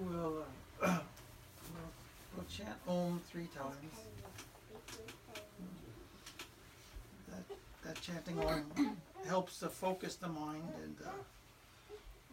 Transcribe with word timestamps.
we'll, 0.00 0.44
uh, 0.82 0.86
we'll, 1.72 1.92
we'll 2.36 2.46
chant 2.48 2.76
Om 2.88 3.20
three 3.30 3.48
times. 3.56 3.94
That, 7.28 7.56
that 7.84 8.00
chanting 8.00 8.38
Om 8.40 8.96
helps 9.26 9.58
to 9.60 9.68
focus 9.68 10.16
the 10.16 10.28
mind 10.28 10.62
and 10.82 10.96
uh, 11.06 11.10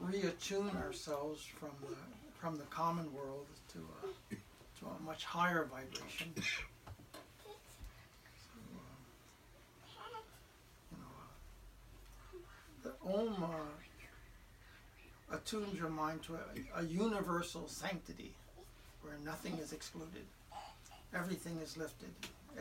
reattune 0.10 0.76
ourselves 0.84 1.44
from 1.44 1.72
the 1.82 1.96
from 2.40 2.58
the 2.58 2.64
common 2.64 3.14
world 3.14 3.46
to 3.72 3.78
a, 3.78 4.36
to 4.80 4.88
a 4.88 5.04
much 5.06 5.26
higher 5.26 5.64
vibration. 5.66 6.34
So, 6.36 6.42
uh, 8.74 8.82
you 10.92 10.98
know, 10.98 11.14
uh, 12.34 12.84
the 12.84 12.94
Om 13.20 13.44
uh, 13.44 13.81
attunes 15.32 15.78
your 15.78 15.90
mind 15.90 16.22
to 16.24 16.36
a, 16.36 16.82
a 16.82 16.84
universal 16.84 17.68
sanctity 17.68 18.34
where 19.02 19.16
nothing 19.26 19.58
is 19.58 19.72
excluded, 19.74 20.26
everything 21.16 21.58
is 21.64 21.78
lifted, 21.78 22.10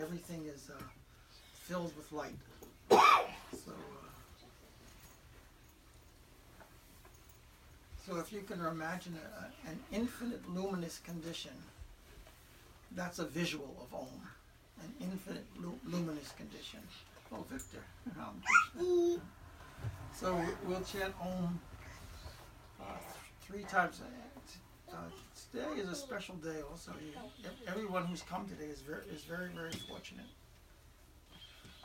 everything 0.00 0.44
is 0.46 0.70
uh, 0.70 0.82
filled 1.54 1.94
with 1.96 2.10
light. 2.12 2.36
So. 2.90 2.98
Uh, 3.72 3.74
So 8.06 8.18
if 8.18 8.32
you 8.32 8.40
can 8.40 8.60
imagine 8.64 9.16
a, 9.38 9.68
an 9.70 9.78
infinite 9.92 10.40
luminous 10.52 10.98
condition, 11.06 11.52
that's 12.96 13.20
a 13.20 13.24
visual 13.24 13.76
of 13.80 13.94
Om, 13.94 14.08
an 14.82 14.92
infinite 15.00 15.44
lu- 15.60 15.78
luminous 15.86 16.32
condition. 16.32 16.80
Oh, 17.32 17.44
Victor. 17.48 17.84
So 20.12 20.44
we'll 20.66 20.80
chant 20.82 21.14
Om 21.22 21.60
uh, 22.80 22.92
three 23.42 23.62
times. 23.64 24.00
Uh, 24.90 24.96
today 25.52 25.80
is 25.80 25.88
a 25.88 25.94
special 25.94 26.34
day. 26.36 26.62
Also, 26.68 26.92
everyone 27.66 28.06
who's 28.06 28.22
come 28.22 28.48
today 28.48 28.70
is 28.70 28.80
very 28.80 29.04
is 29.12 29.22
very 29.22 29.48
very 29.48 29.72
fortunate. 29.88 30.26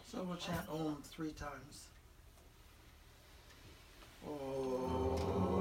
So 0.05 0.23
we'll 0.23 0.37
chant 0.37 0.67
Om 0.69 0.97
three 1.03 1.33
times. 1.33 1.87
Om. 4.27 5.54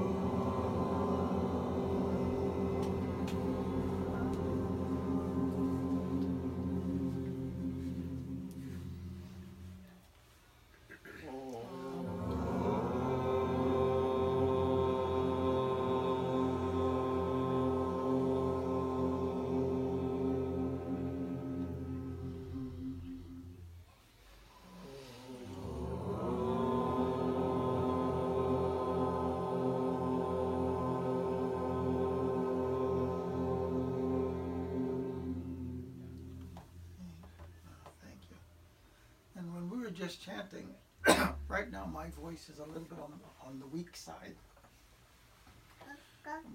Just 39.95 40.23
chanting, 40.23 40.67
right 41.47 41.71
now 41.71 41.89
my 41.91 42.07
voice 42.21 42.49
is 42.49 42.59
a 42.59 42.65
little 42.65 42.83
bit 42.83 42.99
on, 42.99 43.13
on 43.47 43.59
the 43.59 43.67
weak 43.67 43.95
side. 43.95 44.35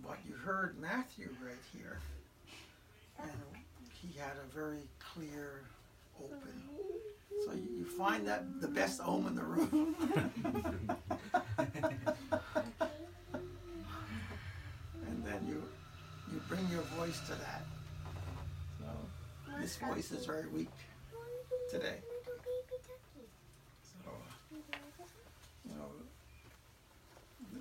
But 0.06 0.19
you 0.28 0.34
heard 0.34 0.77
Matthew 0.80 1.28
right 1.44 1.55
here, 1.72 2.00
and 3.20 3.30
he 4.02 4.19
had 4.19 4.32
a 4.36 4.55
very 4.55 4.82
clear 4.98 5.62
open. 6.22 6.62
So 7.47 7.52
you, 7.52 7.69
you 7.78 7.84
find 7.84 8.26
that 8.26 8.60
the 8.60 8.69
best 8.69 9.00
om 9.00 9.26
in 9.28 9.34
the 9.37 9.43
room. 9.43 9.94
and 15.06 15.25
then 15.25 15.47
you 15.48 15.62
you 16.32 16.41
bring 16.48 16.66
your 16.70 16.82
voice 16.98 17.20
to 17.20 17.32
that. 17.32 17.62
So 18.78 18.87
this 19.60 19.76
voice 19.76 20.10
is 20.10 20.26
very 20.26 20.48
weak 20.48 20.69
today. 21.70 21.97
So, 23.82 24.10
you 25.69 25.75
know, 25.76 25.91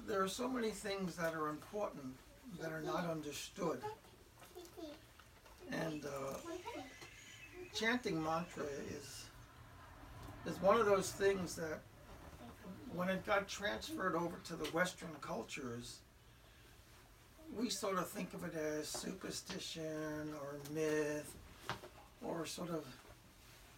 there 0.09 0.23
are 0.23 0.27
so 0.27 0.47
many 0.47 0.71
things 0.71 1.15
that 1.15 1.35
are 1.35 1.49
important 1.49 2.15
that 2.59 2.71
are 2.71 2.81
not 2.81 3.07
understood. 3.07 3.79
And 5.71 6.03
uh, 6.03 6.37
chanting 7.75 8.21
mantra 8.21 8.63
is 8.89 9.25
is 10.47 10.59
one 10.63 10.79
of 10.79 10.87
those 10.87 11.11
things 11.11 11.55
that 11.55 11.79
when 12.95 13.07
it 13.07 13.23
got 13.23 13.47
transferred 13.47 14.15
over 14.15 14.35
to 14.45 14.55
the 14.55 14.65
Western 14.69 15.15
cultures, 15.21 15.99
we 17.55 17.69
sort 17.69 17.97
of 17.99 18.07
think 18.07 18.33
of 18.33 18.43
it 18.43 18.55
as 18.55 18.87
superstition 18.87 20.33
or 20.41 20.55
myth 20.73 21.35
or 22.25 22.47
sort 22.47 22.71
of 22.71 22.83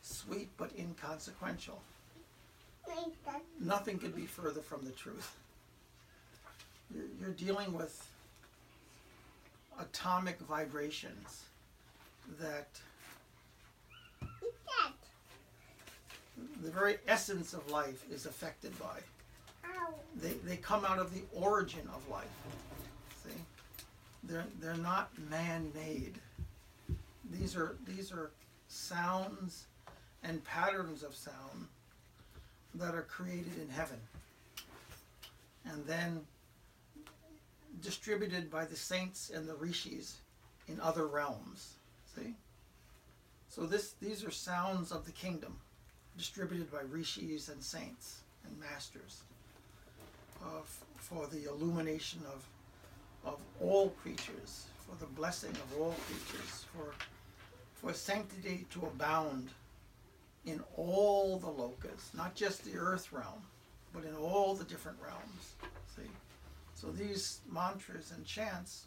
sweet 0.02 0.48
but 0.58 0.72
inconsequential. 0.80 1.82
Nothing 3.60 4.00
could 4.00 4.16
be 4.16 4.26
further 4.26 4.62
from 4.62 4.86
the 4.86 4.92
truth. 4.92 5.36
You're, 6.94 7.06
you're 7.20 7.36
dealing 7.36 7.74
with 7.74 8.08
atomic 9.80 10.40
vibrations 10.40 11.44
that 12.40 12.68
the 16.64 16.70
very 16.70 16.98
essence 17.08 17.54
of 17.54 17.70
life 17.70 18.06
is 18.12 18.26
affected 18.26 18.78
by. 18.80 19.00
They, 20.16 20.34
they 20.46 20.58
come 20.58 20.86
out 20.86 21.00
of 21.00 21.14
the 21.14 21.22
origin 21.34 21.88
of 21.94 22.08
life. 22.10 22.26
See? 23.24 23.32
They're, 24.24 24.46
they're 24.60 24.76
not 24.76 25.10
man-made. 25.30 26.16
These 27.32 27.56
are, 27.56 27.78
these 27.88 28.12
are 28.12 28.32
sounds 28.68 29.66
and 30.24 30.44
patterns 30.44 31.04
of 31.04 31.16
sound 31.16 31.68
that 32.76 32.94
are 32.94 33.04
created 33.04 33.58
in 33.60 33.70
heaven 33.70 33.98
and 35.66 35.86
then 35.86 36.22
distributed 37.80 38.52
by 38.52 38.66
the 38.66 38.76
saints 38.76 39.32
and 39.34 39.48
the 39.48 39.56
rishis 39.56 40.18
in 40.68 40.80
other 40.80 41.08
realms. 41.08 41.76
See? 42.16 42.36
So 43.50 43.66
this 43.66 43.94
these 44.02 44.24
are 44.26 44.32
sounds 44.32 44.92
of 44.92 45.06
the 45.06 45.12
kingdom 45.12 45.58
distributed 46.18 46.72
by 46.72 46.82
rishis 46.90 47.50
and 47.50 47.62
saints 47.64 48.22
and 48.46 48.60
masters 48.60 49.22
uh, 50.44 50.62
for 50.98 51.28
the 51.28 51.50
illumination 51.50 52.22
of 52.32 52.46
of 53.24 53.40
all 53.62 53.90
creatures, 54.02 54.66
for 54.88 54.96
the 55.00 55.12
blessing 55.12 55.52
of 55.52 55.80
all 55.80 55.96
creatures, 56.08 56.66
for 56.74 56.94
for 57.74 57.94
sanctity 57.94 58.66
to 58.72 58.86
abound 58.86 59.50
in 60.46 60.62
all 60.76 61.38
the 61.38 61.48
lokas, 61.48 62.14
not 62.16 62.36
just 62.36 62.64
the 62.64 62.78
earth 62.78 63.12
realm, 63.12 63.42
but 63.94 64.04
in 64.04 64.16
all 64.16 64.56
the 64.56 64.64
different 64.64 64.98
realms. 65.04 65.56
So 66.82 66.90
these 66.90 67.42
mantras 67.48 68.12
and 68.12 68.26
chants 68.26 68.86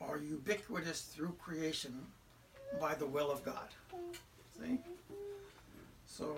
are 0.00 0.16
ubiquitous 0.16 1.02
through 1.02 1.36
creation 1.38 2.06
by 2.80 2.94
the 2.94 3.04
will 3.04 3.30
of 3.30 3.44
God. 3.44 3.68
See? 4.58 4.78
So 6.06 6.34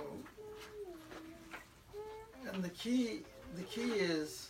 and 2.53 2.61
the 2.61 2.71
key 2.71 3.21
the 3.55 3.62
key 3.62 3.93
is 3.93 4.49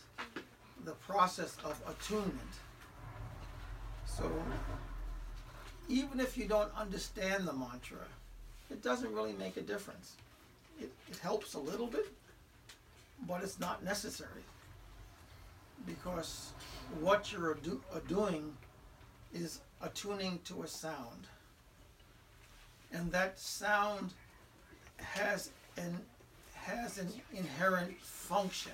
the 0.86 0.92
process 0.92 1.58
of 1.62 1.78
attunement. 1.86 2.54
So 4.06 4.24
even 5.90 6.20
if 6.20 6.38
you 6.38 6.46
don't 6.46 6.74
understand 6.74 7.46
the 7.46 7.52
mantra, 7.52 7.98
it 8.70 8.82
doesn't 8.82 9.12
really 9.12 9.34
make 9.34 9.58
a 9.58 9.62
difference. 9.62 10.16
It, 10.80 10.90
it 11.10 11.18
helps 11.18 11.52
a 11.52 11.60
little 11.60 11.86
bit, 11.86 12.06
but 13.28 13.42
it's 13.42 13.60
not 13.60 13.84
necessary. 13.84 14.42
Because 15.84 16.52
what 17.00 17.32
you're 17.32 17.58
uh, 17.92 17.98
doing 18.08 18.56
is 19.34 19.60
attuning 19.82 20.40
to 20.44 20.62
a 20.62 20.68
sound. 20.68 21.26
And 22.92 23.10
that 23.12 23.38
sound 23.38 24.12
has 24.98 25.50
an, 25.76 25.98
has 26.54 26.98
an 26.98 27.08
inherent 27.34 28.00
function. 28.00 28.72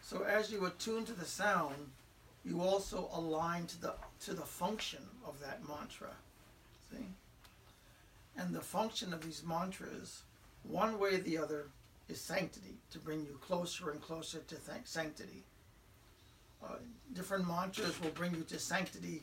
So 0.00 0.22
as 0.22 0.50
you 0.50 0.66
attune 0.66 1.04
to 1.06 1.12
the 1.12 1.24
sound, 1.24 1.90
you 2.44 2.60
also 2.60 3.08
align 3.12 3.66
to 3.66 3.80
the 3.80 3.94
to 4.20 4.34
the 4.34 4.42
function 4.42 5.00
of 5.26 5.40
that 5.40 5.60
mantra. 5.68 6.10
See? 6.90 7.04
And 8.36 8.54
the 8.54 8.60
function 8.60 9.12
of 9.12 9.22
these 9.22 9.42
mantras, 9.46 10.22
one 10.62 10.98
way 10.98 11.14
or 11.14 11.18
the 11.18 11.38
other, 11.38 11.66
is 12.10 12.20
sanctity, 12.20 12.74
to 12.90 12.98
bring 12.98 13.20
you 13.20 13.38
closer 13.40 13.90
and 13.90 14.00
closer 14.00 14.40
to 14.40 14.56
sanctity. 14.84 15.44
Uh, 16.62 16.74
different 17.14 17.46
mantras 17.46 18.00
will 18.00 18.10
bring 18.10 18.34
you 18.34 18.42
to 18.42 18.58
sanctity 18.58 19.22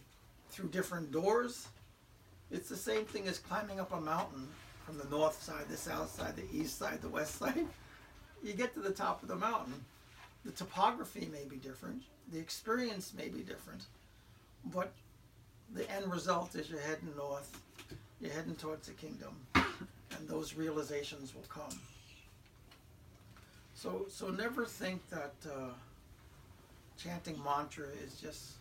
through 0.50 0.70
different 0.70 1.12
doors. 1.12 1.68
It's 2.50 2.70
the 2.70 2.78
same 2.78 3.06
thing 3.06 3.28
as 3.28 3.40
climbing 3.40 3.80
up 3.80 3.94
a 3.94 4.00
mountain 4.00 4.48
from 4.86 4.98
the 4.98 5.08
north 5.10 5.44
side, 5.44 5.68
the 5.70 5.78
south 5.78 6.12
side, 6.12 6.36
the 6.36 6.58
east 6.58 6.78
side, 6.80 7.02
the 7.02 7.10
west 7.10 7.36
side. 7.40 7.68
You 8.44 8.54
get 8.54 8.74
to 8.76 8.80
the 8.80 8.92
top 8.92 9.22
of 9.22 9.28
the 9.28 9.36
mountain. 9.36 9.74
The 10.46 10.52
topography 10.52 11.28
may 11.32 11.44
be 11.44 11.58
different, 11.58 12.04
the 12.32 12.40
experience 12.40 13.14
may 13.18 13.28
be 13.28 13.42
different, 13.42 13.84
but 14.64 14.94
the 15.74 15.90
end 15.92 16.10
result 16.10 16.56
is 16.56 16.70
you're 16.70 16.80
heading 16.80 17.14
north, 17.18 17.52
you're 18.22 18.32
heading 18.32 18.56
towards 18.56 18.88
the 18.88 18.94
kingdom, 18.94 19.36
and 19.56 20.28
those 20.30 20.54
realizations 20.54 21.36
will 21.36 21.44
come. 21.50 21.78
So, 23.78 24.08
so 24.10 24.30
never 24.30 24.66
think 24.66 25.08
that 25.12 25.36
uh, 25.46 25.70
chanting 26.98 27.40
mantra 27.44 27.86
is 28.04 28.20
just 28.20 28.54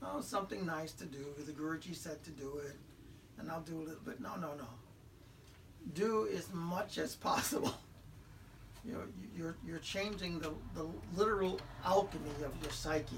oh 0.00 0.20
something 0.20 0.64
nice 0.64 0.92
to 0.92 1.06
do. 1.06 1.24
The 1.44 1.50
Guruji 1.50 1.92
said 1.92 2.22
to 2.22 2.30
do 2.30 2.60
it, 2.64 2.76
and 3.36 3.50
I'll 3.50 3.62
do 3.62 3.74
a 3.74 3.84
little 3.84 4.04
bit. 4.04 4.20
No, 4.20 4.36
no, 4.36 4.54
no. 4.56 4.68
Do 5.94 6.28
as 6.32 6.52
much 6.52 6.98
as 6.98 7.14
possible. 7.16 7.74
You 8.86 8.92
know, 8.92 9.00
you're 9.34 9.56
you're 9.66 9.78
changing 9.78 10.40
the 10.40 10.52
the 10.74 10.86
literal 11.16 11.58
alchemy 11.86 12.28
of 12.44 12.52
your 12.62 12.70
psyche, 12.70 13.16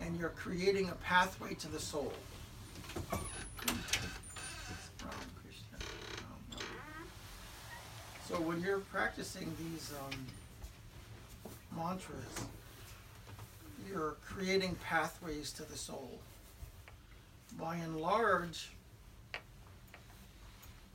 and 0.00 0.18
you're 0.18 0.30
creating 0.30 0.88
a 0.88 0.94
pathway 0.96 1.54
to 1.54 1.68
the 1.68 1.78
soul. 1.78 2.12
So 8.28 8.34
when 8.42 8.60
you're 8.60 8.80
practicing 8.80 9.50
these 9.58 9.90
um, 10.04 10.26
mantras, 11.74 12.44
you're 13.88 14.16
creating 14.22 14.76
pathways 14.84 15.50
to 15.52 15.62
the 15.62 15.78
soul. 15.78 16.18
By 17.58 17.76
and 17.76 17.96
large, 18.02 18.68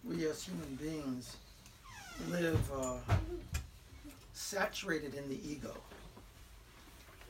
we 0.04 0.28
as 0.28 0.44
human 0.44 0.76
beings 0.76 1.38
live 2.30 2.62
uh, 2.72 2.98
saturated 4.34 5.16
in 5.16 5.28
the 5.28 5.40
ego, 5.44 5.74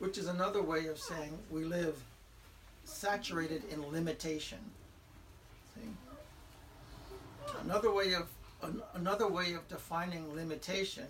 which 0.00 0.18
is 0.18 0.28
another 0.28 0.60
way 0.60 0.84
of 0.88 0.98
saying 0.98 1.32
we 1.50 1.64
live 1.64 1.96
saturated 2.84 3.62
in 3.72 3.90
limitation. 3.90 4.58
See? 5.74 5.88
Another 7.62 7.90
way 7.90 8.12
of 8.12 8.28
an, 8.64 8.82
another 8.94 9.28
way 9.28 9.52
of 9.52 9.66
defining 9.68 10.34
limitation 10.34 11.06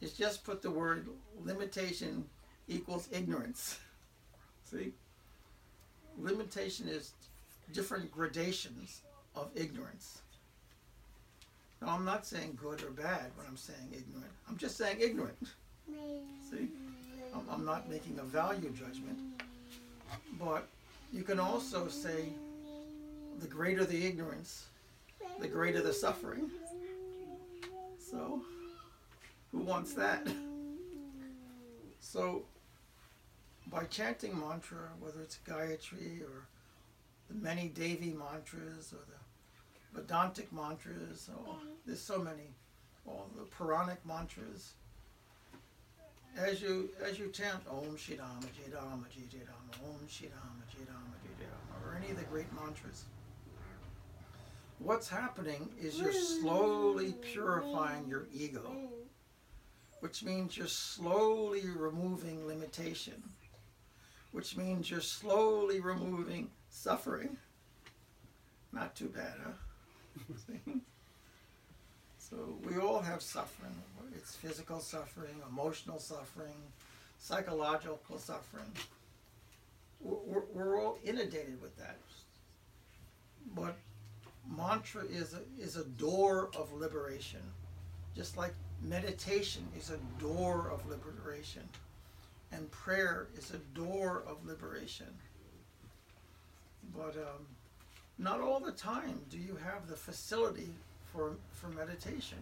is 0.00 0.12
just 0.12 0.44
put 0.44 0.62
the 0.62 0.70
word 0.70 1.06
limitation 1.44 2.24
equals 2.68 3.08
ignorance. 3.12 3.78
See? 4.64 4.92
Limitation 6.18 6.88
is 6.88 7.12
different 7.72 8.10
gradations 8.12 9.02
of 9.34 9.50
ignorance. 9.54 10.22
Now, 11.80 11.88
I'm 11.88 12.04
not 12.04 12.26
saying 12.26 12.58
good 12.60 12.82
or 12.82 12.90
bad 12.90 13.30
when 13.36 13.46
I'm 13.46 13.56
saying 13.56 13.88
ignorant. 13.92 14.32
I'm 14.48 14.56
just 14.56 14.76
saying 14.76 14.96
ignorant. 15.00 15.38
See? 16.50 16.68
I'm, 17.34 17.42
I'm 17.50 17.64
not 17.64 17.88
making 17.88 18.18
a 18.18 18.24
value 18.24 18.70
judgment. 18.70 19.18
But 20.38 20.66
you 21.12 21.22
can 21.22 21.38
also 21.38 21.88
say 21.88 22.30
the 23.40 23.46
greater 23.46 23.84
the 23.84 24.06
ignorance, 24.06 24.66
the 25.40 25.48
greater 25.48 25.82
the 25.82 25.92
suffering. 25.92 26.50
So, 27.98 28.42
who 29.52 29.58
wants 29.58 29.94
that? 29.94 30.26
So, 32.00 32.44
by 33.66 33.84
chanting 33.84 34.38
mantra, 34.38 34.90
whether 35.00 35.20
it's 35.20 35.38
Gayatri 35.46 36.22
or 36.22 36.46
the 37.28 37.34
many 37.34 37.68
Devi 37.68 38.14
mantras 38.16 38.92
or 38.92 39.04
the 39.10 40.00
Vedantic 40.00 40.52
mantras, 40.52 41.28
or 41.36 41.56
there's 41.84 42.00
so 42.00 42.18
many, 42.18 42.54
all 43.06 43.28
the 43.36 43.44
Puranic 43.44 44.04
mantras. 44.06 44.74
As 46.36 46.60
you 46.60 46.90
as 47.02 47.18
you 47.18 47.30
chant 47.30 47.62
Om 47.68 47.96
Shri 47.96 48.18
Rama 48.18 48.42
Jai 48.42 48.76
Rama 48.76 49.06
Jai 49.10 49.40
Om 49.82 50.06
Shri 50.08 50.28
Rama 50.28 50.62
Jai 50.70 50.84
or 51.82 51.96
any 51.96 52.10
of 52.10 52.18
the 52.18 52.24
great 52.24 52.52
mantras, 52.52 53.04
what's 54.78 55.08
happening 55.08 55.68
is 55.80 55.98
you're 55.98 56.12
slowly 56.12 57.14
purifying 57.20 58.06
your 58.08 58.26
ego, 58.32 58.90
which 60.00 60.22
means 60.22 60.56
you're 60.56 60.66
slowly 60.66 61.62
removing 61.74 62.46
limitation, 62.46 63.22
which 64.32 64.56
means 64.56 64.90
you're 64.90 65.00
slowly 65.00 65.80
removing 65.80 66.50
suffering. 66.70 67.36
Not 68.72 68.94
too 68.94 69.08
bad, 69.08 69.34
huh? 69.44 70.72
so 72.18 72.36
we 72.64 72.76
all 72.78 73.00
have 73.00 73.22
suffering. 73.22 73.74
It's 74.14 74.34
physical 74.34 74.80
suffering, 74.80 75.34
emotional 75.50 75.98
suffering, 75.98 76.54
psychological 77.18 78.18
suffering. 78.18 78.70
We're, 80.00 80.42
we're 80.52 80.80
all 80.80 80.98
inundated 81.04 81.60
with 81.62 81.76
that. 81.78 81.96
But 83.54 83.76
mantra 84.48 85.04
is 85.04 85.34
a, 85.34 85.40
is 85.62 85.76
a 85.76 85.84
door 85.84 86.50
of 86.56 86.72
liberation, 86.72 87.40
just 88.14 88.36
like 88.36 88.54
meditation 88.82 89.66
is 89.76 89.90
a 89.90 89.98
door 90.22 90.70
of 90.72 90.86
liberation, 90.88 91.68
and 92.52 92.70
prayer 92.70 93.28
is 93.36 93.52
a 93.52 93.58
door 93.78 94.24
of 94.26 94.44
liberation. 94.46 95.06
But 96.94 97.16
um, 97.16 97.46
not 98.18 98.40
all 98.40 98.60
the 98.60 98.72
time 98.72 99.20
do 99.30 99.38
you 99.38 99.56
have 99.56 99.88
the 99.88 99.96
facility 99.96 100.70
for 101.12 101.36
for 101.52 101.68
meditation. 101.68 102.38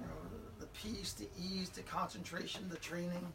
You 0.00 0.06
know, 0.06 0.12
the, 0.58 0.66
the 0.66 0.70
peace, 0.72 1.12
the 1.12 1.28
ease, 1.40 1.70
the 1.70 1.82
concentration, 1.82 2.68
the 2.68 2.76
training. 2.76 3.32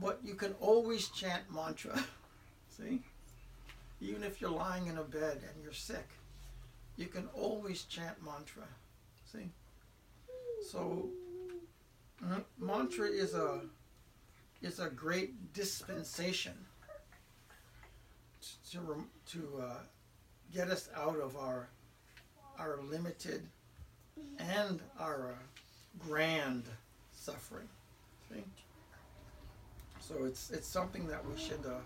But 0.00 0.18
you 0.24 0.34
can 0.34 0.54
always 0.60 1.08
chant 1.08 1.42
mantra. 1.54 2.04
See? 2.76 3.00
Even 4.00 4.22
if 4.22 4.40
you're 4.40 4.50
lying 4.50 4.86
in 4.86 4.98
a 4.98 5.02
bed 5.02 5.42
and 5.42 5.62
you're 5.62 5.72
sick, 5.72 6.08
you 6.96 7.06
can 7.06 7.28
always 7.34 7.84
chant 7.84 8.16
mantra. 8.24 8.64
See? 9.32 9.50
So 10.70 11.08
mantra 12.58 13.08
is 13.08 13.34
a 13.34 13.60
is 14.62 14.78
a 14.78 14.88
great 14.88 15.52
dispensation 15.52 16.54
to 18.70 19.04
to 19.26 19.62
uh, 19.62 19.76
get 20.52 20.68
us 20.68 20.88
out 20.96 21.18
of 21.18 21.36
our 21.36 21.68
our 22.58 22.78
limited 22.82 23.46
and 24.38 24.80
our 24.98 25.32
uh, 25.32 25.60
grand 25.98 26.64
suffering. 27.12 27.68
See? 28.30 28.44
So 30.00 30.24
it's 30.24 30.50
it's 30.50 30.68
something 30.68 31.06
that 31.08 31.24
we 31.26 31.38
should 31.40 31.64
uh, 31.66 31.80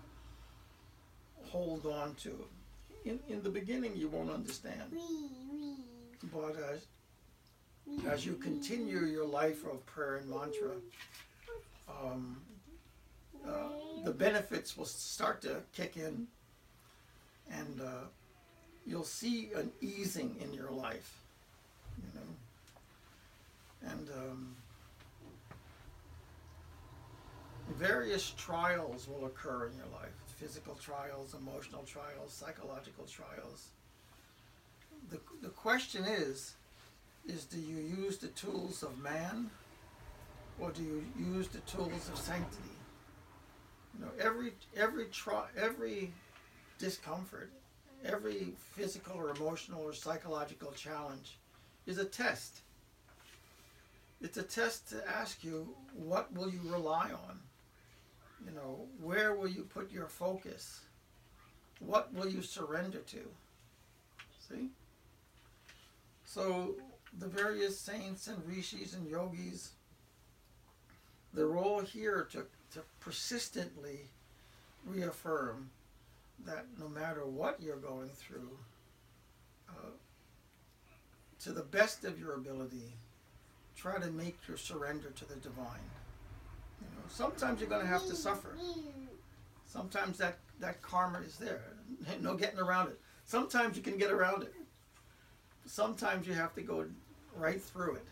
hold 1.49 1.85
on 1.85 2.15
to. 2.15 2.45
In 3.05 3.19
in 3.27 3.41
the 3.41 3.49
beginning, 3.49 3.95
you 3.95 4.07
won't 4.07 4.29
understand, 4.29 4.93
but 6.33 6.55
as 6.71 6.85
as 8.07 8.25
you 8.25 8.33
continue 8.33 9.05
your 9.05 9.25
life 9.25 9.65
of 9.65 9.85
prayer 9.85 10.17
and 10.17 10.29
mantra, 10.29 10.71
um, 11.89 12.37
uh, 13.47 13.69
the 14.03 14.11
benefits 14.11 14.77
will 14.77 14.85
start 14.85 15.41
to 15.41 15.61
kick 15.73 15.97
in, 15.97 16.27
and 17.51 17.81
uh, 17.81 18.05
you'll 18.85 19.03
see 19.03 19.49
an 19.55 19.71
easing 19.81 20.35
in 20.41 20.53
your 20.53 20.71
life, 20.71 21.23
you 22.03 22.19
know, 22.19 23.91
and 23.91 24.09
um, 24.09 24.55
various 27.75 28.31
trials 28.31 29.07
will 29.07 29.25
occur 29.25 29.67
in 29.67 29.77
your 29.77 29.87
life 29.93 30.28
physical 30.39 30.75
trials, 30.75 31.35
emotional 31.35 31.83
trials, 31.83 32.31
psychological 32.31 33.05
trials. 33.05 33.69
The, 35.09 35.19
the 35.41 35.49
question 35.49 36.05
is, 36.05 36.53
is 37.27 37.43
do 37.43 37.59
you 37.59 37.77
use 37.77 38.17
the 38.17 38.27
tools 38.29 38.81
of 38.81 38.97
man 38.99 39.49
or 40.59 40.71
do 40.71 40.81
you 40.81 41.03
use 41.33 41.49
the 41.49 41.59
tools 41.59 42.09
of 42.09 42.17
sanctity? 42.17 42.69
You 43.93 44.05
know, 44.05 44.11
every 44.19 44.53
every 44.77 45.05
tri- 45.05 45.49
every 45.57 46.11
discomfort, 46.77 47.51
every 48.05 48.53
physical 48.75 49.17
or 49.17 49.31
emotional 49.31 49.81
or 49.81 49.93
psychological 49.93 50.71
challenge 50.71 51.37
is 51.85 51.97
a 51.97 52.05
test. 52.05 52.61
It's 54.21 54.37
a 54.37 54.43
test 54.43 54.89
to 54.89 55.09
ask 55.09 55.43
you 55.43 55.75
what 55.93 56.33
will 56.33 56.49
you 56.49 56.61
rely 56.65 57.11
on? 57.11 57.39
You 58.45 58.55
know, 58.55 58.87
where 59.01 59.35
will 59.35 59.47
you 59.47 59.63
put 59.63 59.91
your 59.91 60.07
focus? 60.07 60.81
What 61.79 62.13
will 62.13 62.27
you 62.27 62.41
surrender 62.41 62.99
to? 62.99 63.19
See? 64.47 64.69
So 66.25 66.75
the 67.17 67.27
various 67.27 67.79
saints 67.79 68.27
and 68.27 68.45
rishis 68.45 68.93
and 68.93 69.09
yogis, 69.09 69.71
they're 71.33 71.57
all 71.57 71.81
here 71.81 72.27
to, 72.31 72.45
to 72.73 72.81
persistently 72.99 74.01
reaffirm 74.85 75.69
that 76.45 76.65
no 76.79 76.87
matter 76.87 77.25
what 77.25 77.61
you're 77.61 77.75
going 77.75 78.09
through, 78.09 78.49
uh, 79.69 79.91
to 81.41 81.51
the 81.51 81.63
best 81.63 82.05
of 82.05 82.19
your 82.19 82.33
ability, 82.33 82.93
try 83.75 83.97
to 83.97 84.11
make 84.11 84.37
your 84.47 84.57
surrender 84.57 85.09
to 85.11 85.25
the 85.25 85.35
divine. 85.35 85.79
Sometimes 87.09 87.59
you're 87.59 87.69
going 87.69 87.81
to 87.81 87.87
have 87.87 88.05
to 88.07 88.15
suffer. 88.15 88.55
Sometimes 89.65 90.17
that, 90.17 90.37
that 90.59 90.81
karma 90.81 91.19
is 91.19 91.37
there. 91.37 91.61
No 92.21 92.35
getting 92.35 92.59
around 92.59 92.89
it. 92.89 92.99
Sometimes 93.25 93.75
you 93.75 93.83
can 93.83 93.97
get 93.97 94.11
around 94.11 94.43
it. 94.43 94.53
Sometimes 95.65 96.27
you 96.27 96.33
have 96.33 96.53
to 96.55 96.61
go 96.61 96.85
right 97.35 97.61
through 97.61 97.95
it. 97.95 98.05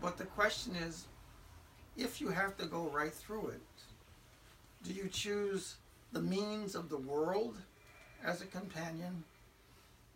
But 0.00 0.16
the 0.16 0.24
question 0.24 0.74
is 0.76 1.06
if 1.96 2.20
you 2.20 2.28
have 2.28 2.56
to 2.58 2.66
go 2.66 2.90
right 2.92 3.12
through 3.12 3.48
it, 3.48 3.60
do 4.82 4.92
you 4.92 5.08
choose 5.08 5.76
the 6.12 6.20
means 6.20 6.74
of 6.74 6.88
the 6.88 6.98
world 6.98 7.56
as 8.24 8.42
a 8.42 8.46
companion, 8.46 9.24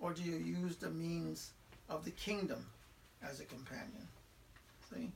or 0.01 0.13
do 0.13 0.23
you 0.23 0.37
use 0.37 0.77
the 0.77 0.91
means 0.91 1.51
of 1.89 2.05
the 2.05 2.11
kingdom 2.13 2.65
as 3.23 3.41
a 3.41 3.45
companion? 3.45 4.09
See? 4.91 5.11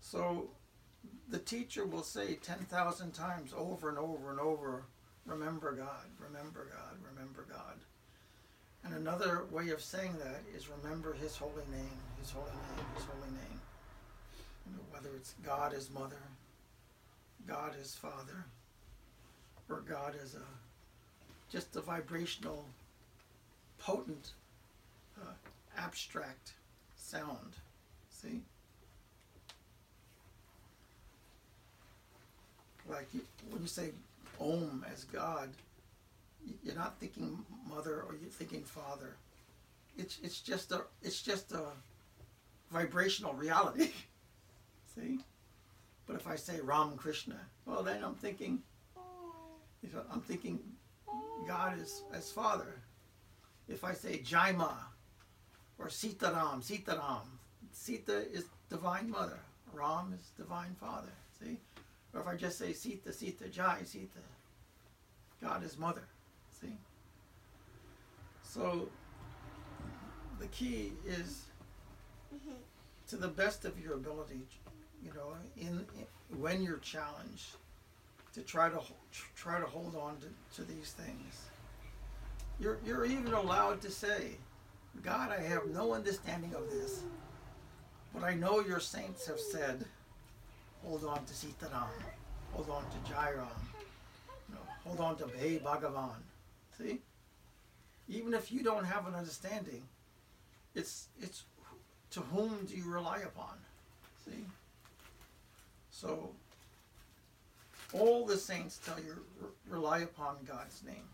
So 0.00 0.48
the 1.32 1.38
teacher 1.38 1.86
will 1.86 2.02
say 2.02 2.34
10,000 2.34 3.12
times 3.12 3.54
over 3.56 3.88
and 3.88 3.96
over 3.98 4.30
and 4.30 4.38
over 4.38 4.82
remember 5.24 5.72
God, 5.72 6.04
remember 6.18 6.66
God, 6.70 6.98
remember 7.10 7.46
God. 7.48 7.78
And 8.84 8.94
another 8.94 9.46
way 9.50 9.70
of 9.70 9.80
saying 9.80 10.14
that 10.18 10.42
is 10.54 10.68
remember 10.68 11.14
His 11.14 11.36
holy 11.36 11.64
name, 11.70 11.98
His 12.20 12.30
holy 12.30 12.50
name, 12.50 12.86
His 12.94 13.04
holy 13.04 13.30
name. 13.30 13.60
You 14.66 14.76
know, 14.76 14.82
whether 14.90 15.08
it's 15.16 15.34
God 15.42 15.72
as 15.72 15.90
mother, 15.90 16.20
God 17.46 17.72
as 17.80 17.94
father, 17.94 18.44
or 19.70 19.80
God 19.80 20.14
as 20.22 20.34
a 20.34 20.42
just 21.50 21.76
a 21.76 21.80
vibrational, 21.80 22.66
potent, 23.78 24.32
uh, 25.18 25.32
abstract 25.78 26.52
sound. 26.96 27.56
See? 28.10 28.42
Like 32.92 33.08
when 33.50 33.62
you 33.62 33.68
say 33.68 33.90
Om 34.38 34.84
as 34.92 35.04
God, 35.04 35.48
you're 36.62 36.74
not 36.74 36.98
thinking 36.98 37.38
mother 37.68 38.04
or 38.06 38.14
you're 38.20 38.30
thinking 38.30 38.62
father. 38.62 39.16
It's 39.96 40.18
it's 40.22 40.40
just 40.40 40.72
a 40.72 40.82
it's 41.02 41.22
just 41.22 41.52
a 41.52 41.64
vibrational 42.70 43.32
reality. 43.32 43.90
See? 44.94 45.20
But 46.06 46.16
if 46.16 46.26
I 46.26 46.36
say 46.36 46.60
Ram 46.60 46.96
Krishna, 46.96 47.40
well 47.64 47.82
then 47.82 48.04
I'm 48.04 48.14
thinking 48.14 48.62
if 49.82 49.94
I'm 50.12 50.20
thinking 50.20 50.60
God 51.46 51.78
is 51.78 52.02
as 52.12 52.30
father. 52.30 52.82
If 53.68 53.84
I 53.84 53.94
say 53.94 54.18
Jaima 54.18 54.74
or 55.78 55.86
Sitaram, 55.86 56.62
Sitaram, 56.62 57.26
Sita 57.72 58.30
is 58.30 58.44
divine 58.68 59.08
mother, 59.08 59.38
Ram 59.72 60.12
is 60.18 60.30
divine 60.36 60.74
father. 60.78 61.12
See? 61.40 61.58
Or 62.14 62.20
if 62.20 62.26
I 62.26 62.36
just 62.36 62.58
say 62.58 62.72
Sita, 62.72 63.12
Sita, 63.12 63.48
Jai, 63.48 63.78
Sita, 63.84 64.18
God 65.42 65.64
is 65.64 65.78
mother. 65.78 66.04
See? 66.60 66.76
So 68.42 68.88
the 70.38 70.46
key 70.48 70.92
is 71.06 71.46
mm-hmm. 72.34 72.52
to 73.08 73.16
the 73.16 73.28
best 73.28 73.64
of 73.64 73.80
your 73.80 73.94
ability, 73.94 74.42
you 75.02 75.10
know, 75.14 75.34
in, 75.56 75.86
in 75.98 76.38
when 76.38 76.62
you're 76.62 76.78
challenged, 76.78 77.56
to 78.34 78.40
try 78.42 78.68
to 78.68 78.80
try 79.34 79.58
to 79.58 79.66
hold 79.66 79.94
on 79.96 80.16
to, 80.18 80.56
to 80.56 80.68
these 80.68 80.92
things. 80.92 81.46
You're, 82.60 82.78
you're 82.84 83.04
even 83.04 83.32
allowed 83.32 83.80
to 83.82 83.90
say, 83.90 84.36
God, 85.02 85.30
I 85.30 85.40
have 85.40 85.66
no 85.66 85.94
understanding 85.94 86.54
of 86.54 86.70
this, 86.70 87.02
but 88.14 88.22
I 88.22 88.34
know 88.34 88.60
your 88.60 88.80
saints 88.80 89.26
have 89.26 89.40
said, 89.40 89.84
hold 90.84 91.04
on 91.04 91.24
to 91.24 91.32
Sitaram, 91.32 91.88
hold 92.52 92.70
on 92.70 92.84
to 92.84 93.12
Jairam, 93.12 93.48
you 94.48 94.54
know, 94.54 94.60
hold 94.84 95.00
on 95.00 95.16
to 95.16 95.24
Bhe 95.24 95.60
Bhagavan. 95.62 96.22
See? 96.78 97.00
Even 98.08 98.34
if 98.34 98.50
you 98.50 98.62
don't 98.62 98.84
have 98.84 99.06
an 99.06 99.14
understanding, 99.14 99.82
it's 100.74 101.08
it's 101.20 101.44
to 102.10 102.20
whom 102.20 102.66
do 102.66 102.76
you 102.76 102.84
rely 102.90 103.18
upon? 103.20 103.54
See? 104.24 104.44
So 105.90 106.30
all 107.92 108.26
the 108.26 108.36
saints 108.36 108.80
tell 108.84 108.98
you 108.98 109.24
rely 109.68 110.00
upon 110.00 110.36
God's 110.46 110.82
name. 110.82 111.08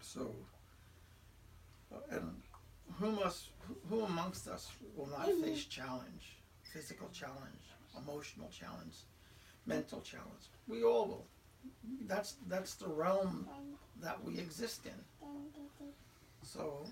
So 0.00 0.34
uh, 1.92 2.16
and 2.16 2.30
who 2.98 3.12
must 3.12 3.46
who 3.88 4.04
amongst 4.04 4.48
us 4.48 4.70
will 4.96 5.06
not 5.06 5.26
face 5.42 5.64
challenge, 5.64 6.36
physical 6.62 7.08
challenge, 7.12 7.69
emotional 7.96 8.48
challenge, 8.50 8.96
mental 9.66 10.00
challenge? 10.00 10.48
We 10.68 10.82
all 10.82 11.06
will. 11.06 11.26
That's 12.06 12.36
that's 12.48 12.74
the 12.74 12.88
realm 12.88 13.46
that 14.02 14.22
we 14.24 14.38
exist 14.38 14.86
in. 14.86 14.92
So 16.42 16.86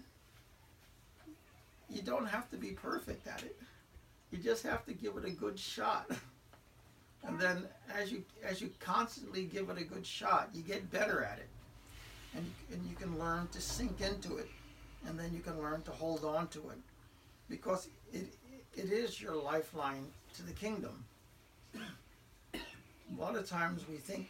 you 1.88 2.02
don't 2.02 2.26
have 2.26 2.50
to 2.50 2.56
be 2.56 2.70
perfect 2.72 3.26
at 3.26 3.42
it. 3.42 3.56
You 4.30 4.38
just 4.38 4.62
have 4.64 4.84
to 4.86 4.92
give 4.92 5.16
it 5.16 5.24
a 5.24 5.30
good 5.30 5.58
shot. 5.58 6.10
And 7.24 7.38
then 7.40 7.64
as 7.98 8.12
you 8.12 8.22
as 8.44 8.60
you 8.60 8.70
constantly 8.78 9.44
give 9.44 9.70
it 9.70 9.78
a 9.78 9.84
good 9.84 10.06
shot, 10.06 10.50
you 10.52 10.62
get 10.62 10.90
better 10.90 11.24
at 11.24 11.38
it. 11.38 11.48
And 12.34 12.44
you, 12.44 12.76
and 12.76 12.88
you 12.88 12.94
can 12.94 13.18
learn 13.18 13.48
to 13.52 13.60
sink 13.60 14.00
into 14.00 14.36
it. 14.36 14.48
And 15.06 15.18
then 15.18 15.32
you 15.32 15.40
can 15.40 15.60
learn 15.60 15.82
to 15.82 15.90
hold 15.90 16.24
on 16.24 16.48
to 16.48 16.58
it. 16.70 16.78
Because 17.48 17.88
it 18.12 18.34
it 18.76 18.92
is 18.92 19.20
your 19.20 19.34
lifeline 19.34 20.06
to 20.38 20.44
the 20.44 20.52
kingdom. 20.52 21.04
A 22.54 23.20
lot 23.20 23.34
of 23.34 23.48
times 23.48 23.82
we 23.88 23.96
think 23.96 24.28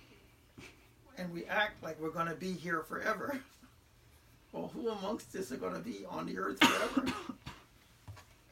and 1.18 1.30
we 1.34 1.44
act 1.44 1.82
like 1.82 2.00
we're 2.00 2.08
going 2.10 2.28
to 2.28 2.34
be 2.34 2.52
here 2.54 2.82
forever. 2.82 3.38
Well, 4.52 4.70
who 4.72 4.88
amongst 4.88 5.36
us 5.36 5.52
are 5.52 5.58
going 5.58 5.74
to 5.74 5.80
be 5.80 6.06
on 6.08 6.24
the 6.24 6.38
earth 6.38 6.64
forever? 6.64 7.12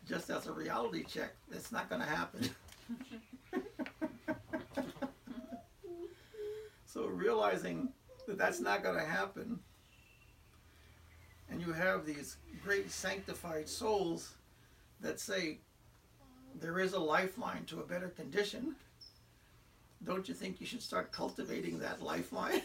Just 0.06 0.28
as 0.28 0.46
a 0.46 0.52
reality 0.52 1.02
check, 1.04 1.34
it's 1.50 1.72
not 1.72 1.88
going 1.88 2.02
to 2.02 2.06
happen. 2.06 2.50
so 6.86 7.06
realizing 7.06 7.88
that 8.26 8.36
that's 8.36 8.60
not 8.60 8.82
going 8.82 8.96
to 8.96 9.04
happen, 9.04 9.58
and 11.50 11.62
you 11.62 11.72
have 11.72 12.04
these 12.04 12.36
great 12.62 12.90
sanctified 12.90 13.66
souls 13.66 14.34
that 15.00 15.18
say 15.18 15.60
there 16.60 16.78
is 16.80 16.92
a 16.92 16.98
lifeline 16.98 17.64
to 17.66 17.80
a 17.80 17.84
better 17.84 18.08
condition 18.08 18.76
don't 20.04 20.28
you 20.28 20.34
think 20.34 20.60
you 20.60 20.66
should 20.66 20.82
start 20.82 21.12
cultivating 21.12 21.78
that 21.80 22.02
lifeline? 22.02 22.62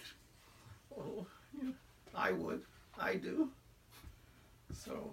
oh, 0.97 1.25
yeah, 1.61 1.71
I 2.15 2.31
would. 2.31 2.61
I 2.99 3.15
do. 3.15 3.49
So, 4.73 5.11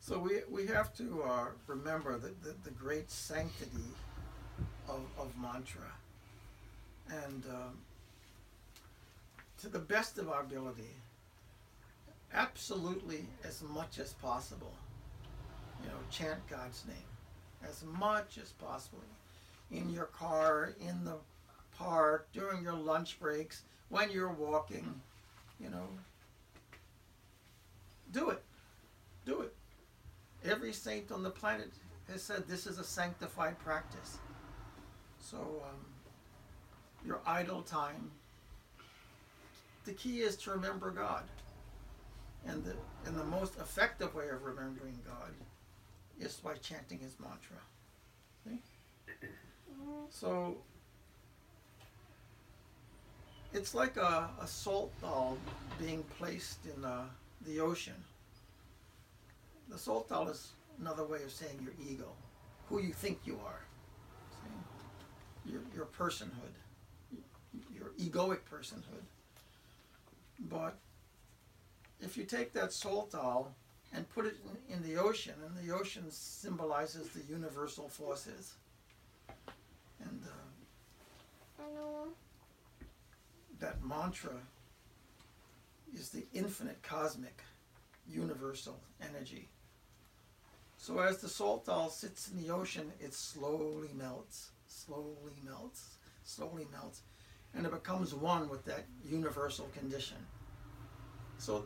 so 0.00 0.18
we, 0.18 0.40
we 0.48 0.66
have 0.66 0.94
to 0.96 1.24
uh, 1.24 1.46
remember 1.66 2.18
the, 2.18 2.28
the, 2.42 2.54
the, 2.64 2.70
great 2.70 3.10
sanctity 3.10 3.88
of, 4.88 5.00
of 5.18 5.32
mantra. 5.40 5.92
And 7.10 7.44
um, 7.50 7.78
to 9.60 9.68
the 9.68 9.78
best 9.78 10.18
of 10.18 10.28
our 10.28 10.40
ability, 10.42 10.94
absolutely 12.32 13.26
as 13.44 13.62
much 13.62 13.98
as 13.98 14.12
possible, 14.14 14.72
you 15.82 15.88
know, 15.88 15.94
chant 16.10 16.46
God's 16.48 16.84
name 16.86 16.96
as 17.68 17.84
much 17.98 18.38
as 18.38 18.52
possible 18.52 18.98
in 19.70 19.88
your 19.90 20.06
car, 20.06 20.74
in 20.80 21.04
the 21.04 21.16
park, 21.76 22.28
during 22.32 22.62
your 22.62 22.74
lunch 22.74 23.18
breaks, 23.18 23.62
when 23.88 24.10
you're 24.10 24.32
walking, 24.32 25.00
you 25.58 25.70
know. 25.70 25.88
Do 28.12 28.30
it. 28.30 28.42
Do 29.24 29.40
it. 29.42 29.54
Every 30.44 30.72
saint 30.72 31.10
on 31.10 31.22
the 31.22 31.30
planet 31.30 31.70
has 32.10 32.22
said 32.22 32.46
this 32.46 32.66
is 32.66 32.78
a 32.78 32.84
sanctified 32.84 33.58
practice. 33.60 34.18
So, 35.18 35.38
um, 35.38 35.86
your 37.06 37.20
idle 37.26 37.62
time, 37.62 38.10
the 39.84 39.92
key 39.92 40.20
is 40.20 40.36
to 40.38 40.50
remember 40.50 40.90
God. 40.90 41.22
And 42.44 42.64
the, 42.64 42.74
and 43.06 43.16
the 43.16 43.24
most 43.24 43.56
effective 43.56 44.14
way 44.16 44.28
of 44.28 44.42
remembering 44.42 44.98
God 45.06 45.32
is 46.22 46.36
by 46.36 46.54
chanting 46.54 46.98
his 46.98 47.16
mantra. 47.18 47.56
See? 48.44 48.58
So 50.10 50.56
it's 53.52 53.74
like 53.74 53.96
a, 53.96 54.30
a 54.40 54.46
salt 54.46 54.92
doll 55.00 55.36
being 55.78 56.04
placed 56.18 56.60
in 56.66 56.84
uh, 56.84 57.04
the 57.46 57.60
ocean. 57.60 57.94
The 59.68 59.78
salt 59.78 60.08
doll 60.08 60.28
is 60.28 60.52
another 60.80 61.04
way 61.04 61.22
of 61.22 61.30
saying 61.30 61.58
your 61.62 61.72
ego, 61.90 62.08
who 62.68 62.80
you 62.80 62.92
think 62.92 63.20
you 63.24 63.38
are. 63.44 63.60
Your 65.44 65.60
your 65.74 65.86
personhood, 65.86 66.54
your 67.74 67.88
egoic 68.00 68.38
personhood. 68.48 69.04
But 70.38 70.76
if 72.00 72.16
you 72.16 72.24
take 72.24 72.52
that 72.52 72.72
salt 72.72 73.10
doll 73.10 73.52
and 73.94 74.08
put 74.10 74.26
it 74.26 74.36
in, 74.68 74.82
the 74.82 74.96
ocean, 74.96 75.34
and 75.46 75.68
the 75.68 75.74
ocean 75.74 76.10
symbolizes 76.10 77.08
the 77.10 77.22
universal 77.30 77.88
forces, 77.88 78.54
and 80.00 80.22
uh, 80.24 81.62
that 83.60 83.84
mantra 83.84 84.32
is 85.94 86.08
the 86.08 86.24
infinite 86.32 86.82
cosmic 86.82 87.42
universal 88.08 88.80
energy. 89.00 89.48
So 90.78 90.98
as 90.98 91.18
the 91.18 91.28
salt 91.28 91.66
doll 91.66 91.90
sits 91.90 92.28
in 92.28 92.42
the 92.42 92.52
ocean, 92.52 92.90
it 92.98 93.14
slowly 93.14 93.90
melts, 93.94 94.50
slowly 94.66 95.38
melts, 95.44 95.98
slowly 96.24 96.66
melts, 96.72 97.02
and 97.54 97.66
it 97.66 97.72
becomes 97.72 98.14
one 98.14 98.48
with 98.48 98.64
that 98.64 98.86
universal 99.04 99.66
condition. 99.78 100.16
So 101.38 101.64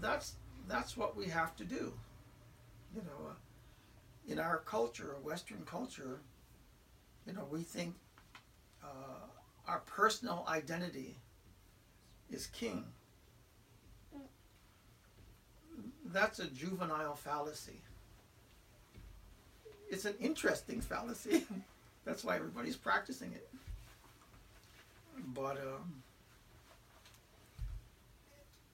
that's 0.00 0.34
that's 0.68 0.96
what 0.96 1.16
we 1.16 1.26
have 1.26 1.56
to 1.56 1.64
do. 1.64 1.92
You 2.94 3.02
know, 3.02 3.30
uh, 3.30 3.34
in 4.26 4.38
our 4.38 4.58
culture, 4.58 5.16
Western 5.22 5.62
culture, 5.64 6.20
you 7.26 7.32
know, 7.32 7.46
we 7.50 7.62
think 7.62 7.94
uh, 8.82 9.26
our 9.66 9.80
personal 9.80 10.44
identity 10.48 11.16
is 12.30 12.46
king. 12.48 12.84
That's 16.06 16.38
a 16.38 16.46
juvenile 16.46 17.14
fallacy. 17.14 17.80
It's 19.90 20.04
an 20.04 20.14
interesting 20.20 20.80
fallacy. 20.80 21.44
That's 22.04 22.24
why 22.24 22.36
everybody's 22.36 22.76
practicing 22.76 23.32
it. 23.32 23.48
But 25.34 25.58
um, 25.58 26.02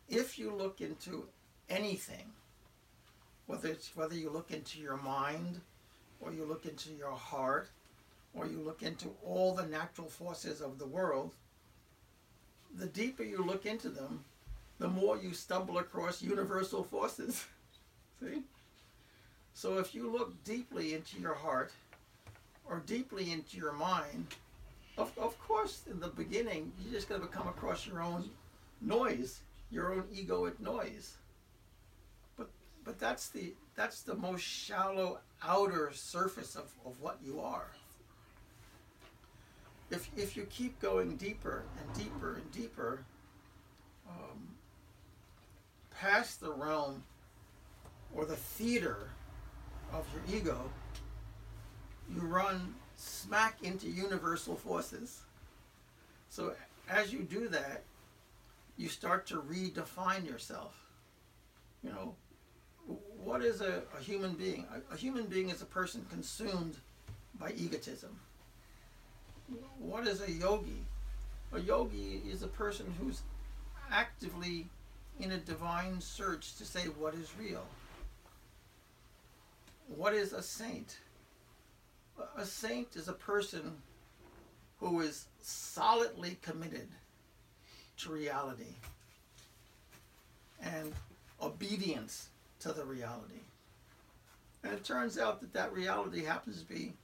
if 0.08 0.38
you 0.38 0.52
look 0.54 0.80
into 0.80 1.26
anything, 1.68 2.32
whether 3.46 3.68
it's 3.68 3.94
whether 3.96 4.14
you 4.14 4.30
look 4.30 4.50
into 4.50 4.80
your 4.80 4.96
mind, 4.96 5.60
or 6.20 6.32
you 6.32 6.44
look 6.44 6.66
into 6.66 6.90
your 6.92 7.12
heart, 7.12 7.68
or 8.34 8.46
you 8.46 8.58
look 8.58 8.82
into 8.82 9.10
all 9.24 9.54
the 9.54 9.66
natural 9.66 10.08
forces 10.08 10.60
of 10.60 10.78
the 10.78 10.86
world, 10.86 11.32
the 12.76 12.86
deeper 12.86 13.22
you 13.22 13.44
look 13.44 13.66
into 13.66 13.88
them, 13.88 14.24
the 14.78 14.88
more 14.88 15.16
you 15.16 15.32
stumble 15.32 15.78
across 15.78 16.22
universal 16.22 16.82
forces. 16.82 17.44
See? 18.20 18.42
So 19.54 19.78
if 19.78 19.94
you 19.94 20.10
look 20.10 20.42
deeply 20.44 20.94
into 20.94 21.20
your 21.20 21.34
heart 21.34 21.72
or 22.68 22.82
deeply 22.86 23.30
into 23.30 23.56
your 23.56 23.72
mind, 23.72 24.26
of, 24.98 25.12
of 25.18 25.38
course, 25.38 25.82
in 25.90 26.00
the 26.00 26.08
beginning, 26.08 26.72
you're 26.82 26.92
just 26.92 27.08
going 27.08 27.20
to 27.20 27.26
come 27.26 27.48
across 27.48 27.86
your 27.86 28.02
own 28.02 28.30
noise, 28.80 29.40
your 29.70 29.92
own 29.94 30.04
egoic 30.14 30.58
noise. 30.60 31.14
But 32.84 32.98
that's 32.98 33.28
the 33.28 33.54
that's 33.74 34.02
the 34.02 34.14
most 34.14 34.42
shallow 34.42 35.20
outer 35.42 35.90
surface 35.92 36.54
of, 36.54 36.72
of 36.84 37.00
what 37.00 37.18
you 37.24 37.40
are. 37.40 37.68
If, 39.90 40.10
if 40.16 40.36
you 40.36 40.44
keep 40.44 40.80
going 40.80 41.16
deeper 41.16 41.64
and 41.78 42.04
deeper 42.04 42.36
and 42.36 42.50
deeper, 42.52 43.04
um, 44.08 44.48
past 45.90 46.40
the 46.40 46.52
realm 46.52 47.02
or 48.14 48.24
the 48.24 48.36
theater 48.36 49.10
of 49.92 50.06
your 50.12 50.38
ego, 50.38 50.70
you 52.12 52.20
run 52.20 52.74
smack 52.96 53.58
into 53.62 53.88
universal 53.88 54.56
forces. 54.56 55.22
So 56.28 56.54
as 56.88 57.12
you 57.12 57.20
do 57.20 57.48
that, 57.48 57.82
you 58.76 58.88
start 58.88 59.26
to 59.26 59.36
redefine 59.36 60.26
yourself. 60.26 60.74
You 61.82 61.90
know, 61.90 62.14
what 63.24 63.42
is 63.42 63.60
a, 63.60 63.82
a 63.98 64.02
human 64.02 64.34
being? 64.34 64.66
A, 64.72 64.94
a 64.94 64.96
human 64.96 65.26
being 65.26 65.48
is 65.48 65.62
a 65.62 65.66
person 65.66 66.04
consumed 66.10 66.76
by 67.38 67.52
egotism. 67.52 68.10
What 69.78 70.06
is 70.06 70.20
a 70.20 70.30
yogi? 70.30 70.84
A 71.52 71.60
yogi 71.60 72.22
is 72.30 72.42
a 72.42 72.48
person 72.48 72.92
who's 72.98 73.22
actively 73.90 74.66
in 75.20 75.32
a 75.32 75.38
divine 75.38 76.00
search 76.00 76.56
to 76.56 76.64
say 76.64 76.84
what 76.98 77.14
is 77.14 77.32
real. 77.38 77.64
What 79.88 80.14
is 80.14 80.32
a 80.32 80.42
saint? 80.42 80.98
A 82.36 82.44
saint 82.44 82.96
is 82.96 83.08
a 83.08 83.12
person 83.12 83.72
who 84.80 85.00
is 85.00 85.26
solidly 85.40 86.38
committed 86.42 86.88
to 87.98 88.12
reality 88.12 88.74
and 90.60 90.92
obedience 91.40 92.28
to 92.64 92.72
the 92.72 92.84
reality. 92.84 93.42
And 94.62 94.72
it 94.72 94.84
turns 94.84 95.18
out 95.18 95.42
that 95.42 95.52
that 95.52 95.74
reality 95.74 96.24
happens 96.24 96.62
to 96.62 96.66
be 96.66 96.94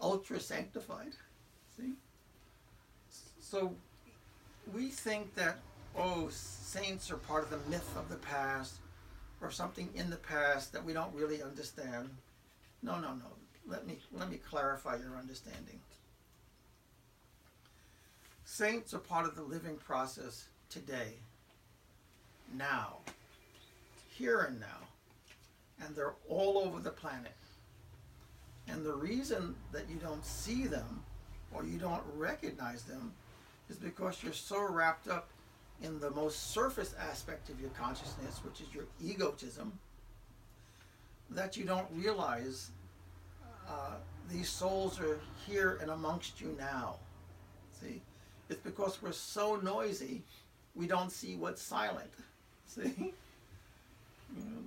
ultra 0.00 0.40
sanctified. 0.40 1.12
See? 1.76 1.92
So 3.38 3.74
we 4.74 4.88
think 4.88 5.34
that, 5.34 5.58
oh, 5.98 6.28
saints 6.30 7.10
are 7.10 7.18
part 7.18 7.44
of 7.44 7.50
the 7.50 7.70
myth 7.70 7.94
of 7.98 8.08
the 8.08 8.16
past 8.16 8.76
or 9.42 9.50
something 9.50 9.90
in 9.94 10.08
the 10.08 10.16
past 10.16 10.72
that 10.72 10.82
we 10.82 10.94
don't 10.94 11.14
really 11.14 11.42
understand. 11.42 12.08
No, 12.82 12.98
no, 12.98 13.08
no. 13.08 13.26
Let 13.68 13.86
me, 13.86 13.98
let 14.14 14.30
me 14.30 14.38
clarify 14.38 14.96
your 14.96 15.18
understanding. 15.18 15.78
Saints 18.46 18.94
are 18.94 18.98
part 18.98 19.26
of 19.26 19.36
the 19.36 19.42
living 19.42 19.76
process 19.76 20.48
today, 20.70 21.16
now, 22.56 22.96
here 24.16 24.40
and 24.40 24.58
now. 24.58 24.88
And 25.84 25.94
they're 25.96 26.14
all 26.28 26.58
over 26.58 26.80
the 26.80 26.90
planet. 26.90 27.32
And 28.68 28.84
the 28.84 28.94
reason 28.94 29.54
that 29.72 29.88
you 29.90 29.96
don't 29.96 30.24
see 30.24 30.66
them 30.66 31.02
or 31.52 31.64
you 31.64 31.78
don't 31.78 32.02
recognize 32.16 32.82
them 32.84 33.12
is 33.68 33.76
because 33.76 34.22
you're 34.22 34.32
so 34.32 34.62
wrapped 34.70 35.08
up 35.08 35.28
in 35.82 35.98
the 35.98 36.10
most 36.10 36.52
surface 36.52 36.94
aspect 37.10 37.48
of 37.48 37.60
your 37.60 37.70
consciousness, 37.70 38.40
which 38.44 38.60
is 38.60 38.72
your 38.74 38.84
egotism, 39.02 39.72
that 41.30 41.56
you 41.56 41.64
don't 41.64 41.88
realize 41.92 42.70
uh, 43.68 43.96
these 44.30 44.48
souls 44.48 45.00
are 45.00 45.18
here 45.46 45.78
and 45.80 45.90
amongst 45.90 46.40
you 46.40 46.54
now. 46.58 46.96
See? 47.80 48.00
It's 48.48 48.60
because 48.60 49.00
we're 49.02 49.12
so 49.12 49.56
noisy, 49.56 50.22
we 50.74 50.86
don't 50.86 51.10
see 51.10 51.36
what's 51.36 51.62
silent. 51.62 52.10
See? 52.66 53.12
You 54.36 54.44
know, 54.44 54.62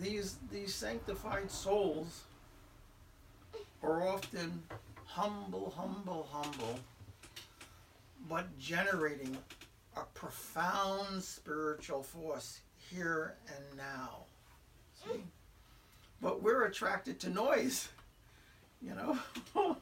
these, 0.00 0.38
these 0.50 0.74
sanctified 0.74 1.50
souls 1.50 2.22
are 3.82 4.06
often 4.06 4.62
humble, 5.04 5.72
humble, 5.76 6.28
humble, 6.30 6.78
but 8.28 8.58
generating 8.58 9.36
a 9.96 10.02
profound 10.14 11.22
spiritual 11.22 12.02
force 12.02 12.60
here 12.76 13.36
and 13.46 13.76
now. 13.76 14.24
See? 14.94 15.22
But 16.20 16.42
we're 16.42 16.64
attracted 16.64 17.20
to 17.20 17.30
noise, 17.30 17.88
you 18.80 18.94
know, 18.94 19.18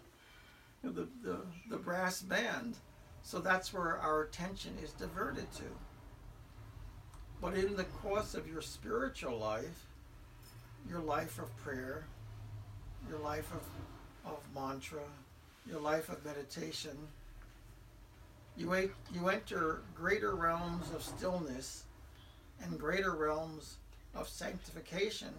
the, 0.82 1.08
the, 1.22 1.38
the 1.70 1.76
brass 1.76 2.20
band. 2.20 2.76
So 3.22 3.38
that's 3.38 3.72
where 3.72 3.98
our 3.98 4.22
attention 4.22 4.76
is 4.82 4.92
diverted 4.92 5.50
to. 5.52 5.64
But 7.40 7.54
in 7.54 7.76
the 7.76 7.84
course 7.84 8.34
of 8.34 8.48
your 8.48 8.60
spiritual 8.60 9.38
life, 9.38 9.86
your 10.88 11.00
life 11.00 11.38
of 11.38 11.54
prayer, 11.58 12.04
your 13.08 13.18
life 13.18 13.52
of 13.52 13.62
of 14.24 14.38
mantra, 14.54 15.00
your 15.66 15.80
life 15.80 16.08
of 16.08 16.24
meditation, 16.24 16.96
you, 18.56 18.90
you 19.12 19.28
enter 19.28 19.82
greater 19.94 20.34
realms 20.34 20.90
of 20.94 21.02
stillness 21.02 21.84
and 22.62 22.78
greater 22.78 23.12
realms 23.12 23.78
of 24.14 24.28
sanctification. 24.28 25.32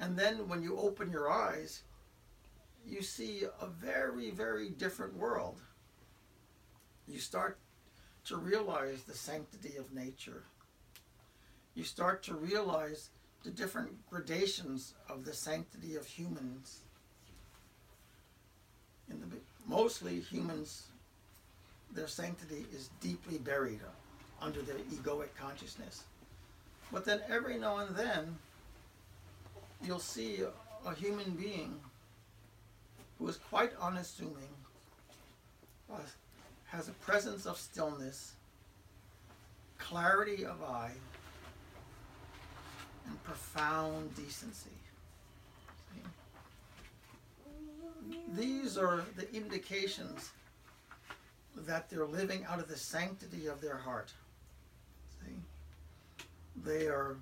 And 0.00 0.18
then 0.18 0.48
when 0.48 0.62
you 0.62 0.78
open 0.78 1.10
your 1.10 1.30
eyes, 1.30 1.82
you 2.86 3.02
see 3.02 3.44
a 3.60 3.66
very, 3.66 4.30
very 4.30 4.70
different 4.70 5.16
world. 5.16 5.60
You 7.06 7.18
start 7.18 7.58
to 8.24 8.36
realize 8.36 9.02
the 9.02 9.14
sanctity 9.14 9.76
of 9.76 9.94
nature. 9.94 10.42
You 11.74 11.84
start 11.84 12.22
to 12.24 12.34
realize 12.34 13.10
the 13.46 13.52
different 13.52 13.88
gradations 14.10 14.94
of 15.08 15.24
the 15.24 15.32
sanctity 15.32 15.94
of 15.94 16.04
humans. 16.04 16.80
In 19.08 19.20
the 19.20 19.26
mostly 19.68 20.18
humans 20.18 20.88
their 21.94 22.08
sanctity 22.08 22.66
is 22.74 22.90
deeply 23.00 23.38
buried 23.38 23.80
under 24.42 24.60
their 24.62 24.76
egoic 24.92 25.28
consciousness. 25.38 26.02
But 26.92 27.04
then 27.04 27.20
every 27.28 27.56
now 27.56 27.78
and 27.78 27.94
then 27.94 28.36
you'll 29.80 30.00
see 30.00 30.40
a, 30.42 30.50
a 30.88 30.92
human 30.92 31.30
being 31.30 31.78
who 33.18 33.28
is 33.28 33.36
quite 33.36 33.70
unassuming 33.80 34.50
uh, 35.90 35.98
has 36.64 36.88
a 36.88 36.92
presence 36.92 37.46
of 37.46 37.56
stillness, 37.56 38.32
clarity 39.78 40.44
of 40.44 40.64
eye, 40.64 40.92
and 43.08 43.24
profound 43.24 44.14
decency. 44.16 44.70
These 48.34 48.76
are 48.76 49.04
the 49.16 49.32
indications 49.34 50.30
that 51.56 51.88
they're 51.88 52.06
living 52.06 52.44
out 52.44 52.58
of 52.58 52.68
the 52.68 52.76
sanctity 52.76 53.46
of 53.46 53.60
their 53.60 53.76
heart. 53.76 54.12
See? 55.20 55.32
They 56.64 56.86
are 56.86 57.16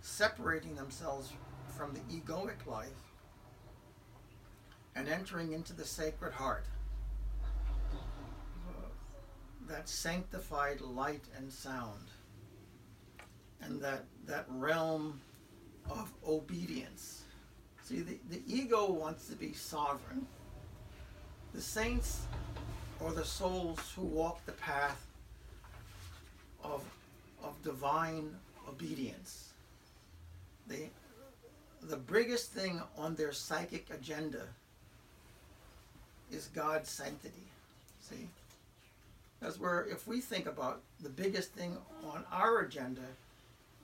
separating 0.00 0.76
themselves 0.76 1.32
from 1.76 1.92
the 1.92 2.00
egoic 2.14 2.66
life 2.66 2.88
and 4.94 5.08
entering 5.08 5.52
into 5.52 5.72
the 5.72 5.84
sacred 5.84 6.32
heart. 6.32 6.64
That 9.68 9.88
sanctified 9.88 10.80
light 10.80 11.24
and 11.36 11.52
sound, 11.52 12.08
and 13.62 13.80
that, 13.80 14.04
that 14.26 14.46
realm 14.48 15.20
of 15.88 16.12
obedience. 16.26 17.24
See, 17.82 18.00
the, 18.00 18.18
the 18.30 18.42
ego 18.46 18.90
wants 18.90 19.26
to 19.28 19.34
be 19.34 19.52
sovereign. 19.52 20.26
The 21.54 21.60
saints 21.60 22.22
or 23.00 23.12
the 23.12 23.24
souls 23.24 23.92
who 23.96 24.02
walk 24.02 24.44
the 24.46 24.52
path 24.52 25.06
of, 26.62 26.84
of 27.42 27.60
divine 27.62 28.34
obedience. 28.68 29.52
They, 30.66 30.90
the 31.82 31.96
biggest 31.96 32.52
thing 32.52 32.80
on 32.96 33.14
their 33.14 33.32
psychic 33.32 33.88
agenda 33.92 34.42
is 36.30 36.48
God's 36.54 36.88
sanctity. 36.88 37.48
See? 38.08 38.28
That's 39.40 39.58
where, 39.58 39.86
if 39.90 40.06
we 40.06 40.20
think 40.20 40.46
about 40.46 40.82
the 41.00 41.08
biggest 41.08 41.52
thing 41.52 41.76
on 42.04 42.24
our 42.30 42.60
agenda, 42.60 43.00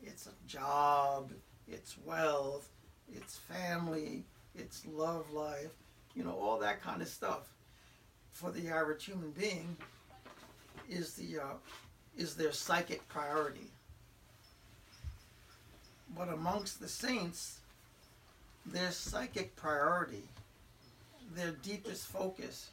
it's 0.07 0.27
a 0.27 0.49
job, 0.49 1.33
it's 1.69 1.97
wealth, 2.05 2.69
it's 3.13 3.37
family, 3.37 4.25
it's 4.55 4.87
love 4.87 5.31
life, 5.33 5.75
you 6.15 6.25
know, 6.25 6.39
all 6.41 6.59
that 6.61 6.81
kind 6.83 7.03
of 7.03 7.09
stuff. 7.09 7.53
For 8.31 8.51
the 8.51 8.69
average 8.69 9.05
human 9.05 9.33
being, 9.33 9.77
is 10.89 11.15
the 11.15 11.41
uh, 11.41 11.55
is 12.17 12.35
their 12.35 12.53
psychic 12.53 13.07
priority. 13.09 13.71
But 16.17 16.29
amongst 16.29 16.81
the 16.81 16.89
saints, 16.89 17.59
their 18.65 18.91
psychic 18.91 19.57
priority, 19.57 20.23
their 21.35 21.53
deepest 21.63 22.07
focus, 22.07 22.71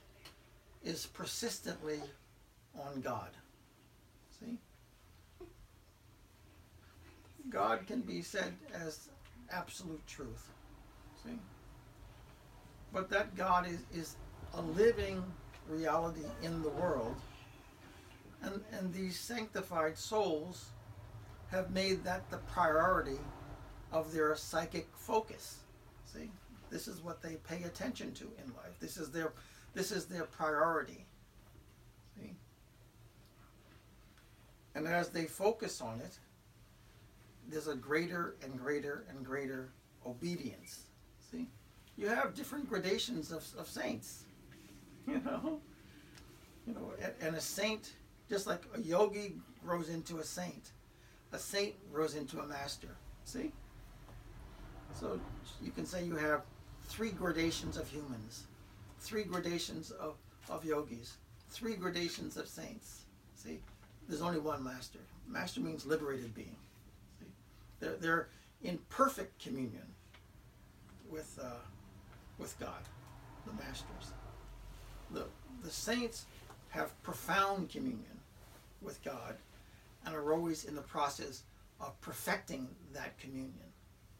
is 0.83 1.07
persistently 1.07 1.99
on 2.79 3.01
God. 3.01 3.29
See? 4.39 4.57
God 7.49 7.85
can 7.87 8.01
be 8.01 8.21
said 8.21 8.53
as 8.73 9.09
absolute 9.51 10.05
truth. 10.07 10.49
See? 11.23 11.37
But 12.91 13.09
that 13.09 13.35
God 13.35 13.67
is, 13.67 13.79
is 13.93 14.15
a 14.53 14.61
living 14.61 15.23
reality 15.67 16.25
in 16.41 16.61
the 16.61 16.69
world. 16.69 17.15
And, 18.41 18.61
and 18.71 18.93
these 18.93 19.19
sanctified 19.19 19.97
souls 19.97 20.69
have 21.51 21.71
made 21.71 22.03
that 22.03 22.29
the 22.29 22.37
priority 22.37 23.19
of 23.91 24.11
their 24.13 24.35
psychic 24.35 24.87
focus. 24.95 25.59
See? 26.05 26.29
This 26.69 26.87
is 26.87 27.01
what 27.01 27.21
they 27.21 27.35
pay 27.47 27.63
attention 27.63 28.13
to 28.13 28.23
in 28.23 28.51
life. 28.55 28.79
This 28.79 28.97
is 28.97 29.11
their 29.11 29.33
this 29.75 29.91
is 29.91 30.05
their 30.05 30.25
priority. 30.25 31.05
See? 32.15 32.35
And 34.75 34.87
as 34.87 35.09
they 35.09 35.25
focus 35.25 35.81
on 35.81 35.99
it, 35.99 36.17
there's 37.49 37.67
a 37.67 37.75
greater 37.75 38.35
and 38.43 38.57
greater 38.57 39.05
and 39.09 39.25
greater 39.25 39.69
obedience. 40.05 40.83
See? 41.31 41.47
You 41.97 42.07
have 42.07 42.33
different 42.33 42.69
gradations 42.69 43.31
of, 43.31 43.45
of 43.57 43.67
saints. 43.67 44.23
You 45.05 45.19
know? 45.19 45.59
You 46.65 46.73
know, 46.75 46.93
and, 47.01 47.11
and 47.19 47.35
a 47.35 47.41
saint, 47.41 47.91
just 48.29 48.47
like 48.47 48.61
a 48.73 48.79
yogi 48.79 49.33
grows 49.65 49.89
into 49.89 50.19
a 50.19 50.23
saint, 50.23 50.71
a 51.33 51.37
saint 51.37 51.75
grows 51.91 52.15
into 52.15 52.39
a 52.39 52.47
master. 52.47 52.87
See? 53.25 53.51
So 54.97 55.19
you 55.61 55.71
can 55.71 55.85
say 55.85 56.05
you 56.05 56.15
have 56.15 56.43
three 56.85 57.09
gradations 57.09 57.75
of 57.75 57.85
humans, 57.89 58.43
three 59.01 59.23
gradations 59.23 59.91
of, 59.91 60.15
of 60.49 60.63
yogis, 60.63 61.17
three 61.49 61.75
gradations 61.75 62.37
of 62.37 62.47
saints. 62.47 63.01
See? 63.35 63.59
There's 64.07 64.21
only 64.21 64.39
one 64.39 64.63
master. 64.63 64.99
Master 65.27 65.59
means 65.59 65.85
liberated 65.85 66.33
being. 66.33 66.55
They're, 67.83 67.95
they're 67.99 68.27
in 68.63 68.79
perfect 68.89 69.43
communion 69.43 69.83
with, 71.09 71.37
uh, 71.41 71.59
with 72.39 72.57
God, 72.59 72.81
the 73.45 73.53
masters. 73.53 74.13
The, 75.11 75.25
the 75.63 75.69
saints 75.69 76.25
have 76.69 77.01
profound 77.03 77.69
communion 77.69 78.19
with 78.81 79.03
God 79.03 79.35
and 80.05 80.15
are 80.15 80.33
always 80.33 80.63
in 80.63 80.75
the 80.75 80.81
process 80.81 81.43
of 81.81 81.99
perfecting 81.99 82.69
that 82.93 83.17
communion. 83.19 83.53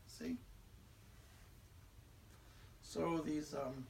See? 0.08 0.36
So 2.82 3.22
these, 3.26 3.56
um, 3.56 3.86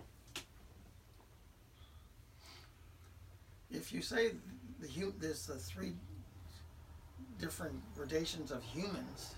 if 3.72 3.92
you 3.92 4.02
say 4.02 4.32
the 4.80 5.12
there's 5.20 5.48
the 5.48 5.56
three 5.56 5.94
different 7.40 7.82
gradations 7.96 8.52
of 8.52 8.64
humans, 8.64 9.36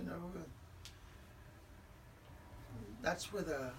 you 0.00 0.08
know, 0.08 0.30
uh, 0.36 0.42
that's 3.02 3.32
where 3.32 3.42
the, 3.42 3.70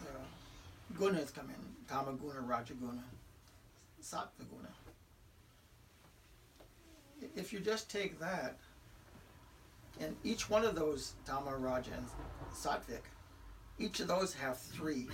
the 0.00 0.98
gunas 0.98 1.34
come 1.34 1.48
in. 1.50 1.94
Tamaguna, 1.94 2.46
Rajaguna, 2.46 3.02
Sattvaguna. 4.02 4.70
If 7.34 7.52
you 7.52 7.60
just 7.60 7.90
take 7.90 8.18
that, 8.20 8.56
and 10.00 10.14
each 10.24 10.50
one 10.50 10.64
of 10.64 10.74
those 10.74 11.14
Tama, 11.24 11.56
Raja, 11.56 11.90
and 11.96 12.06
Sattvic, 12.52 13.02
each 13.78 14.00
of 14.00 14.08
those 14.08 14.34
have 14.34 14.58
three, 14.58 15.08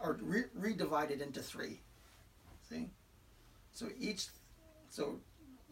are 0.00 0.18
re- 0.22 0.44
redivided 0.58 1.20
into 1.20 1.42
three. 1.42 1.80
See? 2.68 2.90
So 3.72 3.88
each, 3.98 4.26
so 4.88 5.18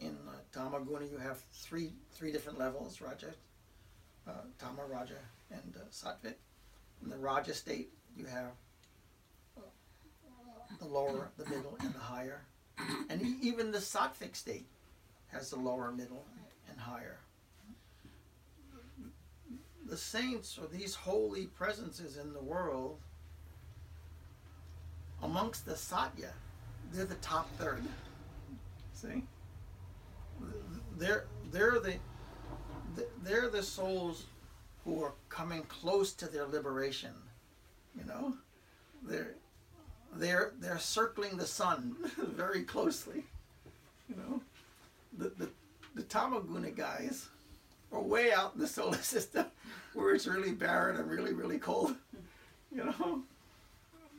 in 0.01 0.17
uh, 0.27 0.31
Tamaguna 0.51 1.09
you 1.09 1.17
have 1.17 1.39
three 1.53 1.93
three 2.11 2.31
different 2.31 2.59
levels: 2.59 2.99
Raja, 3.01 3.33
uh, 4.27 4.31
Tama, 4.59 4.85
Raja, 4.89 5.19
and 5.51 5.75
uh. 5.77 6.33
In 7.03 7.09
the 7.09 7.17
Raja 7.17 7.53
state, 7.53 7.89
you 8.15 8.25
have 8.25 8.51
uh, 9.57 9.61
the 10.79 10.85
lower, 10.85 11.31
the 11.37 11.45
middle, 11.45 11.77
and 11.79 11.93
the 11.93 11.99
higher. 11.99 12.41
And 13.09 13.21
e- 13.21 13.37
even 13.41 13.71
the 13.71 13.79
Sattvic 13.79 14.35
state 14.35 14.67
has 15.27 15.49
the 15.49 15.59
lower, 15.59 15.91
middle, 15.91 16.25
and 16.69 16.79
higher. 16.79 17.19
The 19.87 19.97
saints, 19.97 20.57
or 20.59 20.67
these 20.67 20.95
holy 20.95 21.47
presences 21.47 22.17
in 22.17 22.33
the 22.33 22.41
world, 22.41 22.99
amongst 25.21 25.65
the 25.65 25.75
Satya, 25.75 26.31
they're 26.93 27.05
the 27.05 27.15
top 27.15 27.49
third. 27.57 27.83
See? 28.93 29.23
They're, 30.97 31.25
they're 31.51 31.79
the 31.79 31.95
they're 33.23 33.49
the 33.49 33.63
souls 33.63 34.25
who 34.83 35.03
are 35.03 35.13
coming 35.29 35.63
close 35.63 36.13
to 36.13 36.27
their 36.27 36.45
liberation. 36.45 37.11
You 37.97 38.05
know, 38.05 38.33
they're 39.03 39.35
they're 40.15 40.53
they're 40.59 40.79
circling 40.79 41.37
the 41.37 41.45
sun 41.45 41.95
very 42.17 42.63
closely. 42.63 43.25
You 44.09 44.15
know, 44.15 44.41
the 45.17 45.29
the, 45.37 45.49
the 45.95 46.03
Tamaguna 46.03 46.75
guys 46.75 47.29
are 47.91 48.01
way 48.01 48.31
out 48.31 48.53
in 48.55 48.61
the 48.61 48.67
solar 48.67 48.97
system 49.01 49.45
where 49.93 50.13
it's 50.13 50.27
really 50.27 50.51
barren 50.51 50.97
and 50.97 51.09
really 51.09 51.33
really 51.33 51.59
cold. 51.59 51.95
You 52.73 52.85
know, 52.85 53.23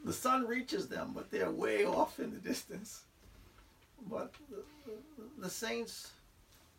the 0.05 0.13
sun 0.13 0.47
reaches 0.47 0.89
them, 0.89 1.13
but 1.15 1.31
they're 1.31 1.51
way 1.51 1.85
off 1.87 2.21
in 2.21 2.31
the 2.31 2.39
distance. 2.39 3.05
But 4.11 4.35
the, 4.51 4.63
the, 4.87 5.43
the 5.45 5.51
saints 5.51 6.13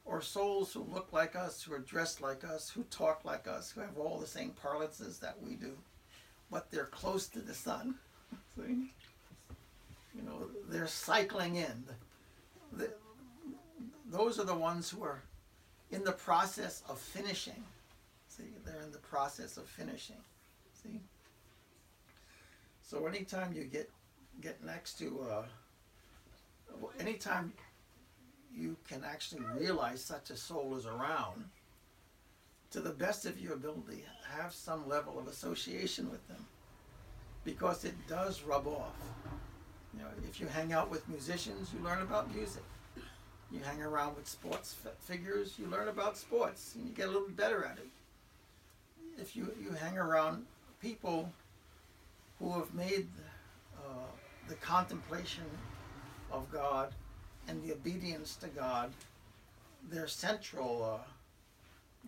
or 0.05 0.21
souls 0.21 0.73
who 0.73 0.85
look 0.93 1.13
like 1.13 1.35
us, 1.35 1.61
who 1.61 1.73
are 1.73 1.79
dressed 1.79 2.21
like 2.21 2.43
us, 2.43 2.69
who 2.69 2.83
talk 2.83 3.23
like 3.23 3.47
us, 3.47 3.71
who 3.71 3.81
have 3.81 3.97
all 3.97 4.19
the 4.19 4.27
same 4.27 4.51
parlances 4.61 5.19
that 5.19 5.41
we 5.41 5.55
do, 5.55 5.77
but 6.51 6.69
they're 6.69 6.85
close 6.85 7.27
to 7.29 7.39
the 7.39 7.53
sun. 7.53 7.95
See? 8.55 8.91
You 10.15 10.21
know, 10.23 10.47
they're 10.69 10.87
cycling 10.87 11.55
in. 11.55 11.83
The, 12.73 12.91
those 14.09 14.39
are 14.39 14.45
the 14.45 14.55
ones 14.55 14.89
who 14.89 15.03
are 15.03 15.21
in 15.91 16.03
the 16.03 16.11
process 16.11 16.83
of 16.89 16.99
finishing. 16.99 17.63
See, 18.27 18.43
they're 18.65 18.81
in 18.81 18.91
the 18.91 18.97
process 18.99 19.57
of 19.57 19.65
finishing. 19.65 20.21
See? 20.83 20.99
So 22.81 23.07
anytime 23.07 23.53
you 23.53 23.63
get 23.63 23.89
get 24.41 24.63
next 24.63 24.97
to 24.99 25.25
uh, 25.31 25.43
anytime 26.99 27.53
you 28.53 28.77
can 28.87 29.03
actually 29.03 29.43
realize 29.57 30.03
such 30.03 30.29
a 30.29 30.37
soul 30.37 30.75
is 30.75 30.85
around 30.85 31.45
to 32.71 32.79
the 32.79 32.91
best 32.91 33.25
of 33.25 33.39
your 33.39 33.53
ability 33.53 34.03
have 34.37 34.53
some 34.53 34.87
level 34.87 35.19
of 35.19 35.27
association 35.27 36.09
with 36.09 36.27
them. 36.27 36.45
Because 37.43 37.83
it 37.83 37.95
does 38.07 38.41
rub 38.43 38.67
off. 38.67 38.95
You 39.93 39.99
know 39.99 40.07
if 40.27 40.39
you 40.39 40.47
hang 40.47 40.73
out 40.73 40.89
with 40.89 41.07
musicians 41.07 41.71
you 41.73 41.83
learn 41.83 42.01
about 42.01 42.33
music. 42.33 42.63
You 43.51 43.59
hang 43.63 43.83
around 43.83 44.15
with 44.15 44.27
sports 44.27 44.75
figures 44.99 45.55
you 45.59 45.67
learn 45.67 45.87
about 45.87 46.17
sports 46.17 46.73
and 46.75 46.87
you 46.87 46.93
get 46.93 47.07
a 47.07 47.11
little 47.11 47.29
better 47.29 47.65
at 47.65 47.77
it. 47.77 47.87
If 49.21 49.35
you, 49.35 49.53
you 49.61 49.71
hang 49.71 49.97
around 49.97 50.45
people 50.81 51.31
who 52.39 52.51
have 52.53 52.73
made 52.73 53.07
uh, 53.77 54.07
the 54.47 54.55
contemplation 54.55 55.43
of 56.33 56.51
God 56.51 56.93
and 57.47 57.63
the 57.63 57.71
obedience 57.71 58.35
to 58.37 58.47
God 58.47 58.91
their 59.89 60.07
central 60.07 60.99
uh, 60.99 61.03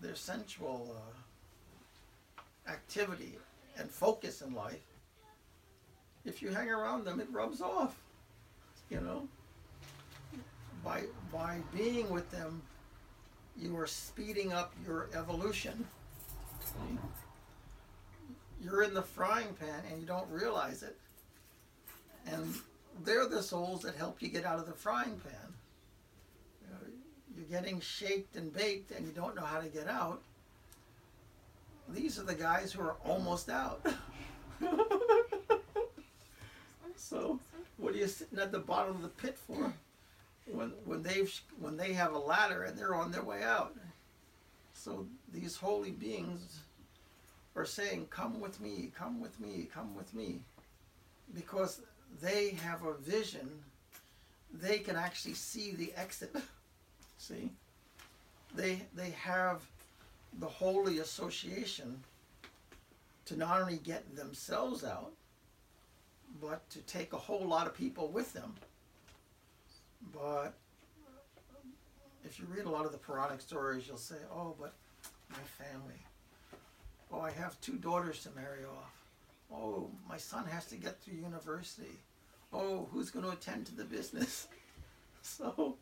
their 0.02 0.16
central 0.16 0.96
uh, 2.38 2.72
activity 2.72 3.38
and 3.78 3.90
focus 3.90 4.42
in 4.42 4.54
life. 4.54 4.84
If 6.26 6.42
you 6.42 6.50
hang 6.50 6.70
around 6.70 7.06
them, 7.06 7.20
it 7.20 7.28
rubs 7.32 7.62
off. 7.62 7.96
You 8.90 9.02
know, 9.02 9.28
by 10.84 11.04
by 11.32 11.60
being 11.76 12.10
with 12.10 12.30
them, 12.32 12.62
you 13.58 13.78
are 13.78 13.88
speeding 13.88 14.54
up 14.54 14.74
your 14.86 15.10
evolution. 15.14 15.86
You're 18.62 18.84
in 18.84 18.94
the 18.94 19.02
frying 19.02 19.54
pan 19.60 19.84
and 19.90 20.02
you 20.02 20.08
don't 20.08 20.30
realize 20.32 20.82
it. 20.82 20.98
And 22.26 22.56
they're 23.04 23.28
the 23.28 23.44
souls 23.44 23.82
that 23.82 23.96
help 23.96 24.22
you 24.22 24.30
get 24.30 24.46
out 24.46 24.60
of 24.60 24.68
the 24.68 24.74
frying 24.74 25.20
pan. 25.20 25.54
You 26.62 26.68
know, 26.72 26.94
you're 27.36 27.60
getting 27.60 27.80
shaped 27.80 28.36
and 28.36 28.54
baked 28.54 28.92
and 28.92 29.06
you 29.06 29.12
don't 29.12 29.36
know 29.36 29.44
how 29.44 29.60
to 29.60 29.68
get 29.68 29.88
out. 29.88 30.22
These 31.90 32.20
are 32.20 32.24
the 32.24 32.36
guys 32.36 32.72
who 32.72 32.82
are 32.82 32.96
almost 33.06 33.50
out. 33.50 33.86
so, 36.96 37.40
what 37.78 37.94
are 37.94 37.98
you 37.98 38.08
sitting 38.08 38.40
at 38.40 38.52
the 38.52 38.60
bottom 38.60 38.96
of 38.96 39.02
the 39.04 39.10
pit 39.10 39.38
for? 39.38 39.74
When 40.52 40.74
when 40.86 41.04
they've 41.04 41.32
when 41.60 41.78
they 41.78 41.94
have 41.94 42.14
a 42.14 42.20
ladder 42.20 42.64
and 42.64 42.78
they're 42.78 42.96
on 42.96 43.12
their 43.12 43.24
way 43.24 43.44
out. 43.44 43.76
So 44.74 45.08
these 45.34 45.58
holy 45.58 45.92
beings 45.92 46.60
are 47.56 47.66
saying, 47.66 48.08
"Come 48.10 48.40
with 48.40 48.60
me, 48.60 48.92
come 48.96 49.20
with 49.20 49.40
me, 49.40 49.68
come 49.72 49.96
with 49.96 50.14
me," 50.14 50.42
because 51.34 51.82
they 52.22 52.50
have 52.64 52.84
a 52.84 52.94
vision. 52.94 53.50
They 54.54 54.80
can 54.80 54.96
actually 54.96 55.34
see 55.34 55.74
the 55.74 55.94
exit. 55.96 56.36
see, 57.18 57.52
they 58.56 58.82
they 58.96 59.12
have 59.12 59.62
the 60.40 60.48
holy 60.48 61.00
association 61.00 62.00
to 63.26 63.36
not 63.36 63.62
only 63.62 63.78
get 63.78 64.16
themselves 64.16 64.84
out, 64.84 65.12
but 66.42 66.70
to 66.70 66.80
take 66.82 67.14
a 67.14 67.18
whole 67.18 67.46
lot 67.46 67.68
of 67.68 67.74
people 67.74 68.10
with 68.10 68.34
them. 68.34 68.54
But 70.14 70.54
if 72.24 72.40
you 72.40 72.46
read 72.50 72.66
a 72.66 72.70
lot 72.70 72.86
of 72.86 72.92
the 72.92 72.98
Puranic 72.98 73.42
stories, 73.42 73.88
you'll 73.88 73.98
say, 73.98 74.16
oh, 74.32 74.56
but 74.60 74.74
my 75.30 75.38
family. 75.66 76.00
Oh, 77.12 77.22
I 77.22 77.32
have 77.32 77.60
two 77.62 77.78
daughters 77.78 78.22
to 78.24 78.30
marry 78.32 78.66
off. 78.66 78.94
Oh, 79.52 79.90
my 80.10 80.18
son 80.18 80.46
has 80.46 80.66
to 80.68 80.76
get 80.76 81.00
through 81.00 81.16
university. 81.16 82.00
Oh, 82.56 82.88
who's 82.94 83.12
going 83.12 83.26
to 83.26 83.32
attend 83.32 83.66
to 83.68 83.76
the 83.76 83.86
business? 83.86 84.48
So 85.28 85.76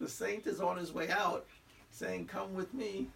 the 0.00 0.08
saint 0.08 0.46
is 0.46 0.58
on 0.58 0.78
his 0.78 0.94
way 0.94 1.10
out 1.10 1.44
saying, 1.90 2.24
Come 2.24 2.54
with 2.54 2.72
me. 2.72 3.08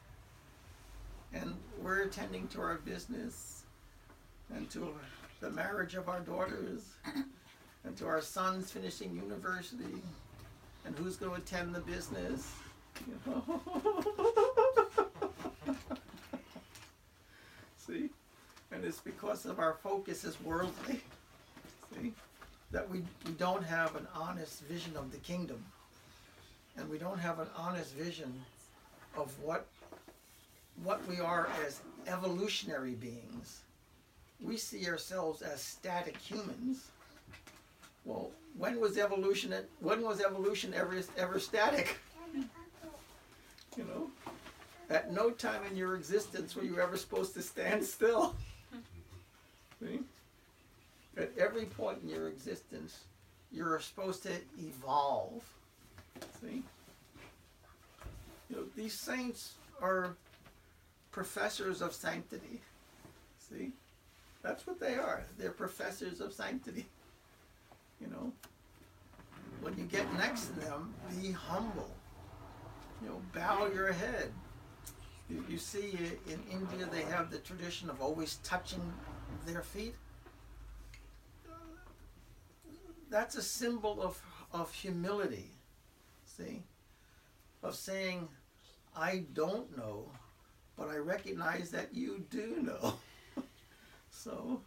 And 1.32 1.54
we're 1.80 2.02
attending 2.02 2.46
to 2.48 2.60
our 2.60 2.74
business 2.74 3.64
and 4.54 4.68
to 4.68 4.94
the 5.40 5.48
marriage 5.48 5.94
of 5.94 6.10
our 6.10 6.20
daughters 6.20 6.82
and 7.84 7.96
to 7.96 8.06
our 8.06 8.20
sons 8.20 8.70
finishing 8.70 9.16
university 9.16 10.02
and 10.84 10.94
who's 10.98 11.16
going 11.16 11.32
to 11.32 11.38
attend 11.38 11.74
the 11.74 11.80
business. 11.80 12.52
You 13.06 13.18
know? 13.26 13.60
See? 17.78 18.10
And 18.72 18.84
it's 18.84 19.00
because 19.00 19.46
of 19.46 19.58
our 19.58 19.78
focus 19.82 20.24
is 20.24 20.38
worldly. 20.42 21.00
That 22.70 22.88
we, 22.90 23.02
we 23.24 23.32
don't 23.32 23.64
have 23.64 23.96
an 23.96 24.06
honest 24.14 24.62
vision 24.64 24.96
of 24.96 25.10
the 25.10 25.18
kingdom. 25.18 25.64
And 26.76 26.88
we 26.88 26.98
don't 26.98 27.18
have 27.18 27.38
an 27.40 27.48
honest 27.56 27.94
vision 27.94 28.32
of 29.16 29.32
what 29.42 29.66
what 30.84 31.04
we 31.08 31.18
are 31.18 31.48
as 31.66 31.80
evolutionary 32.06 32.92
beings. 32.92 33.62
We 34.40 34.56
see 34.56 34.86
ourselves 34.86 35.42
as 35.42 35.60
static 35.60 36.16
humans. 36.16 36.90
Well, 38.04 38.30
when 38.56 38.80
was 38.80 38.96
evolution 38.96 39.54
when 39.80 40.02
was 40.02 40.20
evolution 40.20 40.72
ever 40.74 41.02
ever 41.16 41.40
static? 41.40 41.98
You 43.76 43.84
know? 43.84 44.10
At 44.90 45.12
no 45.12 45.30
time 45.30 45.62
in 45.70 45.76
your 45.76 45.94
existence 45.94 46.56
were 46.56 46.64
you 46.64 46.80
ever 46.80 46.96
supposed 46.96 47.34
to 47.34 47.42
stand 47.42 47.84
still. 47.84 48.34
See? 49.80 50.00
At 51.18 51.32
every 51.36 51.64
point 51.64 51.98
in 52.02 52.08
your 52.08 52.28
existence, 52.28 53.00
you're 53.50 53.80
supposed 53.80 54.22
to 54.22 54.32
evolve. 54.58 55.42
See? 56.40 56.62
You 58.48 58.56
know, 58.56 58.62
these 58.76 58.94
saints 58.94 59.54
are 59.82 60.14
professors 61.10 61.82
of 61.82 61.92
sanctity. 61.92 62.60
See? 63.38 63.72
That's 64.42 64.66
what 64.66 64.78
they 64.78 64.94
are. 64.94 65.24
They're 65.38 65.50
professors 65.50 66.20
of 66.20 66.32
sanctity. 66.32 66.86
You 68.00 68.06
know? 68.08 68.32
When 69.60 69.76
you 69.76 69.84
get 69.84 70.12
next 70.14 70.46
to 70.46 70.60
them, 70.60 70.94
be 71.20 71.32
humble. 71.32 71.90
You 73.02 73.08
know, 73.08 73.20
bow 73.34 73.68
your 73.74 73.92
head. 73.92 74.30
You, 75.28 75.44
you 75.48 75.58
see 75.58 75.98
in 76.28 76.40
India 76.50 76.88
they 76.90 77.02
have 77.02 77.30
the 77.30 77.38
tradition 77.38 77.90
of 77.90 78.00
always 78.00 78.36
touching 78.44 78.80
their 79.46 79.62
feet. 79.62 79.94
That's 83.10 83.36
a 83.36 83.42
symbol 83.42 84.02
of, 84.02 84.20
of 84.52 84.72
humility. 84.72 85.50
See? 86.24 86.62
Of 87.62 87.74
saying, 87.74 88.28
I 88.96 89.24
don't 89.32 89.76
know, 89.76 90.10
but 90.76 90.88
I 90.88 90.96
recognize 90.96 91.70
that 91.70 91.94
you 91.94 92.24
do 92.30 92.58
know. 92.62 92.94
so, 94.10 94.60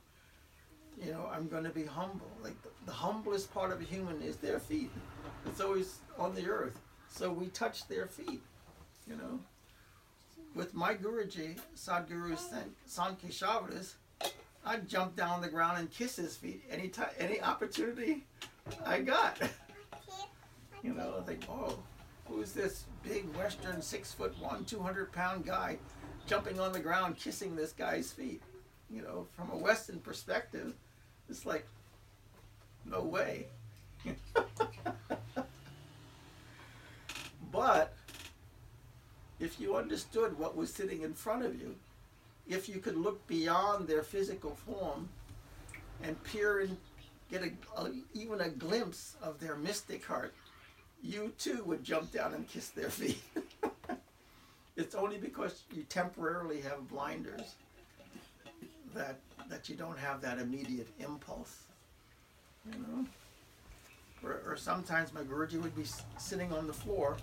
you 1.02 1.12
know, 1.12 1.30
I'm 1.32 1.48
going 1.48 1.64
to 1.64 1.70
be 1.70 1.86
humble. 1.86 2.32
Like 2.44 2.62
the, 2.64 2.70
the, 2.86 2.92
humblest 2.92 3.54
part 3.54 3.72
of 3.72 3.82
a 3.82 3.84
human 3.84 4.22
is 4.22 4.38
their 4.38 4.60
feet. 4.60 4.92
It's 5.46 5.62
always 5.62 6.00
on 6.18 6.36
the 6.36 6.48
earth. 6.48 6.80
So 7.10 7.32
we 7.32 7.48
touch 7.48 7.88
their 7.88 8.08
feet, 8.08 8.42
you 9.08 9.16
know. 9.16 9.40
With 10.54 10.74
my 10.74 10.94
Guruji, 10.94 11.58
Sadhguru 11.78 12.38
Sant 12.38 13.16
I'd 14.66 14.88
jump 14.88 15.16
down 15.16 15.42
the 15.42 15.48
ground 15.50 15.80
and 15.80 15.90
kiss 15.90 16.16
his 16.16 16.36
feet 16.36 16.64
any 16.70 16.88
time, 16.88 17.10
any 17.20 17.42
opportunity 17.42 18.24
I 18.86 19.02
got. 19.02 19.40
you 20.84 20.94
know, 20.94 21.16
I 21.20 21.24
think, 21.24 21.46
oh, 21.50 21.80
who's 22.26 22.52
this 22.52 22.86
big 23.04 23.26
Western 23.36 23.82
six 23.82 24.14
foot 24.14 24.38
one, 24.40 24.66
200 24.66 25.12
pound 25.12 25.46
guy 25.46 25.78
jumping 26.28 26.60
on 26.60 26.72
the 26.72 26.80
ground 26.80 27.18
kissing 27.18 27.56
this 27.56 27.72
guy's 27.72 28.12
feet? 28.12 28.42
You 28.90 29.02
know, 29.02 29.28
from 29.36 29.50
a 29.52 29.58
Western 29.58 30.00
perspective, 30.00 30.76
it's 31.30 31.46
like, 31.46 31.66
no 32.86 33.02
way. 33.02 33.48
but 37.52 37.94
if 39.40 39.60
you 39.60 39.76
understood 39.76 40.38
what 40.38 40.56
was 40.56 40.72
sitting 40.74 41.02
in 41.02 41.14
front 41.14 41.44
of 41.46 41.60
you, 41.60 41.76
if 42.52 42.68
you 42.68 42.80
could 42.80 42.98
look 42.98 43.26
beyond 43.28 43.88
their 43.88 44.04
physical 44.04 44.56
form 44.56 45.10
and 46.04 46.22
peer 46.24 46.60
and 46.62 46.78
get 47.30 47.44
a, 47.44 47.82
a, 47.82 47.92
even 48.14 48.42
a 48.42 48.50
glimpse 48.50 49.16
of 49.22 49.40
their 49.40 49.56
mystic 49.56 50.06
heart, 50.06 50.34
you 51.02 51.32
too 51.38 51.64
would 51.66 51.84
jump 51.84 52.12
down 52.12 52.34
and 52.34 52.48
kiss 52.48 52.70
their 52.70 52.90
feet. 53.00 53.24
it's 54.76 54.96
only 54.96 55.18
because 55.18 55.64
you 55.74 55.84
temporarily 55.84 56.62
have 56.62 56.88
blinders 56.90 57.56
that 58.94 59.18
that 59.50 59.70
you 59.70 59.76
don't 59.76 59.98
have 59.98 60.22
that 60.22 60.40
immediate 60.40 60.88
impulse. 61.00 61.64
You 62.72 62.80
know? 62.80 63.06
Or, 64.24 64.42
or 64.46 64.56
sometimes 64.56 65.14
my 65.14 65.22
Guruji 65.22 65.62
would 65.62 65.76
be 65.76 65.86
sitting 66.18 66.54
on 66.54 66.68
the 66.68 66.74
floor 66.74 67.18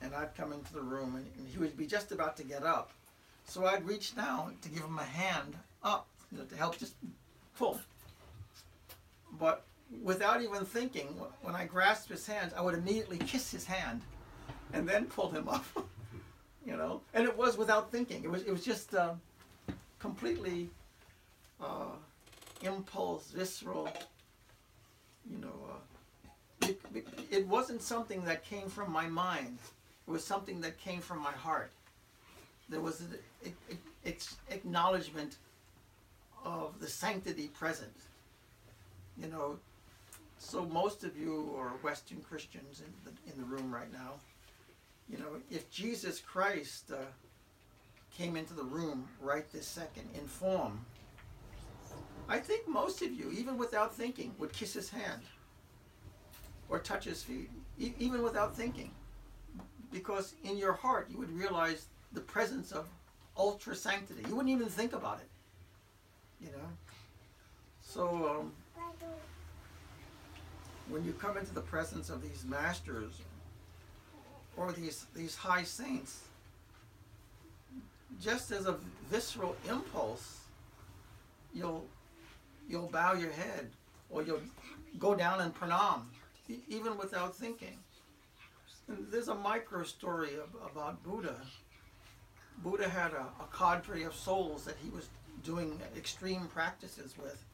and 0.00 0.14
I'd 0.14 0.34
come 0.34 0.52
into 0.52 0.72
the 0.72 0.80
room 0.80 1.16
and, 1.16 1.26
and, 1.38 1.48
he 1.48 1.58
would 1.58 1.76
be 1.76 1.86
just 1.86 2.12
about 2.12 2.36
to 2.36 2.44
get 2.44 2.62
up. 2.62 2.92
So 3.46 3.66
I'd 3.66 3.86
reach 3.86 4.16
down 4.16 4.56
to 4.62 4.68
give 4.68 4.82
him 4.82 4.98
a 4.98 5.04
hand 5.04 5.56
up 5.82 6.06
you 6.32 6.38
know, 6.38 6.44
to 6.44 6.56
help 6.56 6.78
just 6.78 6.94
pull. 7.56 7.80
But 9.38 9.64
without 10.02 10.42
even 10.42 10.64
thinking, 10.64 11.06
when 11.42 11.54
I 11.54 11.66
grasped 11.66 12.10
his 12.10 12.26
hand, 12.26 12.52
I 12.56 12.62
would 12.62 12.74
immediately 12.74 13.18
kiss 13.18 13.50
his 13.50 13.64
hand 13.64 14.02
and 14.72 14.88
then 14.88 15.06
pull 15.06 15.30
him 15.30 15.48
up. 15.48 15.64
you 16.66 16.76
know, 16.76 17.00
and 17.12 17.24
it 17.24 17.36
was 17.36 17.56
without 17.56 17.90
thinking. 17.90 18.24
It 18.24 18.30
was 18.30 18.42
it 18.42 18.50
was 18.50 18.64
just 18.64 18.94
uh, 18.94 19.14
completely 19.98 20.70
uh, 21.60 21.92
impulse, 22.62 23.30
visceral. 23.30 23.88
You 25.30 25.38
know, 25.38 25.54
uh, 25.70 26.68
it, 26.68 26.80
it, 26.94 27.06
it 27.30 27.46
wasn't 27.46 27.82
something 27.82 28.24
that 28.24 28.44
came 28.44 28.68
from 28.68 28.90
my 28.90 29.06
mind. 29.06 29.58
It 30.06 30.10
was 30.10 30.24
something 30.24 30.60
that 30.62 30.78
came 30.78 31.00
from 31.00 31.20
my 31.20 31.32
heart. 31.32 31.70
There 32.68 32.80
was 32.80 33.02
an 34.04 34.14
acknowledgement 34.50 35.36
of 36.44 36.80
the 36.80 36.88
sanctity 36.88 37.48
present. 37.48 37.94
You 39.20 39.28
know, 39.28 39.58
so 40.38 40.64
most 40.64 41.04
of 41.04 41.16
you 41.16 41.54
are 41.58 41.70
Western 41.82 42.20
Christians 42.20 42.80
in 42.80 42.92
the, 43.04 43.32
in 43.32 43.38
the 43.38 43.44
room 43.46 43.72
right 43.72 43.92
now. 43.92 44.14
You 45.08 45.18
know, 45.18 45.36
if 45.50 45.70
Jesus 45.70 46.20
Christ 46.20 46.90
uh, 46.90 46.96
came 48.16 48.36
into 48.36 48.54
the 48.54 48.64
room 48.64 49.06
right 49.20 49.50
this 49.52 49.66
second 49.66 50.08
in 50.14 50.26
form, 50.26 50.84
I 52.28 52.38
think 52.38 52.66
most 52.66 53.02
of 53.02 53.12
you, 53.12 53.30
even 53.30 53.58
without 53.58 53.94
thinking, 53.94 54.34
would 54.38 54.52
kiss 54.52 54.72
his 54.72 54.88
hand 54.88 55.22
or 56.68 56.78
touch 56.78 57.04
his 57.04 57.22
feet, 57.22 57.50
e- 57.78 57.92
even 57.98 58.22
without 58.22 58.56
thinking. 58.56 58.90
Because 59.92 60.34
in 60.42 60.56
your 60.56 60.72
heart, 60.72 61.08
you 61.10 61.18
would 61.18 61.30
realize 61.30 61.86
the 62.14 62.20
presence 62.20 62.72
of 62.72 62.86
ultra 63.36 63.74
sanctity. 63.74 64.22
You 64.28 64.36
wouldn't 64.36 64.54
even 64.54 64.68
think 64.68 64.92
about 64.92 65.20
it. 65.20 65.28
You 66.40 66.52
know? 66.52 66.68
So, 67.82 68.40
um, 68.40 68.52
when 70.88 71.04
you 71.04 71.12
come 71.12 71.36
into 71.36 71.52
the 71.54 71.60
presence 71.60 72.10
of 72.10 72.22
these 72.22 72.44
masters 72.46 73.20
or 74.56 74.72
these, 74.72 75.06
these 75.14 75.34
high 75.34 75.64
saints, 75.64 76.22
just 78.20 78.52
as 78.52 78.66
a 78.66 78.76
visceral 79.10 79.56
impulse, 79.68 80.40
you'll, 81.52 81.84
you'll 82.68 82.88
bow 82.88 83.14
your 83.14 83.32
head 83.32 83.70
or 84.10 84.22
you'll 84.22 84.40
go 84.98 85.14
down 85.14 85.40
and 85.40 85.54
pranam, 85.54 86.02
even 86.68 86.96
without 86.96 87.34
thinking. 87.34 87.78
And 88.88 89.06
there's 89.10 89.28
a 89.28 89.34
micro 89.34 89.82
story 89.82 90.30
about 90.70 91.02
Buddha. 91.02 91.36
Buddha 92.62 92.88
had 92.88 93.12
a, 93.12 93.26
a 93.40 93.56
cadre 93.56 94.04
of 94.04 94.14
souls 94.14 94.64
that 94.64 94.76
he 94.82 94.90
was 94.90 95.08
doing 95.42 95.80
extreme 95.96 96.46
practices 96.46 97.14
with. 97.20 97.44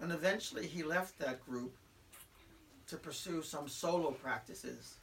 And 0.00 0.12
eventually 0.12 0.66
he 0.66 0.82
left 0.82 1.18
that 1.18 1.44
group 1.44 1.74
to 2.88 2.96
pursue 2.96 3.42
some 3.42 3.68
solo 3.68 4.10
practices. 4.10 4.96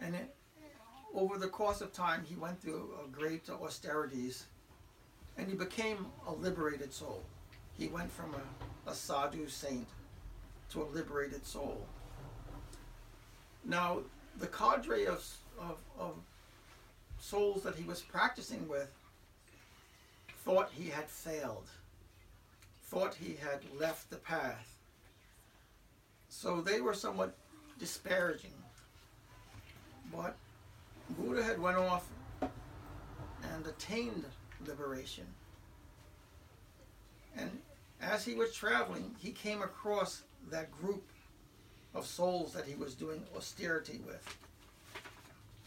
And 0.00 0.14
it, 0.14 0.34
over 1.14 1.38
the 1.38 1.48
course 1.48 1.80
of 1.80 1.92
time, 1.92 2.24
he 2.24 2.34
went 2.34 2.60
through 2.60 2.90
uh, 2.98 3.06
great 3.10 3.48
austerities 3.48 4.46
and 5.36 5.48
he 5.48 5.54
became 5.54 6.06
a 6.26 6.32
liberated 6.32 6.92
soul. 6.92 7.22
He 7.76 7.88
went 7.88 8.10
from 8.10 8.34
a, 8.34 8.90
a 8.90 8.94
sadhu 8.94 9.48
saint 9.48 9.86
to 10.70 10.82
a 10.82 10.84
liberated 10.84 11.46
soul. 11.46 11.86
Now, 13.64 14.00
the 14.38 14.46
cadre 14.46 15.06
of, 15.06 15.24
of, 15.58 15.78
of 15.98 16.14
souls 17.24 17.62
that 17.62 17.74
he 17.74 17.84
was 17.84 18.02
practicing 18.02 18.68
with 18.68 18.90
thought 20.44 20.70
he 20.70 20.90
had 20.90 21.08
failed, 21.08 21.68
thought 22.84 23.14
he 23.14 23.36
had 23.40 23.60
left 23.80 24.10
the 24.10 24.16
path. 24.16 24.76
So 26.28 26.60
they 26.60 26.82
were 26.82 26.92
somewhat 26.92 27.34
disparaging. 27.78 28.52
But 30.12 30.36
Buddha 31.18 31.42
had 31.42 31.58
went 31.58 31.78
off 31.78 32.06
and 32.42 33.66
attained 33.66 34.24
liberation. 34.66 35.26
And 37.36 37.50
as 38.02 38.24
he 38.24 38.34
was 38.34 38.54
traveling, 38.54 39.14
he 39.18 39.30
came 39.30 39.62
across 39.62 40.24
that 40.50 40.70
group 40.70 41.04
of 41.94 42.04
souls 42.04 42.52
that 42.52 42.66
he 42.66 42.74
was 42.74 42.94
doing 42.94 43.24
austerity 43.34 44.02
with. 44.06 44.36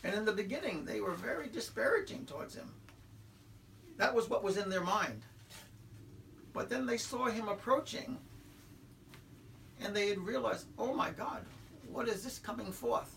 And 0.04 0.16
in 0.16 0.26
the 0.26 0.32
beginning, 0.32 0.86
they 0.86 1.02
were 1.02 1.14
very 1.14 1.48
disparaging 1.48 2.26
towards 2.26 2.56
him. 2.56 2.72
That 3.98 4.14
was 4.14 4.30
what 4.30 4.44
was 4.44 4.58
in 4.58 4.70
their 4.70 4.84
mind. 4.84 5.22
But 6.54 6.70
then 6.70 6.86
they 6.86 6.98
saw 6.98 7.26
him 7.26 7.48
approaching 7.48 8.18
and 9.84 9.96
they 9.96 10.10
had 10.10 10.20
realized, 10.20 10.66
oh 10.78 10.94
my 10.94 11.12
God, 11.12 11.42
what 11.92 12.08
is 12.08 12.24
this 12.24 12.40
coming 12.40 12.72
forth? 12.72 13.16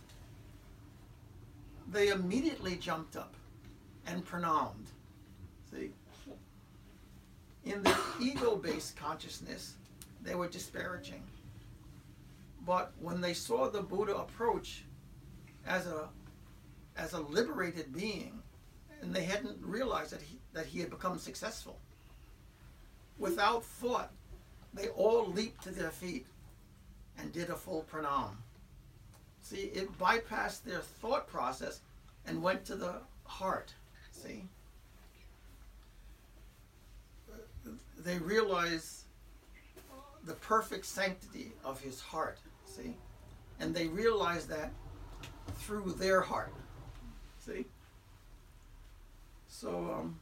They 1.91 2.09
immediately 2.09 2.77
jumped 2.77 3.17
up 3.17 3.35
and 4.07 4.25
pranamed. 4.25 4.87
See? 5.71 5.91
In 7.65 7.83
the 7.83 7.97
ego 8.21 8.57
based 8.57 8.97
consciousness, 8.97 9.75
they 10.23 10.35
were 10.35 10.49
disparaging. 10.49 11.23
But 12.67 12.93
when 13.01 13.21
they 13.21 13.35
saw 13.35 13.69
the 13.69 13.83
Buddha 13.83 14.17
approach 14.17 14.85
as 15.67 15.87
a 15.87 16.09
as 17.01 17.15
a 17.15 17.21
liberated 17.21 17.93
being, 17.95 18.43
and 19.01 19.15
they 19.15 19.25
hadn't 19.25 19.57
realized 19.63 20.13
that 20.13 20.21
he, 20.21 20.39
that 20.53 20.67
he 20.67 20.81
had 20.81 20.91
become 20.91 21.19
successful. 21.19 21.79
Without 23.19 23.65
thought, 23.65 24.13
they 24.75 24.89
all 24.89 25.27
leaped 25.27 25.63
to 25.65 25.71
their 25.71 25.91
feet 25.91 26.27
and 27.19 27.33
did 27.33 27.49
a 27.49 27.55
full 27.55 27.87
pranam. 27.91 28.33
See, 29.41 29.71
it 29.75 29.99
bypassed 29.99 30.65
their 30.65 30.81
thought 30.81 31.27
process 31.27 31.81
and 32.27 32.43
went 32.43 32.65
to 32.67 32.77
the 32.77 32.97
heart. 33.25 33.73
See? 34.13 34.45
They 37.99 38.19
realized 38.19 39.05
the 40.25 40.35
perfect 40.35 40.85
sanctity 40.85 41.53
of 41.65 41.81
his 41.81 42.01
heart. 42.01 42.39
See? 42.67 42.95
And 43.59 43.75
they 43.75 43.89
realized 43.89 44.49
that 44.51 44.71
through 45.57 45.95
their 45.99 46.21
heart. 46.21 46.53
See? 47.51 47.67
So, 49.49 49.69
um, 49.69 50.19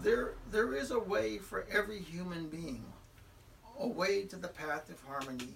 there, 0.00 0.32
there 0.50 0.74
is 0.74 0.90
a 0.90 0.98
way 0.98 1.38
for 1.38 1.64
every 1.70 2.00
human 2.00 2.48
being, 2.48 2.84
a 3.78 3.86
way 3.86 4.22
to 4.24 4.36
the 4.36 4.48
path 4.48 4.90
of 4.90 5.00
harmony, 5.02 5.54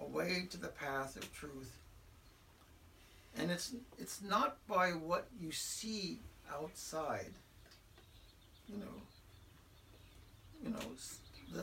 a 0.00 0.04
way 0.04 0.48
to 0.50 0.58
the 0.58 0.68
path 0.68 1.16
of 1.16 1.32
truth. 1.32 1.76
And 3.38 3.50
it's, 3.50 3.72
it's 3.98 4.20
not 4.22 4.56
by 4.66 4.90
what 4.90 5.28
you 5.40 5.52
see 5.52 6.18
outside, 6.52 7.32
you 8.68 8.78
know, 8.78 9.02
you 10.64 10.70
know, 10.70 10.78
the, 11.54 11.62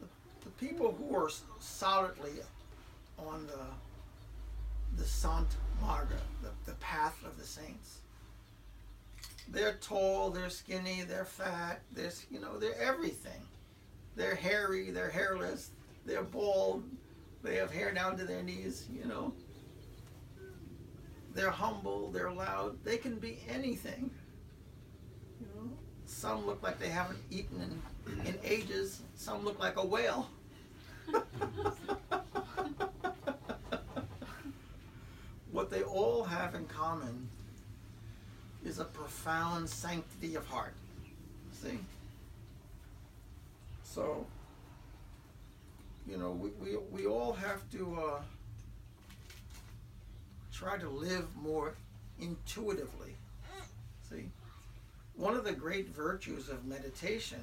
the, 0.00 0.06
the 0.44 0.50
people 0.58 0.94
who 0.98 1.16
are 1.16 1.30
solidly 1.60 2.42
on 3.18 3.46
the 3.46 3.58
the 4.96 5.04
Sant 5.04 5.56
Marga, 5.82 6.20
the, 6.42 6.50
the 6.64 6.76
path 6.78 7.22
of 7.24 7.38
the 7.38 7.44
saints. 7.44 7.98
They're 9.48 9.74
tall, 9.80 10.30
they're 10.30 10.50
skinny, 10.50 11.02
they're 11.02 11.24
fat, 11.24 11.80
they're 11.92 12.12
you 12.30 12.40
know, 12.40 12.58
they're 12.58 12.80
everything. 12.80 13.40
They're 14.16 14.34
hairy, 14.34 14.90
they're 14.90 15.10
hairless, 15.10 15.70
they're 16.04 16.22
bald, 16.22 16.82
they 17.42 17.56
have 17.56 17.70
hair 17.70 17.92
down 17.92 18.16
to 18.16 18.24
their 18.24 18.42
knees, 18.42 18.86
you 18.92 19.04
know. 19.04 19.32
They're 21.34 21.50
humble, 21.50 22.10
they're 22.10 22.32
loud, 22.32 22.82
they 22.82 22.96
can 22.96 23.16
be 23.16 23.38
anything. 23.48 24.10
You 25.38 25.46
know, 25.54 25.70
some 26.06 26.46
look 26.46 26.62
like 26.62 26.78
they 26.78 26.88
haven't 26.88 27.18
eaten 27.30 27.60
in, 27.60 28.26
in 28.26 28.38
ages, 28.42 29.02
some 29.14 29.44
look 29.44 29.60
like 29.60 29.76
a 29.76 29.84
whale. 29.84 30.28
what 35.56 35.70
they 35.70 35.82
all 35.84 36.22
have 36.22 36.54
in 36.54 36.66
common 36.66 37.26
is 38.62 38.78
a 38.78 38.84
profound 38.84 39.66
sanctity 39.66 40.34
of 40.34 40.46
heart. 40.46 40.74
See? 41.50 41.78
So, 43.82 44.26
you 46.06 46.18
know, 46.18 46.32
we, 46.32 46.50
we, 46.60 46.76
we 46.90 47.06
all 47.06 47.32
have 47.32 47.62
to 47.70 47.98
uh, 47.98 48.20
try 50.52 50.76
to 50.76 50.90
live 50.90 51.24
more 51.34 51.72
intuitively. 52.20 53.14
See? 54.10 54.28
One 55.14 55.36
of 55.36 55.44
the 55.44 55.52
great 55.54 55.88
virtues 55.88 56.50
of 56.50 56.66
meditation 56.66 57.40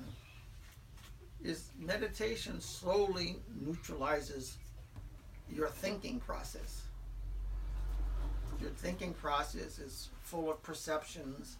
is 1.43 1.69
meditation 1.79 2.61
slowly 2.61 3.37
neutralizes 3.59 4.57
your 5.49 5.69
thinking 5.69 6.19
process. 6.19 6.82
Your 8.63 8.71
thinking 8.71 9.13
process 9.15 9.77
is 9.77 10.07
full 10.21 10.49
of 10.49 10.63
perceptions, 10.63 11.57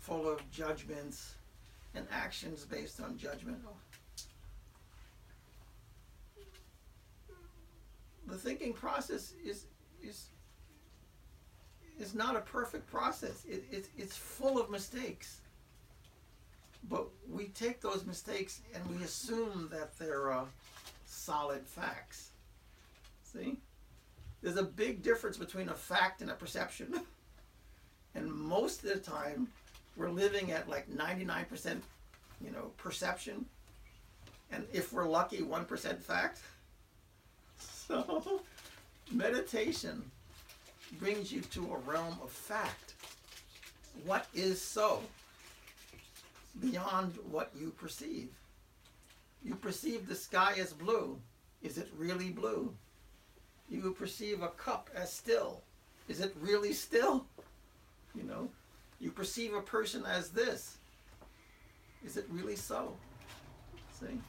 full 0.00 0.28
of 0.28 0.38
judgments, 0.50 1.34
and 1.94 2.04
actions 2.10 2.64
based 2.64 3.00
on 3.00 3.16
judgment. 3.16 3.58
The 8.26 8.36
thinking 8.36 8.72
process 8.72 9.32
is 9.44 9.66
is 10.02 10.26
is 12.00 12.16
not 12.16 12.34
a 12.34 12.40
perfect 12.40 12.90
process. 12.90 13.44
It, 13.48 13.62
it, 13.70 13.88
it's 13.96 14.16
full 14.16 14.60
of 14.60 14.70
mistakes. 14.70 15.42
But 16.88 17.06
we 17.30 17.44
take 17.48 17.80
those 17.80 18.04
mistakes 18.04 18.60
and 18.74 18.84
we 18.90 19.04
assume 19.04 19.68
that 19.70 19.96
they're 19.98 20.32
uh, 20.32 20.46
solid 21.06 21.64
facts. 21.64 22.30
See? 23.22 23.58
There's 24.42 24.56
a 24.56 24.62
big 24.62 25.02
difference 25.02 25.36
between 25.36 25.68
a 25.68 25.74
fact 25.74 26.22
and 26.22 26.30
a 26.30 26.34
perception. 26.34 26.94
and 28.14 28.32
most 28.32 28.84
of 28.84 28.90
the 28.90 28.98
time, 28.98 29.48
we're 29.96 30.10
living 30.10 30.52
at 30.52 30.68
like 30.68 30.90
99%, 30.90 31.80
you 32.42 32.50
know, 32.50 32.70
perception. 32.76 33.44
And 34.50 34.66
if 34.72 34.92
we're 34.92 35.06
lucky, 35.06 35.38
1% 35.38 36.00
fact. 36.00 36.40
So, 37.90 38.42
meditation 39.10 40.08
brings 41.00 41.32
you 41.32 41.40
to 41.40 41.74
a 41.74 41.78
realm 41.78 42.16
of 42.22 42.30
fact. 42.30 42.94
What 44.04 44.26
is 44.32 44.62
so? 44.62 45.02
Beyond 46.60 47.18
what 47.28 47.50
you 47.58 47.70
perceive. 47.70 48.28
You 49.42 49.56
perceive 49.56 50.06
the 50.06 50.14
sky 50.14 50.54
as 50.60 50.72
blue. 50.72 51.18
Is 51.62 51.78
it 51.78 51.88
really 51.98 52.30
blue? 52.30 52.72
You 53.70 53.92
perceive 53.92 54.42
a 54.42 54.48
cup 54.48 54.90
as 54.94 55.12
still. 55.12 55.62
Is 56.08 56.20
it 56.20 56.34
really 56.40 56.72
still? 56.72 57.24
You 58.14 58.24
know, 58.24 58.48
you 58.98 59.10
perceive 59.10 59.54
a 59.54 59.62
person 59.62 60.04
as 60.04 60.30
this. 60.30 60.78
Is 62.04 62.16
it 62.16 62.26
really 62.30 62.56
so? 62.56 62.96
See? 63.92 64.20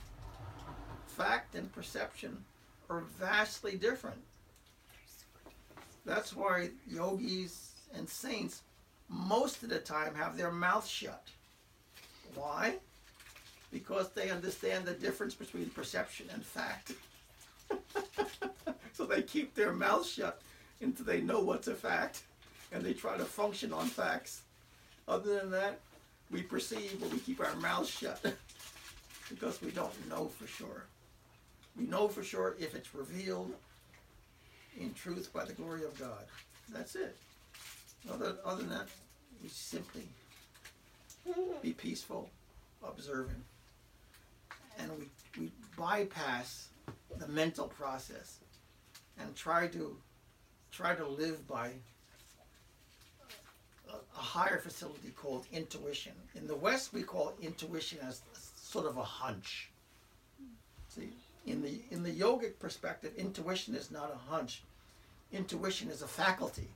Fact 1.07 1.55
and 1.55 1.71
perception 1.73 2.43
are 2.89 3.01
vastly 3.17 3.75
different. 3.75 4.21
That's 6.05 6.35
why 6.35 6.69
yogis 6.87 7.71
and 7.95 8.07
saints 8.07 8.61
most 9.09 9.63
of 9.63 9.69
the 9.69 9.79
time 9.79 10.15
have 10.15 10.37
their 10.37 10.51
mouth 10.51 10.87
shut. 10.87 11.27
Why? 12.35 12.75
Because 13.71 14.09
they 14.11 14.29
understand 14.29 14.85
the 14.85 14.93
difference 14.93 15.33
between 15.33 15.69
perception 15.69 16.27
and 16.33 16.45
fact. 16.45 16.93
so 18.93 19.05
they 19.05 19.21
keep 19.21 19.53
their 19.55 19.73
mouth 19.73 20.05
shut 20.07 20.41
until 20.81 21.05
they 21.05 21.21
know 21.21 21.39
what's 21.39 21.67
a 21.67 21.75
fact 21.75 22.23
and 22.71 22.83
they 22.83 22.93
try 22.93 23.17
to 23.17 23.25
function 23.25 23.73
on 23.73 23.87
facts. 23.87 24.41
Other 25.07 25.39
than 25.39 25.51
that, 25.51 25.79
we 26.29 26.41
perceive 26.41 26.99
but 26.99 27.11
we 27.11 27.19
keep 27.19 27.39
our 27.39 27.55
mouths 27.55 27.89
shut 27.89 28.21
because 29.29 29.61
we 29.61 29.71
don't 29.71 30.09
know 30.09 30.27
for 30.27 30.47
sure. 30.47 30.85
We 31.77 31.85
know 31.85 32.07
for 32.07 32.23
sure 32.23 32.55
if 32.59 32.75
it's 32.75 32.93
revealed 32.93 33.53
in 34.79 34.93
truth 34.93 35.31
by 35.33 35.45
the 35.45 35.53
glory 35.53 35.83
of 35.83 35.97
God. 35.99 36.25
That's 36.69 36.95
it. 36.95 37.15
Other, 38.11 38.35
other 38.45 38.61
than 38.61 38.69
that, 38.69 38.87
we 39.41 39.49
simply 39.49 40.07
be 41.61 41.73
peaceful, 41.73 42.29
observant, 42.83 43.43
and 44.79 44.91
we, 44.97 45.05
we 45.39 45.51
bypass 45.77 46.67
the 47.17 47.27
mental 47.27 47.67
process 47.67 48.39
and 49.19 49.35
try 49.35 49.67
to 49.67 49.97
try 50.71 50.95
to 50.95 51.05
live 51.05 51.47
by 51.47 51.71
a, 53.89 53.93
a 53.93 54.21
higher 54.21 54.57
facility 54.59 55.09
called 55.09 55.45
intuition. 55.51 56.13
In 56.35 56.47
the 56.47 56.55
West, 56.55 56.93
we 56.93 57.03
call 57.03 57.33
intuition 57.41 57.99
as 58.07 58.21
sort 58.55 58.85
of 58.85 58.97
a 58.97 59.03
hunch. 59.03 59.69
See, 60.87 61.09
in 61.45 61.61
the 61.61 61.81
in 61.91 62.03
the 62.03 62.11
yogic 62.11 62.59
perspective, 62.59 63.13
intuition 63.17 63.75
is 63.75 63.91
not 63.91 64.11
a 64.13 64.31
hunch. 64.31 64.63
Intuition 65.31 65.89
is 65.89 66.01
a 66.01 66.07
faculty. 66.07 66.67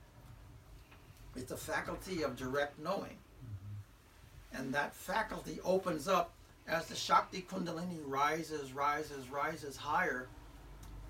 It's 1.34 1.52
a 1.52 1.56
faculty 1.56 2.22
of 2.22 2.36
direct 2.36 2.78
knowing. 2.78 3.18
Mm-hmm. 3.18 4.56
And 4.56 4.74
that 4.74 4.94
faculty 4.94 5.60
opens 5.62 6.08
up 6.08 6.32
as 6.68 6.86
the 6.86 6.96
Shakti 6.96 7.46
Kundalini 7.48 8.00
rises, 8.04 8.72
rises, 8.72 9.28
rises 9.30 9.76
higher. 9.76 10.28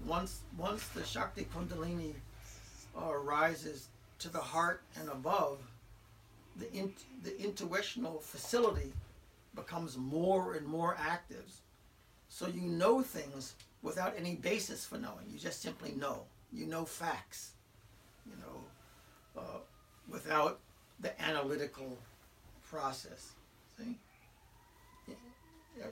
Once 0.05 0.43
once 0.59 0.87
the 0.89 1.05
Shakti 1.05 1.47
Kundalini 1.55 2.15
uh, 2.97 3.15
rises 3.17 3.89
to 4.19 4.29
the 4.29 4.41
heart 4.41 4.83
and 5.01 5.09
above, 5.09 5.59
the, 6.57 6.71
in, 6.73 6.93
the 7.23 7.39
intuitional 7.41 8.19
facility 8.19 8.93
becomes 9.55 9.97
more 9.97 10.55
and 10.55 10.67
more 10.67 10.97
active. 10.99 11.51
So 12.29 12.47
you 12.47 12.63
know 12.63 13.03
things 13.03 13.55
without 13.83 14.15
any 14.19 14.35
basis 14.35 14.85
for 14.85 14.99
knowing. 14.99 15.27
You 15.31 15.39
just 15.39 15.63
simply 15.63 15.93
know. 15.93 16.25
You 16.53 16.67
know 16.67 16.85
facts. 16.85 17.53
You 18.27 18.33
know, 18.43 19.41
uh, 19.41 19.59
without 20.09 20.61
the 21.01 21.21
analytical 21.23 21.99
process. 22.69 23.33
See? 23.79 23.97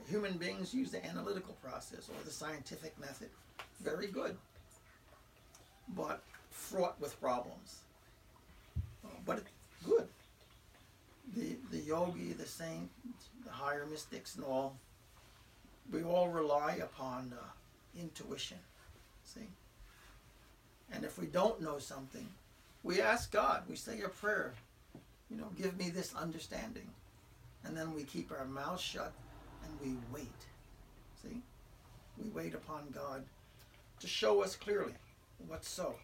Human 0.09 0.37
beings 0.37 0.73
use 0.73 0.91
the 0.91 1.05
analytical 1.05 1.55
process 1.63 2.09
or 2.09 2.23
the 2.23 2.31
scientific 2.31 2.99
method. 2.99 3.29
Very 3.81 4.07
good. 4.07 4.35
But 5.95 6.23
fraught 6.49 6.99
with 6.99 7.19
problems. 7.21 7.81
Uh, 9.03 9.09
but 9.25 9.43
good. 9.85 10.07
The, 11.35 11.55
the 11.71 11.77
yogi, 11.77 12.33
the 12.33 12.45
saint, 12.45 12.89
the 13.43 13.51
higher 13.51 13.85
mystics, 13.85 14.35
and 14.35 14.45
all, 14.45 14.75
we 15.91 16.03
all 16.03 16.29
rely 16.29 16.79
upon 16.81 17.33
uh, 17.33 17.99
intuition. 17.99 18.57
See? 19.23 19.47
And 20.91 21.03
if 21.03 21.19
we 21.19 21.27
don't 21.27 21.61
know 21.61 21.77
something, 21.77 22.27
we 22.83 23.01
ask 23.01 23.31
God, 23.31 23.63
we 23.69 23.75
say 23.75 24.01
a 24.01 24.09
prayer, 24.09 24.53
you 25.29 25.37
know, 25.37 25.49
give 25.57 25.77
me 25.77 25.89
this 25.89 26.13
understanding. 26.15 26.87
And 27.63 27.75
then 27.75 27.93
we 27.93 28.03
keep 28.03 28.31
our 28.31 28.45
mouths 28.45 28.81
shut 28.81 29.11
and 29.65 29.79
we 29.81 29.97
wait. 30.13 30.41
See? 31.21 31.41
We 32.21 32.29
wait 32.29 32.53
upon 32.53 32.83
God 32.93 33.23
to 33.99 34.07
show 34.07 34.41
us 34.41 34.55
clearly 34.55 34.93
what's 35.47 35.69
so 35.69 35.95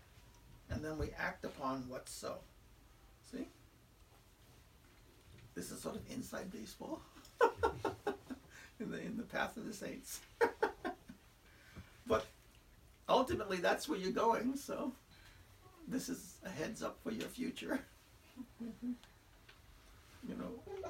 and 0.71 0.83
then 0.83 0.97
we 0.97 1.09
act 1.19 1.45
upon 1.45 1.83
what's 1.87 2.11
so. 2.11 2.35
See? 3.31 3.47
This 5.53 5.71
is 5.71 5.81
sort 5.81 5.95
of 5.95 6.01
inside 6.09 6.51
baseball 6.51 7.01
in 8.79 8.91
the 8.91 8.99
in 8.99 9.17
the 9.17 9.23
path 9.23 9.57
of 9.57 9.67
the 9.67 9.73
saints. 9.73 10.21
but 12.07 12.25
ultimately 13.09 13.57
that's 13.57 13.89
where 13.89 13.99
you're 13.99 14.11
going, 14.11 14.55
so 14.55 14.93
this 15.87 16.07
is 16.07 16.35
a 16.45 16.49
heads 16.49 16.81
up 16.81 16.97
for 17.03 17.11
your 17.11 17.27
future. 17.27 17.81
you 18.61 20.35
know 20.37 20.89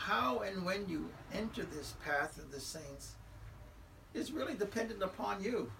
how 0.00 0.38
and 0.38 0.64
when 0.64 0.88
you 0.88 1.08
enter 1.34 1.62
this 1.62 1.94
path 2.04 2.38
of 2.38 2.50
the 2.50 2.58
saints 2.58 3.12
is 4.14 4.32
really 4.32 4.54
dependent 4.54 5.02
upon 5.02 5.42
you. 5.42 5.70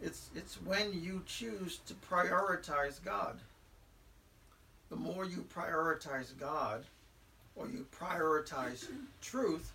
It's, 0.00 0.30
it's 0.36 0.54
when 0.62 1.02
you 1.02 1.22
choose 1.26 1.80
to 1.86 1.94
prioritize 1.94 3.02
God. 3.04 3.38
The 4.88 4.96
more 4.96 5.24
you 5.24 5.44
prioritize 5.54 6.38
God, 6.38 6.84
or 7.56 7.66
you 7.66 7.86
prioritize 7.96 8.86
truth, 9.20 9.72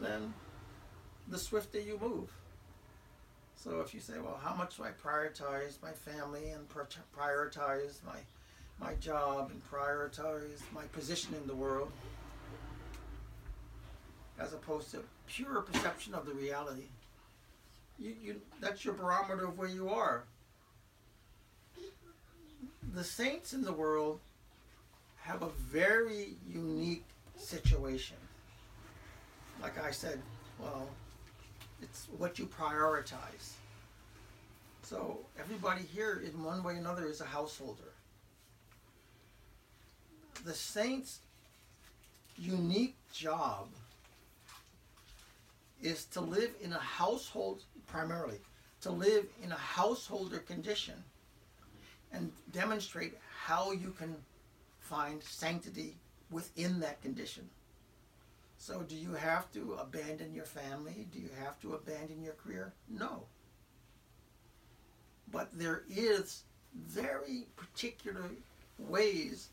then 0.00 0.34
the 1.28 1.38
swifter 1.38 1.80
you 1.80 1.98
move. 2.02 2.30
So 3.54 3.80
if 3.80 3.94
you 3.94 4.00
say, 4.00 4.14
well, 4.18 4.38
how 4.42 4.54
much 4.54 4.76
do 4.76 4.84
I 4.84 4.90
prioritize 4.90 5.80
my 5.82 5.92
family 5.92 6.50
and 6.50 6.68
prioritize 6.68 8.04
my, 8.04 8.18
my 8.80 8.94
job 8.94 9.50
and 9.50 9.62
prioritize 9.70 10.60
my 10.74 10.84
position 10.92 11.34
in 11.34 11.46
the 11.46 11.54
world, 11.54 11.90
as 14.38 14.52
opposed 14.52 14.90
to 14.90 15.02
pure 15.26 15.62
perception 15.62 16.14
of 16.14 16.26
the 16.26 16.32
reality, 16.34 16.88
you, 17.98 18.14
you 18.22 18.40
that's 18.60 18.84
your 18.84 18.94
barometer 18.94 19.46
of 19.46 19.58
where 19.58 19.68
you 19.68 19.88
are. 19.88 20.24
The 22.94 23.04
saints 23.04 23.52
in 23.52 23.62
the 23.62 23.72
world 23.72 24.20
have 25.16 25.42
a 25.42 25.48
very 25.48 26.36
unique 26.46 27.04
situation. 27.36 28.16
Like 29.60 29.82
I 29.82 29.90
said, 29.90 30.20
well, 30.60 30.88
it's 31.82 32.06
what 32.18 32.38
you 32.38 32.46
prioritize. 32.46 33.54
So 34.82 35.18
everybody 35.38 35.82
here, 35.82 36.22
in 36.24 36.44
one 36.44 36.62
way 36.62 36.74
or 36.74 36.76
another, 36.76 37.06
is 37.06 37.20
a 37.20 37.24
householder. 37.24 37.95
The 40.44 40.54
saints' 40.54 41.20
unique 42.36 42.96
job 43.12 43.68
is 45.82 46.04
to 46.06 46.20
live 46.20 46.50
in 46.62 46.72
a 46.72 46.78
household 46.78 47.62
primarily 47.86 48.38
to 48.86 48.92
live 48.92 49.26
in 49.42 49.50
a 49.50 49.56
householder 49.56 50.38
condition 50.38 50.94
and 52.12 52.30
demonstrate 52.52 53.14
how 53.44 53.72
you 53.72 53.90
can 53.98 54.14
find 54.78 55.20
sanctity 55.22 55.96
within 56.30 56.78
that 56.78 57.02
condition. 57.02 57.48
So, 58.58 58.82
do 58.82 58.94
you 58.94 59.12
have 59.12 59.52
to 59.52 59.74
abandon 59.74 60.32
your 60.32 60.44
family? 60.44 61.06
Do 61.12 61.18
you 61.18 61.30
have 61.42 61.60
to 61.62 61.74
abandon 61.74 62.22
your 62.22 62.34
career? 62.34 62.72
No. 62.88 63.24
But 65.32 65.48
there 65.52 65.82
is 65.90 66.44
very 66.74 67.46
particular 67.56 68.30
ways 68.78 69.48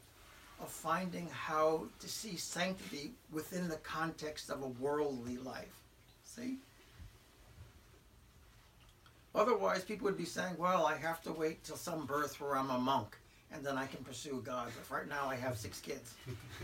of 0.63 0.69
finding 0.69 1.27
how 1.29 1.85
to 1.99 2.07
see 2.07 2.37
sanctity 2.37 3.11
within 3.31 3.67
the 3.67 3.75
context 3.77 4.49
of 4.49 4.61
a 4.61 4.67
worldly 4.67 5.37
life. 5.37 5.81
See? 6.23 6.55
Otherwise, 9.35 9.83
people 9.83 10.05
would 10.05 10.17
be 10.17 10.23
saying, 10.25 10.55
well, 10.57 10.85
I 10.85 10.95
have 10.95 11.21
to 11.23 11.33
wait 11.33 11.65
till 11.65 11.75
some 11.75 12.05
birth 12.05 12.39
where 12.39 12.55
I'm 12.55 12.69
a 12.69 12.77
monk 12.77 13.17
and 13.51 13.65
then 13.65 13.77
I 13.77 13.87
can 13.87 14.01
pursue 14.05 14.41
God. 14.45 14.71
But 14.89 14.89
right 14.95 15.09
now, 15.09 15.27
I 15.27 15.35
have 15.35 15.57
six 15.57 15.81
kids. 15.81 16.13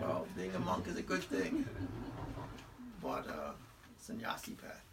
well, 0.00 0.26
being 0.36 0.54
a 0.54 0.58
monk 0.58 0.88
is 0.88 0.96
a 0.96 1.02
good 1.02 1.22
thing, 1.22 1.66
but 3.00 3.28
uh, 3.28 3.52
sannyasi 3.96 4.52
path. 4.52 4.84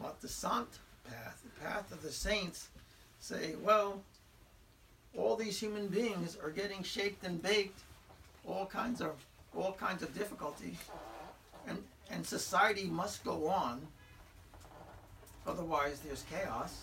But 0.00 0.20
the 0.20 0.28
sant 0.28 0.78
path, 1.10 1.42
the 1.42 1.64
path 1.64 1.92
of 1.92 2.02
the 2.02 2.12
saints, 2.12 2.68
say, 3.20 3.54
well, 3.62 4.02
all 5.16 5.36
these 5.36 5.58
human 5.58 5.88
beings 5.88 6.36
are 6.42 6.50
getting 6.50 6.82
shaped 6.82 7.24
and 7.24 7.42
baked, 7.42 7.80
all 8.46 8.66
kinds 8.66 9.00
of 9.00 9.12
all 9.56 9.72
kinds 9.72 10.02
of 10.02 10.14
difficulties 10.14 10.76
and 11.66 11.82
and 12.10 12.24
society 12.24 12.84
must 12.84 13.24
go 13.24 13.48
on. 13.48 13.80
Otherwise, 15.46 16.00
there's 16.00 16.24
chaos. 16.30 16.82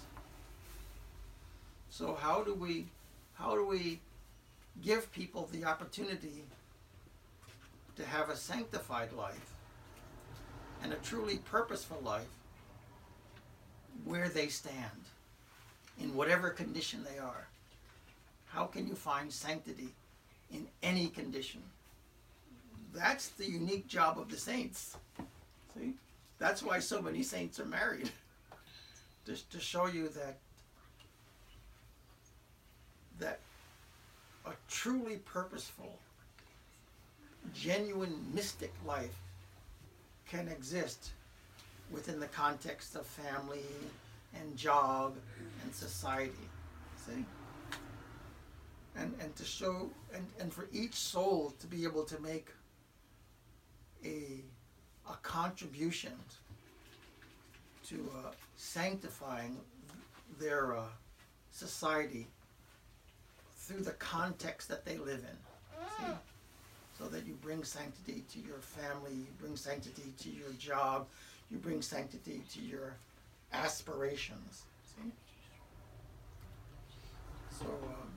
So 1.90 2.16
how 2.16 2.44
do 2.44 2.54
we 2.54 2.88
how 3.34 3.56
do 3.56 3.66
we 3.66 4.00
give 4.84 5.12
people 5.12 5.48
the 5.52 5.66
opportunity 5.66 6.44
to 7.96 8.06
have 8.06 8.30
a 8.30 8.36
sanctified 8.36 9.14
life 9.14 9.54
and 10.84 10.92
a 10.92 10.98
truly 10.98 11.38
purposeful 11.38 12.02
life 12.04 12.28
where 14.04 14.30
they 14.30 14.48
stand 14.48 14.76
in 16.00 16.16
whatever 16.16 16.50
condition 16.50 17.04
they 17.04 17.20
are. 17.20 17.48
How 18.48 18.66
can 18.66 18.88
you 18.88 18.96
find 18.96 19.32
sanctity 19.32 19.89
in 20.52 20.68
any 20.84 21.08
condition? 21.08 21.62
That's 22.93 23.30
the 23.30 23.50
unique 23.50 23.88
job 23.88 24.18
of 24.20 24.30
the 24.30 24.38
saints. 24.38 24.98
See? 25.78 25.93
That's 26.38 26.64
why 26.64 26.80
so 26.80 27.02
many 27.02 27.24
saints 27.24 27.60
are 27.60 27.66
married. 27.66 28.10
Just 29.26 29.52
to 29.52 29.60
show 29.60 29.88
you 29.88 30.10
that 30.10 30.38
that 33.20 33.39
a 34.46 34.52
truly 34.70 35.18
purposeful, 35.26 35.98
genuine 37.54 38.26
mystic 38.34 38.74
life 38.86 39.16
can 40.28 40.48
exist 40.48 41.12
within 41.92 42.20
the 42.20 42.28
context 42.28 42.96
of 42.96 43.06
family 43.06 43.64
and 44.40 44.56
job 44.58 45.16
and 45.64 45.74
society. 45.74 46.34
See? 47.06 47.26
And, 48.98 49.14
and 49.20 49.36
to 49.36 49.44
show, 49.44 49.90
and, 50.14 50.26
and 50.40 50.54
for 50.54 50.68
each 50.72 50.96
soul 50.96 51.54
to 51.60 51.68
be 51.68 51.84
able 51.84 52.04
to 52.06 52.20
make 52.22 52.50
a, 54.04 54.42
a 55.10 55.16
contribution 55.22 56.14
to 57.90 58.10
uh, 58.18 58.32
sanctifying 58.56 59.58
their 60.40 60.76
uh, 60.78 60.84
society 61.52 62.28
through 63.58 63.82
the 63.82 63.92
context 63.92 64.70
that 64.70 64.86
they 64.86 64.98
live 64.98 65.20
in. 65.20 65.86
See? 65.98 66.14
So 66.98 67.06
that 67.10 67.26
you 67.26 67.34
bring 67.42 67.64
sanctity 67.64 68.24
to 68.32 68.40
your 68.40 68.60
family, 68.60 69.12
you 69.12 69.28
bring 69.40 69.58
sanctity 69.58 70.14
to 70.20 70.30
your 70.30 70.52
job, 70.58 71.08
you 71.52 71.58
bring 71.58 71.82
sanctity 71.82 72.41
to 72.54 72.62
your 72.62 72.96
aspirations. 73.54 74.64
See? 74.86 75.12
So 77.60 77.66
um, 77.66 78.12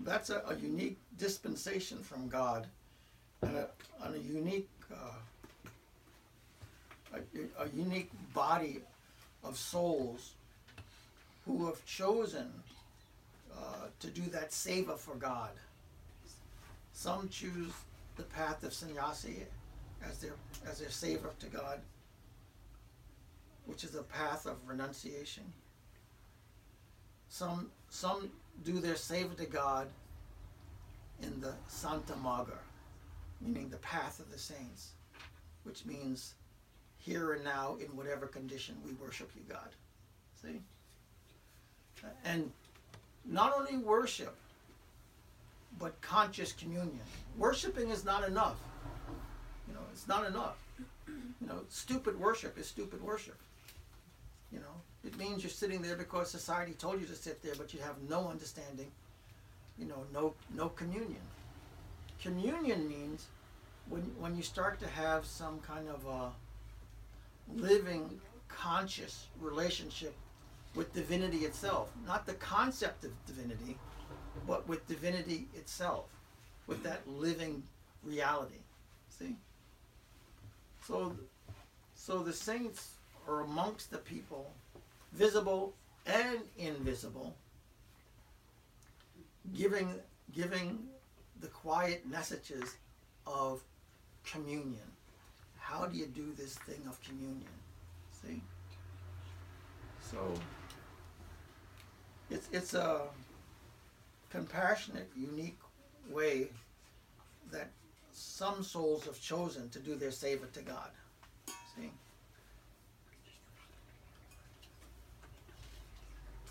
that's 0.00 0.30
a, 0.30 0.42
a, 0.48 0.56
unique 0.56 0.98
dispensation 1.18 1.98
from 1.98 2.28
God 2.28 2.66
and 3.42 3.56
a, 3.56 3.68
and 4.02 4.14
a 4.16 4.18
unique 4.18 4.68
uh, 4.92 5.14
a, 7.14 7.62
a 7.62 7.68
unique 7.74 8.10
body 8.34 8.80
of 9.44 9.56
souls 9.56 10.32
who 11.46 11.66
have 11.66 11.84
chosen 11.84 12.50
uh, 13.54 13.86
to 14.00 14.06
do 14.08 14.22
that 14.30 14.50
seva 14.50 14.98
for 14.98 15.14
God. 15.16 15.50
Some 16.92 17.28
choose 17.28 17.72
the 18.16 18.22
path 18.22 18.62
of 18.62 18.72
sannyasi 18.72 19.46
as 20.08 20.18
their 20.18 20.34
as 20.68 20.78
their 20.78 20.88
seva 20.88 21.36
to 21.38 21.46
God, 21.46 21.80
which 23.66 23.84
is 23.84 23.94
a 23.94 24.02
path 24.02 24.46
of 24.46 24.56
renunciation. 24.66 25.44
Some 27.28 27.70
some 27.88 28.30
do 28.64 28.80
their 28.80 28.94
seva 28.94 29.36
to 29.36 29.46
God 29.46 29.88
in 31.22 31.40
the 31.40 31.54
Sant 31.68 32.06
Marga, 32.22 32.58
meaning 33.40 33.68
the 33.68 33.78
path 33.78 34.20
of 34.20 34.30
the 34.30 34.38
saints, 34.38 34.92
which 35.64 35.84
means 35.84 36.34
here 36.98 37.32
and 37.32 37.44
now 37.44 37.76
in 37.80 37.96
whatever 37.96 38.26
condition 38.26 38.76
we 38.84 38.92
worship 38.92 39.30
you, 39.34 39.42
God. 39.48 39.70
See? 40.40 40.60
And 42.24 42.50
not 43.24 43.54
only 43.56 43.76
worship, 43.76 44.36
but 45.78 46.00
conscious 46.00 46.52
communion. 46.52 47.00
Worshipping 47.38 47.90
is 47.90 48.04
not 48.04 48.26
enough. 48.26 48.56
You 49.72 49.78
know, 49.78 49.84
it's 49.90 50.06
not 50.06 50.26
enough. 50.26 50.58
You 51.08 51.46
know, 51.46 51.60
stupid 51.70 52.20
worship 52.20 52.58
is 52.58 52.66
stupid 52.66 53.02
worship. 53.02 53.38
You 54.52 54.58
know, 54.58 54.74
it 55.02 55.16
means 55.16 55.42
you're 55.42 55.50
sitting 55.50 55.80
there 55.80 55.96
because 55.96 56.30
society 56.30 56.72
told 56.72 57.00
you 57.00 57.06
to 57.06 57.14
sit 57.14 57.42
there, 57.42 57.54
but 57.56 57.72
you 57.72 57.80
have 57.80 57.96
no 58.06 58.28
understanding. 58.28 58.90
You 59.78 59.86
know, 59.86 60.04
no 60.12 60.34
no 60.54 60.68
communion. 60.68 61.22
Communion 62.20 62.86
means 62.86 63.28
when 63.88 64.02
when 64.18 64.36
you 64.36 64.42
start 64.42 64.78
to 64.80 64.88
have 64.88 65.24
some 65.24 65.58
kind 65.60 65.88
of 65.88 66.04
a 66.04 66.32
living, 67.58 68.20
conscious 68.48 69.28
relationship 69.40 70.14
with 70.74 70.92
divinity 70.92 71.38
itself, 71.38 71.90
not 72.06 72.26
the 72.26 72.34
concept 72.34 73.04
of 73.04 73.12
divinity, 73.26 73.78
but 74.46 74.68
with 74.68 74.86
divinity 74.86 75.46
itself, 75.54 76.04
with 76.66 76.82
that 76.82 77.08
living 77.08 77.62
reality. 78.04 78.60
See? 79.08 79.36
So, 80.86 81.16
so 81.94 82.22
the 82.22 82.32
saints 82.32 82.94
are 83.28 83.40
amongst 83.40 83.90
the 83.90 83.98
people, 83.98 84.52
visible 85.12 85.74
and 86.06 86.40
invisible, 86.58 87.34
giving 89.54 89.94
giving 90.34 90.78
the 91.40 91.48
quiet 91.48 92.06
messages 92.06 92.76
of 93.26 93.62
communion. 94.24 94.90
How 95.58 95.86
do 95.86 95.96
you 95.96 96.06
do 96.06 96.32
this 96.36 96.54
thing 96.54 96.82
of 96.88 97.00
communion? 97.02 97.52
See? 98.22 98.42
So 100.00 100.18
it's 102.30 102.48
it's 102.52 102.74
a 102.74 103.02
compassionate, 104.30 105.10
unique 105.16 105.58
way 106.10 106.48
that 107.52 107.70
some 108.22 108.62
souls 108.62 109.04
have 109.04 109.20
chosen 109.20 109.68
to 109.70 109.78
do 109.78 109.96
their 109.96 110.10
seva 110.10 110.50
to 110.52 110.60
God. 110.62 110.90
See? 111.46 111.90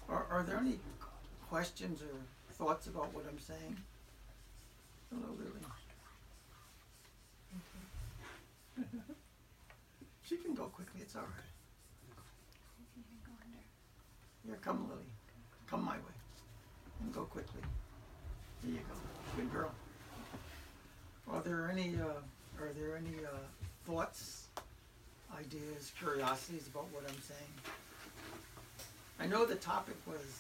Are, 0.09 0.25
are 0.29 0.43
there 0.43 0.57
any 0.57 0.79
questions 1.49 2.01
or 2.01 2.53
thoughts 2.53 2.87
about 2.87 3.13
what 3.13 3.25
I'm 3.27 3.39
saying? 3.39 3.77
Hello, 5.09 5.33
Lily. 5.37 5.51
Mm-hmm. 8.79 8.99
she 10.23 10.37
can 10.37 10.53
go 10.53 10.65
quickly, 10.65 11.01
it's 11.01 11.15
all 11.15 11.23
right. 11.23 11.51
Here, 14.45 14.57
come, 14.61 14.87
Lily. 14.89 15.05
Come 15.69 15.85
my 15.85 15.95
way. 15.95 16.15
And 17.01 17.13
go 17.13 17.21
quickly. 17.21 17.61
Here 18.63 18.73
you 18.73 18.79
go. 18.79 18.95
Good 19.37 19.51
girl. 19.51 19.71
Are 21.33 21.41
there 21.41 21.69
any 21.71 21.95
uh, 21.95 22.61
are 22.61 22.73
there 22.77 22.97
any 22.97 23.25
uh, 23.25 23.29
thoughts, 23.85 24.47
ideas, 25.37 25.91
curiosities 25.97 26.67
about 26.67 26.91
what 26.91 27.03
I'm 27.07 27.21
saying? 27.21 27.51
I 29.19 29.27
know 29.27 29.45
the 29.45 29.55
topic 29.55 29.95
was 30.05 30.39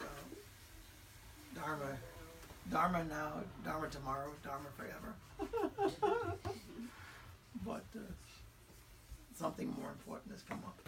uh, 0.00 0.04
Dharma, 1.54 1.96
Dharma 2.70 3.04
now, 3.04 3.32
Dharma 3.64 3.88
tomorrow, 3.88 4.30
Dharma 4.44 4.68
forever. 4.76 5.14
but 7.66 7.84
uh, 7.96 8.00
something 9.34 9.74
more 9.80 9.90
important 9.90 10.32
has 10.32 10.42
come 10.42 10.62
up. 10.66 10.78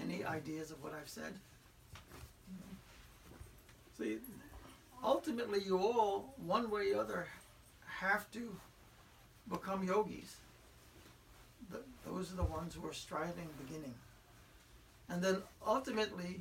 Any 0.00 0.24
ideas 0.24 0.70
of 0.70 0.82
what 0.82 0.94
I've 0.94 1.08
said? 1.08 1.34
See, 3.98 4.18
ultimately, 5.02 5.60
you 5.64 5.78
all, 5.78 6.34
one 6.44 6.70
way 6.70 6.90
or 6.90 6.94
the 6.94 7.00
other, 7.00 7.26
have 7.86 8.30
to 8.32 8.56
become 9.50 9.84
yogis. 9.84 10.36
The, 11.70 11.80
those 12.06 12.32
are 12.32 12.36
the 12.36 12.44
ones 12.44 12.74
who 12.74 12.86
are 12.88 12.92
striving, 12.92 13.48
beginning. 13.66 13.94
And 15.08 15.22
then 15.22 15.42
ultimately, 15.66 16.40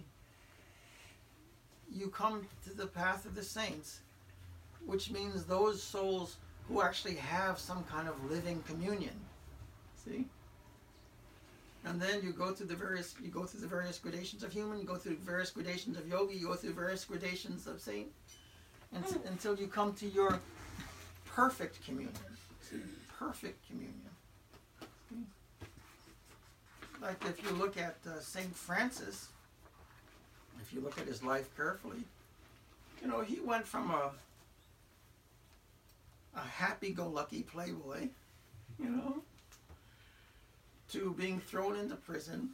you 1.92 2.08
come 2.08 2.48
to 2.66 2.74
the 2.74 2.88
path 2.88 3.26
of 3.26 3.36
the 3.36 3.44
saints, 3.44 4.00
which 4.86 5.10
means 5.10 5.46
those 5.46 5.82
souls 5.82 6.38
who 6.68 6.82
actually 6.82 7.16
have 7.16 7.58
some 7.58 7.84
kind 7.86 8.08
of 8.08 8.30
living 8.30 8.62
communion. 8.68 9.16
See? 10.04 10.26
And 11.86 12.02
then 12.02 12.22
you 12.22 12.34
go 12.34 12.52
through 12.52 12.68
the 12.68 12.76
various 12.76 13.16
you 13.24 13.30
go 13.30 13.46
through 13.46 13.62
the 13.62 13.68
various 13.68 13.98
gradations 13.98 14.44
of 14.44 14.52
human, 14.52 14.78
you 14.78 14.86
go 14.86 14.96
through 14.96 15.16
various 15.18 15.52
gradations 15.52 15.98
of 15.98 16.08
yogi, 16.08 16.36
you 16.36 16.48
go 16.48 16.56
through 16.56 16.74
various 16.74 17.06
gradations 17.06 17.66
of 17.68 17.80
saint, 17.80 18.08
until 18.94 19.56
you 19.56 19.68
come 19.68 19.94
to 19.94 20.08
your 20.08 20.40
perfect 21.26 21.86
communion. 21.86 22.14
Perfect 23.20 23.68
communion. 23.68 23.94
Like 27.02 27.24
if 27.26 27.44
you 27.44 27.56
look 27.58 27.78
at 27.78 27.96
uh, 28.08 28.20
Saint 28.20 28.56
Francis, 28.56 29.30
if 30.62 30.74
you 30.74 30.82
look 30.82 31.00
at 31.00 31.08
his 31.08 31.24
life 31.24 31.56
carefully, 31.56 32.04
you 33.02 33.08
know 33.08 33.22
he 33.22 33.40
went 33.40 33.66
from 33.66 33.92
a 33.92 34.12
a 36.36 36.42
happy-go-lucky 36.42 37.44
playboy, 37.44 38.08
you 38.80 38.90
know, 38.90 39.24
to 40.92 41.14
being 41.18 41.40
thrown 41.40 41.76
into 41.76 41.96
prison, 41.96 42.50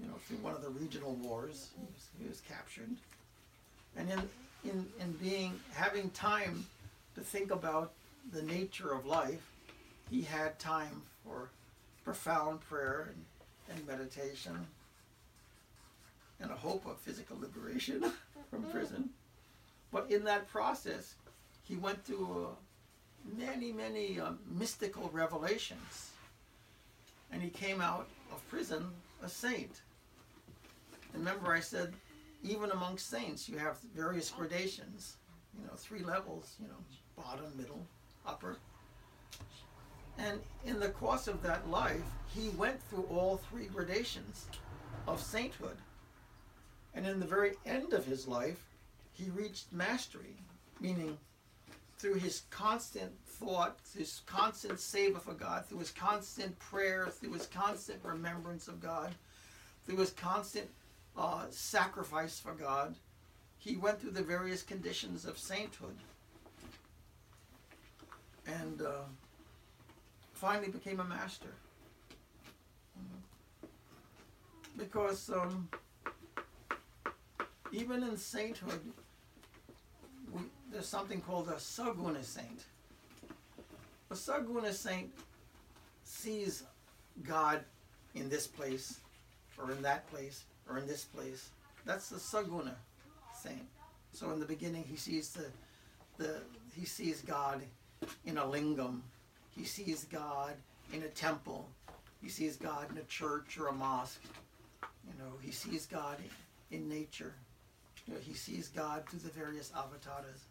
you 0.00 0.06
know, 0.06 0.14
through 0.26 0.38
one 0.38 0.54
of 0.54 0.62
the 0.62 0.70
regional 0.70 1.14
wars. 1.14 1.68
He 1.78 1.86
was, 1.86 2.08
he 2.20 2.28
was 2.28 2.40
captured. 2.40 2.90
And 3.96 4.10
in, 4.10 4.28
in, 4.68 4.86
in 5.00 5.12
being, 5.12 5.58
having 5.72 6.10
time 6.10 6.66
to 7.14 7.20
think 7.20 7.50
about 7.50 7.92
the 8.32 8.42
nature 8.42 8.92
of 8.92 9.06
life, 9.06 9.52
he 10.10 10.22
had 10.22 10.58
time 10.58 11.02
for 11.24 11.50
profound 12.04 12.60
prayer 12.60 13.12
and, 13.12 13.76
and 13.76 13.86
meditation 13.86 14.66
and 16.40 16.50
a 16.50 16.54
hope 16.54 16.86
of 16.86 16.98
physical 16.98 17.36
liberation 17.38 18.04
from 18.50 18.62
prison. 18.64 19.10
But 19.92 20.10
in 20.10 20.24
that 20.24 20.48
process, 20.48 21.14
he 21.62 21.76
went 21.76 22.04
through 22.04 22.48
uh, 22.48 23.36
many, 23.36 23.72
many 23.72 24.20
uh, 24.20 24.32
mystical 24.58 25.10
revelations. 25.12 26.10
And 27.32 27.42
he 27.42 27.50
came 27.50 27.80
out 27.80 28.08
of 28.32 28.46
prison 28.48 28.86
a 29.22 29.28
saint. 29.28 29.80
Remember, 31.12 31.52
I 31.52 31.60
said, 31.60 31.92
even 32.42 32.70
amongst 32.70 33.10
saints, 33.10 33.48
you 33.48 33.58
have 33.58 33.78
various 33.94 34.30
gradations, 34.30 35.16
you 35.56 35.64
know, 35.64 35.74
three 35.76 36.04
levels, 36.04 36.54
you 36.60 36.68
know, 36.68 36.74
bottom, 37.16 37.52
middle, 37.56 37.84
upper. 38.26 38.58
And 40.18 40.40
in 40.64 40.80
the 40.80 40.88
course 40.88 41.28
of 41.28 41.42
that 41.42 41.68
life, 41.68 42.02
he 42.34 42.48
went 42.50 42.80
through 42.82 43.06
all 43.10 43.36
three 43.50 43.66
gradations 43.66 44.46
of 45.06 45.20
sainthood. 45.20 45.76
And 46.94 47.06
in 47.06 47.20
the 47.20 47.26
very 47.26 47.52
end 47.66 47.92
of 47.92 48.04
his 48.04 48.26
life, 48.26 48.64
he 49.12 49.30
reached 49.30 49.72
mastery, 49.72 50.36
meaning 50.80 51.18
through 51.98 52.14
his 52.14 52.42
constant 52.50 53.12
thought, 53.26 53.78
his 53.96 54.22
constant 54.26 54.78
seva 54.78 55.20
for 55.20 55.34
God, 55.34 55.66
through 55.66 55.80
his 55.80 55.90
constant 55.90 56.56
prayer, 56.58 57.08
through 57.08 57.32
his 57.32 57.46
constant 57.46 57.98
remembrance 58.04 58.68
of 58.68 58.80
God, 58.80 59.14
through 59.86 59.98
his 59.98 60.12
constant 60.12 60.68
uh, 61.18 61.42
sacrifice 61.50 62.38
for 62.38 62.52
God, 62.52 62.94
he 63.58 63.76
went 63.76 64.00
through 64.00 64.12
the 64.12 64.22
various 64.22 64.62
conditions 64.62 65.24
of 65.24 65.36
sainthood 65.36 65.96
and 68.46 68.80
uh, 68.82 69.02
finally 70.32 70.68
became 70.68 71.00
a 71.00 71.04
master. 71.04 71.48
Because 74.76 75.28
um, 75.30 75.68
even 77.72 78.04
in 78.04 78.16
sainthood, 78.16 78.80
we, 80.32 80.42
there's 80.70 80.86
something 80.86 81.20
called 81.20 81.48
a 81.48 81.54
Saguna 81.54 82.24
saint. 82.24 82.64
A 84.10 84.14
Saguna 84.14 84.72
saint 84.72 85.10
sees 86.04 86.62
God 87.26 87.64
in 88.14 88.28
this 88.28 88.46
place, 88.46 89.00
or 89.58 89.72
in 89.72 89.82
that 89.82 90.08
place, 90.10 90.44
or 90.68 90.78
in 90.78 90.86
this 90.86 91.04
place. 91.04 91.50
That's 91.84 92.08
the 92.10 92.16
Saguna 92.16 92.74
saint. 93.34 93.66
So 94.12 94.30
in 94.30 94.40
the 94.40 94.46
beginning, 94.46 94.84
he 94.88 94.96
sees 94.96 95.30
the, 95.30 95.46
the 96.16 96.36
he 96.74 96.84
sees 96.84 97.20
God 97.22 97.62
in 98.24 98.38
a 98.38 98.42
lingam. 98.42 99.00
He 99.50 99.64
sees 99.64 100.04
God 100.04 100.54
in 100.92 101.02
a 101.02 101.08
temple. 101.08 101.68
He 102.22 102.28
sees 102.28 102.56
God 102.56 102.90
in 102.90 102.98
a 102.98 103.04
church 103.04 103.58
or 103.58 103.68
a 103.68 103.72
mosque. 103.72 104.22
You 105.06 105.14
know, 105.18 105.32
he 105.40 105.50
sees 105.50 105.86
God 105.86 106.18
in, 106.70 106.88
nature. 106.88 107.34
You 108.06 108.14
know, 108.14 108.20
he 108.20 108.34
sees 108.34 108.68
God 108.68 109.04
through 109.08 109.20
the 109.20 109.30
various 109.30 109.72
avatars. 109.76 110.44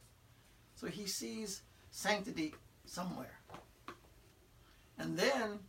So 0.75 0.87
he 0.87 1.05
sees 1.07 1.61
sanctity 1.91 2.53
somewhere. 2.85 3.39
And 4.97 5.17
then 5.17 5.59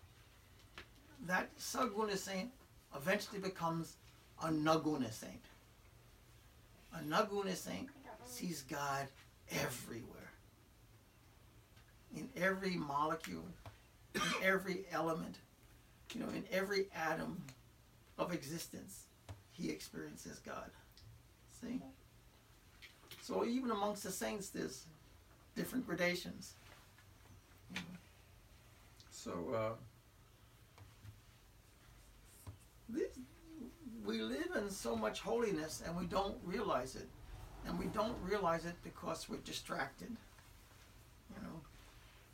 that 1.26 1.56
Saguna 1.58 2.16
saint 2.16 2.50
eventually 2.96 3.40
becomes 3.40 3.96
a 4.42 4.48
Nirguna 4.48 5.12
saint. 5.12 5.44
A 6.94 6.98
Nirguna 6.98 7.54
saint 7.54 7.88
sees 8.26 8.62
God 8.62 9.06
everywhere. 9.50 10.32
In 12.16 12.28
every 12.36 12.76
molecule, 12.76 13.44
in 14.14 14.20
every 14.42 14.84
element, 14.90 15.36
you 16.14 16.20
know, 16.20 16.28
in 16.28 16.44
every 16.50 16.86
atom 16.94 17.42
of 18.18 18.32
existence, 18.32 19.04
he 19.50 19.70
experiences 19.70 20.40
God. 20.44 20.70
See? 21.60 21.80
So 23.20 23.44
even 23.44 23.70
amongst 23.70 24.04
the 24.04 24.10
saints, 24.10 24.48
there's 24.48 24.84
different 25.54 25.86
gradations. 25.86 26.54
So, 29.10 29.32
uh, 29.54 29.72
this, 32.88 33.08
we 34.08 34.22
live 34.22 34.56
in 34.56 34.70
so 34.70 34.96
much 34.96 35.20
holiness 35.20 35.82
and 35.86 35.94
we 35.94 36.06
don't 36.06 36.36
realize 36.42 36.96
it. 36.96 37.06
And 37.66 37.78
we 37.78 37.84
don't 37.86 38.16
realize 38.24 38.64
it 38.64 38.74
because 38.82 39.28
we're 39.28 39.36
distracted. 39.38 40.08
You 41.28 41.42
know? 41.42 41.60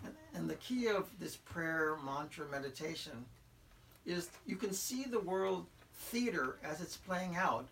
And, 0.05 0.14
and 0.35 0.49
the 0.49 0.55
key 0.55 0.87
of 0.87 1.09
this 1.18 1.35
prayer, 1.35 1.97
mantra, 2.07 2.47
meditation 2.49 3.25
is 4.07 4.31
you 4.47 4.55
can 4.55 4.72
see 4.72 5.03
the 5.03 5.18
world 5.18 5.66
theater 5.95 6.59
as 6.62 6.81
it's 6.81 6.97
playing 6.97 7.35
out, 7.35 7.66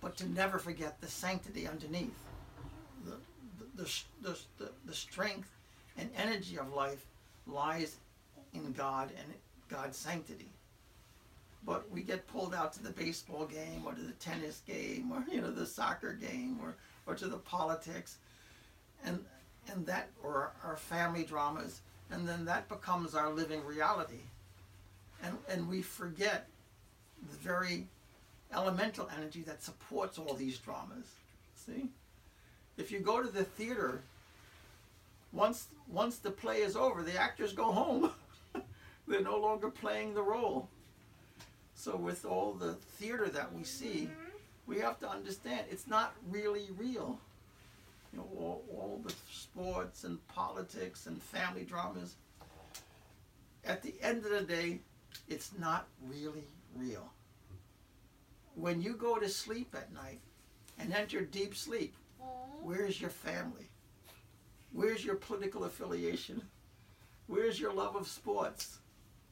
but 0.00 0.16
to 0.16 0.28
never 0.30 0.58
forget 0.58 1.00
the 1.00 1.06
sanctity 1.06 1.68
underneath 1.68 2.18
the, 3.76 3.88
the, 4.22 4.36
the, 4.58 4.70
the 4.86 4.94
strength 4.94 5.50
and 5.96 6.10
energy 6.16 6.58
of 6.58 6.72
life 6.72 7.06
lies 7.46 7.96
in 8.54 8.72
God 8.72 9.10
and 9.16 9.34
God's 9.68 9.96
sanctity. 9.96 10.48
But 11.68 11.90
we 11.90 12.00
get 12.00 12.26
pulled 12.26 12.54
out 12.54 12.72
to 12.72 12.82
the 12.82 12.92
baseball 12.92 13.44
game 13.44 13.82
or 13.84 13.92
to 13.92 14.00
the 14.00 14.12
tennis 14.12 14.62
game 14.66 15.12
or 15.12 15.22
you 15.30 15.42
know 15.42 15.50
the 15.50 15.66
soccer 15.66 16.14
game 16.14 16.58
or, 16.62 16.74
or 17.06 17.14
to 17.14 17.28
the 17.28 17.36
politics 17.36 18.16
and 19.04 19.22
and 19.70 19.84
that 19.84 20.08
or 20.22 20.52
our 20.64 20.78
family 20.78 21.24
dramas 21.24 21.82
and 22.10 22.26
then 22.26 22.46
that 22.46 22.70
becomes 22.70 23.14
our 23.14 23.30
living 23.30 23.62
reality. 23.66 24.22
And 25.22 25.36
and 25.50 25.68
we 25.68 25.82
forget 25.82 26.48
the 27.30 27.36
very 27.36 27.86
elemental 28.50 29.10
energy 29.14 29.42
that 29.42 29.62
supports 29.62 30.18
all 30.18 30.32
these 30.32 30.56
dramas. 30.56 31.04
See? 31.54 31.90
If 32.78 32.90
you 32.90 33.00
go 33.00 33.22
to 33.22 33.28
the 33.28 33.44
theater, 33.44 34.00
once 35.32 35.66
once 35.86 36.16
the 36.16 36.30
play 36.30 36.62
is 36.62 36.76
over, 36.76 37.02
the 37.02 37.20
actors 37.20 37.52
go 37.52 37.72
home. 37.72 38.10
They're 39.06 39.20
no 39.20 39.36
longer 39.36 39.68
playing 39.68 40.14
the 40.14 40.22
role. 40.22 40.70
So 41.78 41.94
with 41.94 42.24
all 42.24 42.54
the 42.54 42.72
theater 42.74 43.28
that 43.28 43.54
we 43.54 43.62
see, 43.62 44.08
mm-hmm. 44.10 44.32
we 44.66 44.80
have 44.80 44.98
to 44.98 45.08
understand 45.08 45.60
it's 45.70 45.86
not 45.86 46.12
really 46.28 46.70
real. 46.76 47.20
You 48.12 48.18
know, 48.18 48.28
all, 48.36 48.64
all 48.72 49.00
the 49.06 49.14
sports 49.32 50.02
and 50.02 50.18
politics 50.26 51.06
and 51.06 51.22
family 51.22 51.62
dramas. 51.62 52.16
At 53.64 53.84
the 53.84 53.94
end 54.02 54.24
of 54.24 54.32
the 54.32 54.40
day, 54.40 54.80
it's 55.28 55.52
not 55.56 55.86
really 56.04 56.48
real. 56.74 57.08
When 58.56 58.82
you 58.82 58.94
go 58.94 59.16
to 59.16 59.28
sleep 59.28 59.72
at 59.76 59.94
night 59.94 60.18
and 60.80 60.92
enter 60.92 61.20
deep 61.20 61.54
sleep, 61.54 61.94
mm-hmm. 62.20 62.66
Where's 62.66 63.00
your 63.00 63.10
family? 63.10 63.68
Where's 64.72 65.04
your 65.04 65.14
political 65.14 65.62
affiliation? 65.62 66.42
Where's 67.28 67.60
your 67.60 67.72
love 67.72 67.94
of 67.94 68.08
sports? 68.08 68.78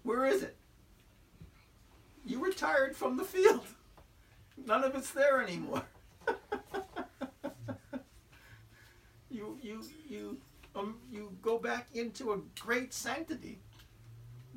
Where 0.05 0.27
is 0.27 0.45
it? 0.45 0.57
You 2.27 2.45
retired 2.45 2.97
from 2.97 3.17
the 3.17 3.25
field. 3.25 3.65
None 4.67 4.83
of 4.83 4.97
it's 4.97 5.13
there 5.13 5.41
anymore. 5.41 5.83
you 9.31 9.57
you 9.63 9.85
you 10.09 10.37
um, 10.75 10.97
you 11.11 11.37
go 11.41 11.57
back 11.57 11.87
into 11.95 12.33
a 12.33 12.39
great 12.61 12.93
sanctity. 12.93 13.61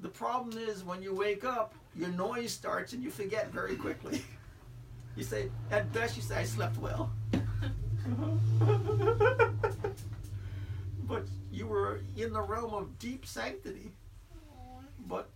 The 0.02 0.10
problem 0.10 0.58
is 0.58 0.84
when 0.84 1.04
you 1.04 1.14
wake 1.14 1.46
up, 1.46 1.76
your 1.96 2.10
noise 2.10 2.52
starts 2.52 2.94
and 2.94 3.04
you 3.04 3.12
forget 3.12 3.52
very 3.52 3.76
quickly. 3.76 4.24
You 5.16 5.24
say, 5.24 5.52
at 5.70 5.92
best, 5.94 6.16
you 6.16 6.24
say, 6.24 6.38
I 6.38 6.46
slept 6.46 6.78
well. 6.78 7.12
but 11.04 11.26
you 11.52 11.68
were 11.68 12.00
in 12.16 12.32
the 12.32 12.42
realm 12.42 12.74
of 12.74 12.98
deep 13.00 13.26
sanctity, 13.26 13.92
but 15.08 15.30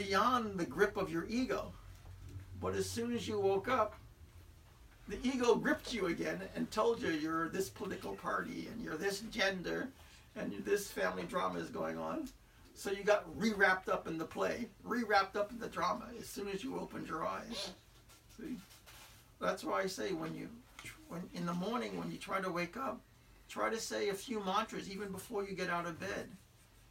beyond 0.00 0.58
the 0.58 0.64
grip 0.64 0.96
of 0.96 1.12
your 1.12 1.26
ego. 1.28 1.72
But 2.60 2.74
as 2.74 2.88
soon 2.88 3.14
as 3.14 3.28
you 3.28 3.38
woke 3.38 3.68
up, 3.68 3.94
the 5.08 5.18
ego 5.22 5.54
gripped 5.54 5.92
you 5.92 6.06
again 6.06 6.40
and 6.54 6.70
told 6.70 7.02
you 7.02 7.10
you're 7.10 7.48
this 7.48 7.68
political 7.68 8.14
party 8.14 8.68
and 8.72 8.82
you're 8.82 8.96
this 8.96 9.20
gender 9.30 9.88
and 10.36 10.52
this 10.64 10.90
family 10.90 11.24
drama 11.24 11.58
is 11.58 11.68
going 11.68 11.98
on. 11.98 12.28
So 12.74 12.90
you 12.90 13.02
got 13.02 13.24
re-wrapped 13.36 13.88
up 13.90 14.06
in 14.06 14.16
the 14.16 14.24
play, 14.24 14.68
re-wrapped 14.84 15.36
up 15.36 15.50
in 15.50 15.58
the 15.58 15.68
drama 15.68 16.06
as 16.18 16.26
soon 16.26 16.48
as 16.48 16.64
you 16.64 16.78
opened 16.78 17.06
your 17.06 17.26
eyes. 17.26 17.72
See, 18.38 18.56
that's 19.40 19.64
why 19.64 19.82
I 19.82 19.86
say 19.86 20.12
when 20.12 20.34
you, 20.34 20.48
when 21.08 21.22
in 21.34 21.44
the 21.44 21.52
morning 21.52 21.98
when 21.98 22.10
you 22.10 22.16
try 22.16 22.40
to 22.40 22.50
wake 22.50 22.76
up, 22.76 23.00
try 23.48 23.68
to 23.68 23.78
say 23.78 24.08
a 24.08 24.14
few 24.14 24.42
mantras 24.44 24.90
even 24.90 25.12
before 25.12 25.44
you 25.44 25.54
get 25.54 25.68
out 25.68 25.86
of 25.86 26.00
bed, 26.00 26.30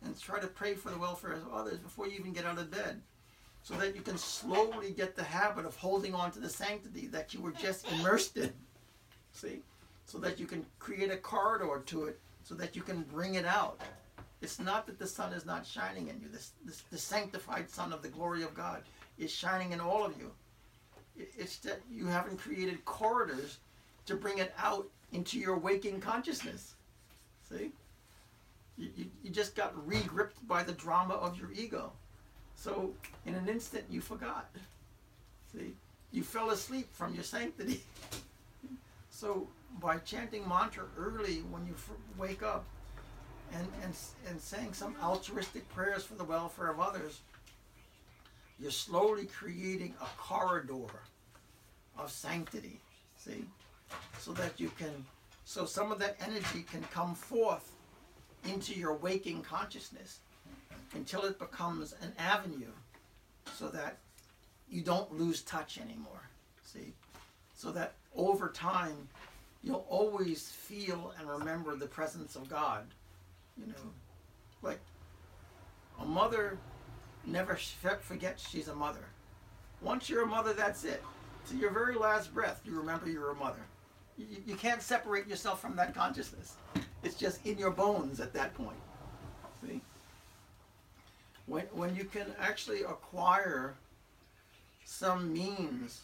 and 0.04 0.20
try 0.20 0.40
to 0.40 0.48
pray 0.48 0.74
for 0.74 0.90
the 0.90 0.98
welfare 0.98 1.34
of 1.34 1.54
others 1.54 1.80
before 1.80 2.08
you 2.08 2.18
even 2.20 2.34
get 2.34 2.46
out 2.46 2.58
of 2.58 2.72
bed, 2.72 3.02
so 3.64 3.74
that 3.76 3.96
you 3.96 4.02
can 4.02 4.18
slowly 4.18 4.92
get 4.92 5.16
the 5.16 5.24
habit 5.24 5.66
of 5.66 5.76
holding 5.76 6.16
on 6.16 6.32
to 6.32 6.40
the 6.40 6.50
sanctity 6.50 7.08
that 7.08 7.34
you 7.34 7.42
were 7.42 7.52
just 7.52 7.92
immersed 7.92 8.38
in. 8.38 8.54
See, 9.34 9.60
so 10.06 10.18
that 10.20 10.40
you 10.40 10.46
can 10.46 10.66
create 10.80 11.12
a 11.12 11.18
corridor 11.18 11.82
to 11.86 12.06
it, 12.06 12.20
so 12.44 12.56
that 12.56 12.76
you 12.76 12.82
can 12.82 13.02
bring 13.04 13.36
it 13.36 13.46
out. 13.46 13.80
It's 14.42 14.60
not 14.60 14.88
that 14.88 14.98
the 14.98 15.08
sun 15.08 15.34
is 15.34 15.46
not 15.46 15.66
shining 15.66 16.08
in 16.08 16.20
you. 16.22 16.30
This, 16.32 16.54
this, 16.66 16.84
the 16.90 16.98
sanctified 16.98 17.70
sun 17.70 17.92
of 17.92 18.02
the 18.02 18.08
glory 18.08 18.44
of 18.44 18.56
God 18.56 18.84
is 19.18 19.32
shining 19.32 19.74
in 19.74 19.82
all 19.82 20.06
of 20.06 20.18
you. 20.18 20.32
It's 21.18 21.58
that 21.58 21.82
you 21.92 22.08
haven't 22.08 22.38
created 22.40 22.86
corridors 22.86 23.60
to 24.06 24.16
bring 24.16 24.38
it 24.38 24.54
out 24.58 24.88
into 25.12 25.38
your 25.38 25.58
waking 25.58 26.00
consciousness. 26.00 26.76
See? 27.50 27.72
You, 28.80 28.90
you, 29.24 29.30
just 29.30 29.56
got 29.56 29.74
re-gripped 29.86 30.48
by 30.48 30.64
the 30.64 30.72
drama 30.72 31.16
of 31.16 31.38
your 31.38 31.52
ego. 31.52 31.92
So 32.56 32.94
in 33.26 33.36
an 33.36 33.50
instant 33.50 33.84
you 33.90 34.00
forgot. 34.00 34.50
See? 35.52 35.74
You 36.12 36.24
fell 36.24 36.52
asleep 36.52 36.88
from 36.94 37.14
your 37.14 37.26
sanctity. 37.26 37.84
so 39.10 39.48
by 39.82 39.98
chanting 39.98 40.48
mantra 40.48 40.86
early 40.98 41.40
when 41.52 41.66
you 41.66 41.74
f- 41.74 41.92
wake 42.18 42.42
up 42.42 42.64
and, 43.54 43.68
and, 43.84 43.94
and 44.28 44.40
saying 44.40 44.74
some 44.74 44.96
altruistic 45.04 45.68
prayers 45.70 46.06
for 46.06 46.16
the 46.16 46.24
welfare 46.24 46.70
of 46.70 46.80
others, 46.80 47.20
you're 48.60 48.72
slowly 48.72 49.26
creating 49.26 49.94
a 50.02 50.08
corridor 50.18 51.04
of 51.98 52.10
sanctity, 52.10 52.80
see? 53.18 53.44
So 54.20 54.32
that 54.34 54.58
you 54.58 54.72
can, 54.78 55.06
so 55.44 55.66
some 55.66 55.92
of 55.92 56.00
that 56.00 56.16
energy 56.26 56.66
can 56.72 56.82
come 56.92 57.14
forth 57.14 57.74
into 58.48 58.74
your 58.74 58.96
waking 58.96 59.42
consciousness 59.42 60.20
until 60.94 61.24
it 61.24 61.38
becomes 61.40 61.94
an 62.02 62.14
avenue 62.18 62.72
so 63.56 63.68
that 63.70 63.98
you 64.70 64.82
don't 64.82 65.12
lose 65.18 65.42
touch 65.42 65.80
anymore, 65.80 66.30
see? 66.64 66.94
So 67.56 67.72
that 67.72 67.94
over 68.16 68.50
time, 68.50 69.08
you'll 69.64 69.86
always 69.90 70.50
feel 70.50 71.14
and 71.20 71.30
remember 71.30 71.76
the 71.76 71.88
presence 71.88 72.36
of 72.36 72.50
God, 72.50 72.86
you 73.58 73.68
know? 73.68 73.74
Like, 74.62 74.80
a 76.00 76.06
mother 76.06 76.58
never 77.26 77.56
forgets 78.02 78.48
she's 78.48 78.68
a 78.68 78.76
mother. 78.76 79.06
Once 79.82 80.10
you're 80.10 80.24
a 80.24 80.28
mother, 80.28 80.54
that's 80.54 80.84
it. 80.84 81.04
To 81.50 81.58
your 81.58 81.72
very 81.72 81.96
last 81.96 82.34
breath, 82.34 82.62
you 82.66 82.78
remember 82.78 83.10
you're 83.10 83.32
a 83.32 83.36
mother. 83.36 83.60
You, 84.18 84.26
you 84.46 84.56
can't 84.56 84.82
separate 84.82 85.28
yourself 85.28 85.62
from 85.62 85.76
that 85.78 85.96
consciousness. 85.96 86.56
Just 87.20 87.46
in 87.46 87.58
your 87.58 87.72
bones 87.72 88.22
at 88.22 88.34
that 88.34 88.56
point. 88.56 88.80
See? 89.62 89.82
When, 91.48 91.66
when 91.74 91.94
you 91.94 92.06
can 92.06 92.28
actually 92.40 92.84
acquire 92.84 93.76
some 94.86 95.34
means 95.34 96.00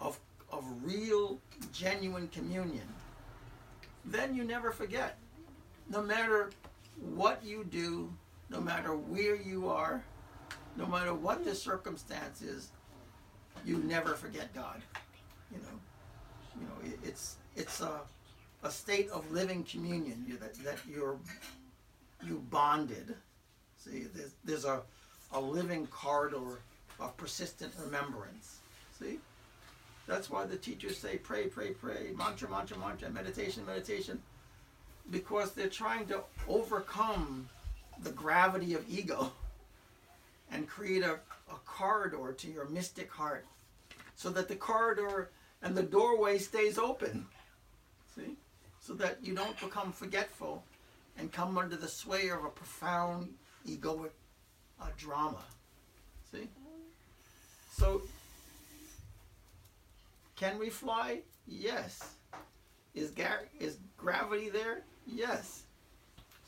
of, 0.00 0.18
of 0.50 0.64
real, 0.82 1.38
genuine 1.74 2.28
communion, 2.28 2.88
then 4.06 4.34
you 4.34 4.44
never 4.44 4.72
forget. 4.72 5.18
No 5.90 6.02
matter 6.02 6.50
what 7.14 7.44
you 7.44 7.64
do, 7.64 8.10
no 8.48 8.58
matter 8.58 8.96
where 8.96 9.36
you 9.36 9.68
are, 9.68 10.02
no 10.76 10.86
matter 10.86 11.12
what 11.12 11.44
the 11.44 11.54
circumstance 11.54 12.40
is, 12.40 12.70
you 13.64 13.76
never 13.78 14.14
forget 14.14 14.54
God. 14.54 14.80
You 15.52 15.58
know, 15.58 16.60
you 16.60 16.66
know, 16.66 16.94
it, 16.94 17.08
it's 17.08 17.36
it's 17.56 17.80
a, 17.80 18.00
a 18.66 18.70
state 18.70 19.08
of 19.10 19.30
living 19.30 19.62
communion 19.62 20.24
you, 20.26 20.36
that, 20.38 20.54
that 20.64 20.78
you're 20.90 21.16
you 22.26 22.42
bonded. 22.50 23.14
See, 23.78 24.06
there's, 24.12 24.32
there's 24.44 24.64
a, 24.64 24.80
a 25.32 25.40
living 25.40 25.86
corridor 25.86 26.58
of 26.98 27.16
persistent 27.16 27.72
remembrance. 27.84 28.58
See? 28.98 29.18
That's 30.08 30.30
why 30.30 30.46
the 30.46 30.56
teachers 30.56 30.98
say 30.98 31.16
pray, 31.16 31.46
pray, 31.46 31.70
pray, 31.70 32.10
mantra, 32.16 32.50
mantra, 32.50 32.76
mantra, 32.78 33.08
meditation, 33.10 33.64
meditation, 33.66 34.20
because 35.10 35.52
they're 35.52 35.68
trying 35.68 36.06
to 36.06 36.22
overcome 36.48 37.48
the 38.02 38.10
gravity 38.10 38.74
of 38.74 38.84
ego 38.88 39.32
and 40.50 40.68
create 40.68 41.02
a, 41.02 41.20
a 41.50 41.56
corridor 41.64 42.32
to 42.32 42.48
your 42.48 42.68
mystic 42.68 43.10
heart 43.10 43.46
so 44.16 44.30
that 44.30 44.48
the 44.48 44.56
corridor 44.56 45.30
and 45.62 45.76
the 45.76 45.82
doorway 45.82 46.38
stays 46.38 46.78
open. 46.78 47.26
So 48.86 48.94
that 48.94 49.18
you 49.20 49.34
don't 49.34 49.58
become 49.58 49.90
forgetful 49.90 50.62
and 51.18 51.32
come 51.32 51.58
under 51.58 51.74
the 51.74 51.88
sway 51.88 52.28
of 52.28 52.44
a 52.44 52.50
profound 52.50 53.34
egoic 53.66 54.10
uh, 54.80 54.86
drama. 54.96 55.42
See? 56.30 56.48
So, 57.72 58.02
can 60.36 60.56
we 60.60 60.70
fly? 60.70 61.22
Yes. 61.48 62.14
Is, 62.94 63.10
gar- 63.10 63.48
is 63.58 63.78
gravity 63.96 64.50
there? 64.50 64.82
Yes. 65.04 65.64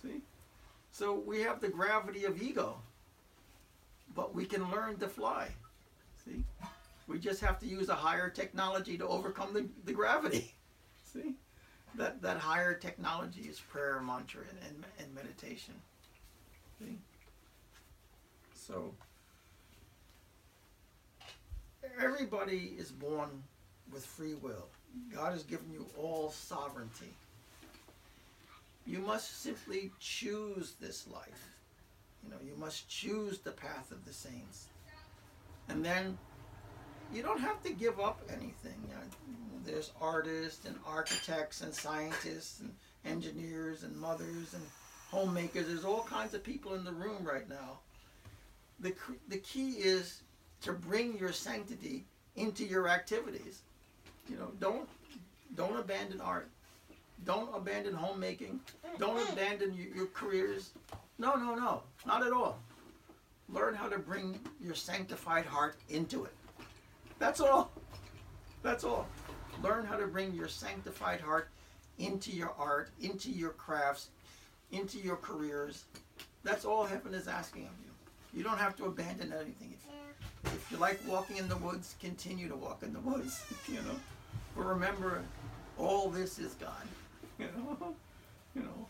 See? 0.01 0.21
So 0.93 1.15
we 1.15 1.41
have 1.41 1.61
the 1.61 1.69
gravity 1.69 2.25
of 2.25 2.41
ego, 2.41 2.77
but 4.15 4.33
we 4.33 4.45
can 4.45 4.71
learn 4.71 4.97
to 4.99 5.09
fly. 5.09 5.49
See? 6.25 6.45
We 7.09 7.19
just 7.19 7.41
have 7.41 7.59
to 7.59 7.67
use 7.67 7.89
a 7.89 7.97
higher 7.97 8.31
technology 8.31 8.97
to 8.97 9.09
overcome 9.09 9.53
the, 9.53 9.67
the 9.85 9.93
gravity. 9.93 10.55
See? 11.13 11.35
That, 11.95 12.23
that 12.23 12.37
higher 12.37 12.75
technology 12.75 13.43
is 13.43 13.59
prayer, 13.59 14.01
mantra, 14.01 14.43
and, 14.51 14.59
and, 14.69 14.85
and 15.01 15.15
meditation. 15.15 15.75
See? 16.79 16.97
So, 18.55 18.93
everybody 22.01 22.75
is 22.79 22.93
born 22.93 23.43
with 23.93 24.05
free 24.05 24.35
will. 24.35 24.69
God 25.13 25.33
has 25.33 25.43
given 25.43 25.73
you 25.73 25.87
all 25.99 26.31
sovereignty. 26.31 27.13
You 28.87 29.01
must 29.01 29.43
simply 29.43 29.91
choose 29.99 30.75
this 30.81 31.07
life. 31.09 31.51
You 32.25 32.31
know, 32.31 32.37
you 32.45 32.55
must 32.59 32.89
choose 32.89 33.39
the 33.39 33.51
path 33.51 33.91
of 33.91 34.05
the 34.05 34.13
saints. 34.13 34.67
And 35.69 35.85
then 35.85 36.19
you 37.13 37.23
don't 37.23 37.41
have 37.41 37.63
to 37.63 37.73
give 37.73 38.01
up 38.01 38.21
anything. 38.29 38.75
You 38.89 38.95
know, 38.95 39.01
there's 39.65 39.93
artists 40.01 40.65
and 40.67 40.77
architects 40.87 41.61
and 41.63 41.75
scientists 41.75 42.61
and 42.61 42.75
engineers 43.05 43.83
and 43.83 43.97
mothers 43.97 44.55
and 44.55 44.63
homemakers. 45.11 45.67
There's 45.67 45.85
all 45.85 46.03
kinds 46.03 46.35
of 46.35 46.43
people 46.43 46.75
in 46.75 46.85
the 46.85 46.93
room 46.93 47.25
right 47.25 47.49
now. 47.49 47.79
The, 48.81 48.95
the 49.29 49.39
key 49.39 49.73
is 49.73 50.23
to 50.63 50.73
bring 50.73 51.19
your 51.19 51.33
sanctity 51.33 52.05
into 52.37 52.65
your 52.65 52.89
activities. 52.89 53.63
You 54.29 54.37
know, 54.37 54.51
don't 54.61 54.89
don't 55.57 55.79
abandon 55.79 56.21
art. 56.21 56.49
Don't 57.25 57.49
abandon 57.55 57.95
homemaking. 57.95 58.61
Don't 58.99 59.29
abandon 59.33 59.75
your, 59.75 59.89
your 59.89 60.07
careers. 60.07 60.71
No, 61.19 61.35
no, 61.35 61.55
no, 61.55 61.83
not 62.07 62.25
at 62.25 62.33
all. 62.33 62.59
Learn 63.49 63.75
how 63.75 63.89
to 63.89 63.99
bring 63.99 64.39
your 64.61 64.75
sanctified 64.75 65.47
heart 65.47 65.77
into 65.89 66.25
it. 66.25 66.33
That's 67.19 67.41
all. 67.41 67.71
That's 68.63 68.85
all. 68.85 69.07
Learn 69.63 69.85
how 69.85 69.97
to 69.97 70.07
bring 70.07 70.35
your 70.35 70.49
sanctified 70.49 71.21
heart 71.21 71.49
into 71.99 72.31
your 72.31 72.53
art, 72.59 72.91
into 73.01 73.31
your 73.31 73.51
crafts, 73.51 74.09
into 74.71 74.99
your 74.99 75.17
careers. 75.17 75.85
That's 76.45 76.65
all 76.65 76.85
heaven 76.85 77.15
is 77.15 77.27
asking 77.27 77.63
of 77.63 77.73
you. 77.85 77.91
You 78.39 78.45
don't 78.45 78.59
have 78.59 78.77
to 78.77 78.85
abandon 78.85 79.33
anything. 79.33 79.75
If, 80.45 80.55
if 80.55 80.71
you 80.71 80.77
like 80.77 81.01
walking 81.09 81.39
in 81.39 81.49
the 81.49 81.57
woods, 81.57 81.97
continue 82.01 82.49
to 82.49 82.57
walk 82.57 82.83
in 82.83 82.93
the 82.93 83.01
woods. 83.01 83.45
You 83.69 83.77
know, 83.83 83.97
but 84.57 84.65
remember, 84.65 85.23
all 85.77 86.09
this 86.09 86.39
is 86.39 86.55
God. 86.55 86.71
You 87.39 87.47
know, 87.57 87.95
you 88.57 88.63
know, 88.63 88.87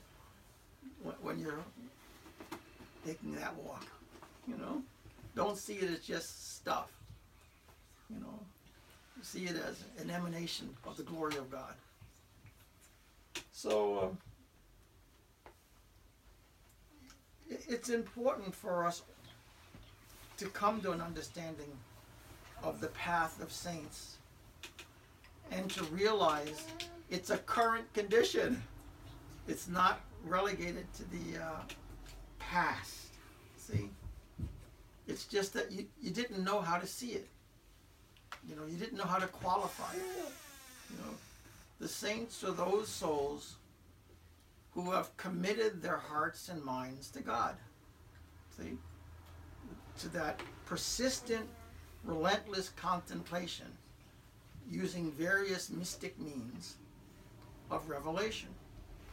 when, 1.02 1.14
when 1.20 1.38
you're 1.38 1.60
taking 3.04 3.34
that 3.34 3.54
walk, 3.56 3.84
you 4.46 4.56
know, 4.56 4.80
don't 5.36 5.58
see 5.58 5.74
it 5.74 5.90
as 5.90 6.00
just 6.00 6.56
stuff. 6.56 6.88
You 8.12 8.20
know, 8.20 8.40
see 9.22 9.44
it 9.44 9.56
as 9.56 9.84
an 10.00 10.10
emanation 10.10 10.68
of 10.86 10.96
the 10.96 11.02
glory 11.02 11.36
of 11.36 11.50
God. 11.50 11.74
So. 13.52 14.00
Um, 14.02 14.18
it's 17.50 17.88
important 17.88 18.54
for 18.54 18.84
us 18.84 19.02
to 20.36 20.46
come 20.46 20.80
to 20.82 20.92
an 20.92 21.00
understanding 21.00 21.70
of 22.62 22.80
the 22.80 22.88
path 22.88 23.40
of 23.42 23.52
saints 23.52 24.18
and 25.50 25.70
to 25.70 25.84
realize 25.84 26.66
it's 27.10 27.30
a 27.30 27.38
current 27.38 27.92
condition. 27.94 28.62
It's 29.46 29.68
not 29.68 30.00
relegated 30.24 30.92
to 30.94 31.04
the 31.10 31.42
uh, 31.42 31.60
past. 32.38 33.06
See? 33.56 33.88
It's 35.06 35.24
just 35.24 35.54
that 35.54 35.72
you, 35.72 35.86
you 36.02 36.10
didn't 36.10 36.44
know 36.44 36.60
how 36.60 36.76
to 36.76 36.86
see 36.86 37.08
it. 37.08 37.28
You 38.48 38.56
know, 38.56 38.62
you 38.66 38.76
didn't 38.76 38.96
know 38.96 39.04
how 39.04 39.18
to 39.18 39.26
qualify. 39.26 39.94
You 39.94 40.96
know, 40.98 41.14
the 41.80 41.88
saints 41.88 42.42
are 42.44 42.52
those 42.52 42.88
souls 42.88 43.56
who 44.72 44.90
have 44.90 45.16
committed 45.16 45.82
their 45.82 45.96
hearts 45.96 46.48
and 46.48 46.64
minds 46.64 47.10
to 47.10 47.20
God. 47.20 47.56
See? 48.56 48.78
To 50.00 50.08
that 50.10 50.40
persistent, 50.66 51.46
relentless 52.04 52.70
contemplation 52.70 53.66
using 54.70 55.10
various 55.12 55.70
mystic 55.70 56.18
means 56.18 56.76
of 57.70 57.88
revelation 57.88 58.48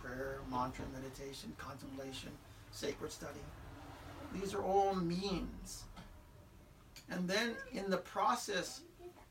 prayer, 0.05 0.39
mantra, 0.51 0.85
meditation, 0.93 1.51
contemplation, 1.57 2.29
sacred 2.71 3.11
study. 3.11 3.39
These 4.33 4.53
are 4.53 4.61
all 4.61 4.93
means. 4.93 5.85
And 7.09 7.27
then 7.27 7.55
in 7.71 7.89
the 7.89 7.97
process 7.97 8.81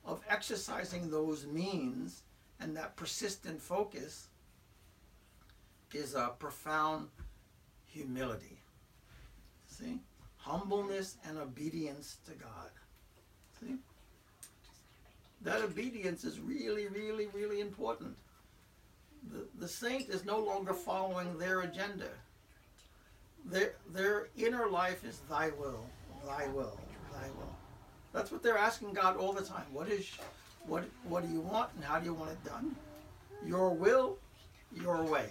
of 0.05 0.21
exercising 0.29 1.11
those 1.11 1.47
means 1.47 2.23
and 2.61 2.77
that 2.77 2.97
persistent 2.97 3.61
focus, 3.61 4.29
is 5.93 6.15
a 6.15 6.33
profound 6.39 7.09
humility. 7.87 8.59
See? 9.67 10.01
Humbleness 10.39 11.17
and 11.27 11.39
obedience 11.39 12.19
to 12.27 12.33
God. 12.33 12.71
See? 13.61 13.77
That 15.43 15.63
obedience 15.63 16.25
is 16.25 16.41
really, 16.41 16.89
really, 16.89 17.29
really 17.33 17.61
important. 17.61 18.17
The, 19.31 19.47
the 19.59 19.69
saint 19.69 20.09
is 20.11 20.25
no 20.25 20.39
longer 20.39 20.75
following 20.75 21.39
their 21.39 21.61
agenda. 21.61 22.09
Their, 23.47 23.75
their 23.93 24.29
inner 24.37 24.69
life 24.69 25.05
is 25.05 25.21
thy 25.31 25.51
will, 25.51 25.85
thy 26.27 26.47
will, 26.49 26.79
thy 27.13 27.29
will. 27.39 27.57
That's 28.15 28.31
what 28.31 28.43
they're 28.45 28.57
asking 28.57 28.95
God 28.95 29.17
all 29.17 29.33
the 29.33 29.43
time. 29.43 29.67
What 29.73 29.89
is 29.89 30.09
what 30.67 30.85
what 31.09 31.27
do 31.27 31.33
you 31.33 31.41
want 31.41 31.71
and 31.75 31.85
how 31.85 31.99
do 31.99 32.07
you 32.07 32.15
want 32.15 32.31
it 32.31 32.43
done? 32.45 32.75
Your 33.45 33.71
will, 33.75 34.17
your 34.73 35.03
way. 35.03 35.27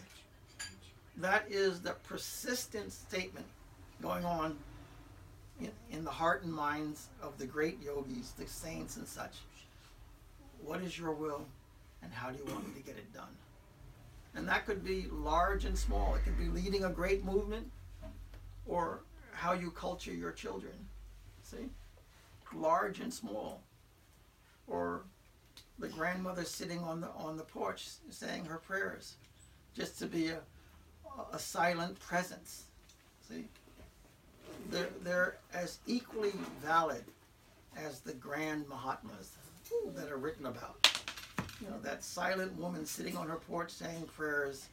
That 1.18 1.46
is 1.50 1.80
the 1.82 1.94
persistent 2.04 2.92
statement 2.92 3.46
going 4.02 4.26
on 4.26 4.58
in, 5.62 5.72
in 5.92 6.04
the 6.04 6.12
heart 6.12 6.44
and 6.44 6.52
minds 6.52 7.08
of 7.22 7.38
the 7.38 7.46
great 7.46 7.82
yogis, 7.82 8.32
the 8.38 8.48
saints, 8.48 8.98
and 8.98 9.08
such. 9.08 9.38
What 10.62 10.82
is 10.82 10.98
your 10.98 11.14
will, 11.14 11.46
and 12.02 12.12
how 12.12 12.32
do 12.32 12.38
you 12.38 12.52
want 12.52 12.68
me 12.68 12.74
to 12.82 12.86
get 12.86 12.98
it 12.98 13.14
done? 13.14 13.36
And 14.36 14.48
that 14.50 14.66
could 14.66 14.84
be 14.84 15.06
large 15.12 15.66
and 15.66 15.78
small. 15.78 16.16
It 16.16 16.24
could 16.24 16.38
be 16.38 16.48
leading 16.48 16.84
a 16.84 16.90
great 16.90 17.24
movement, 17.24 17.70
or 18.66 19.02
how 19.32 19.54
you 19.54 19.72
culture 19.72 20.14
your 20.14 20.32
children. 20.32 20.74
See? 21.44 21.70
Large 22.56 23.00
and 23.00 23.14
small. 23.14 23.62
Or 24.68 25.04
the 25.80 25.88
grandmother 25.88 26.44
sitting 26.44 26.80
on 26.80 27.02
the 27.02 27.10
on 27.10 27.38
the 27.38 27.44
porch 27.44 27.88
saying 28.10 28.46
her 28.46 28.58
prayers, 28.58 29.16
just 29.76 30.00
to 30.00 30.06
be 30.06 30.30
a, 30.30 30.40
a 31.32 31.40
silent 31.40 32.00
presence. 32.00 32.66
See? 33.28 33.46
They're, 34.70 34.90
they're 35.04 35.38
as 35.54 35.80
equally 35.88 36.34
valid 36.64 37.04
as 37.76 38.00
the 38.00 38.14
grand 38.14 38.68
Mahatmas 38.70 39.32
that 39.96 40.12
are 40.12 40.18
written 40.18 40.46
about. 40.46 40.88
You 41.62 41.70
know, 41.70 41.80
that 41.84 42.04
silent 42.04 42.58
woman 42.60 42.86
sitting 42.86 43.18
on 43.18 43.28
her 43.28 43.36
porch 43.36 43.72
saying 43.72 44.08
prayers 44.16 44.68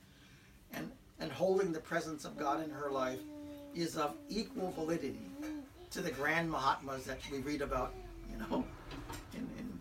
and, 0.72 0.90
and 1.18 1.30
holding 1.30 1.72
the 1.72 1.80
presence 1.80 2.24
of 2.24 2.36
God 2.36 2.62
in 2.62 2.70
her 2.70 2.90
life 2.90 3.20
is 3.74 3.96
of 3.96 4.14
equal 4.28 4.70
validity 4.72 5.28
to 5.90 6.00
the 6.00 6.10
grand 6.10 6.50
Mahatmas 6.50 7.04
that 7.04 7.18
we 7.32 7.38
read 7.38 7.62
about, 7.62 7.94
you 8.30 8.38
know, 8.38 8.64
in, 9.34 9.48
in 9.58 9.78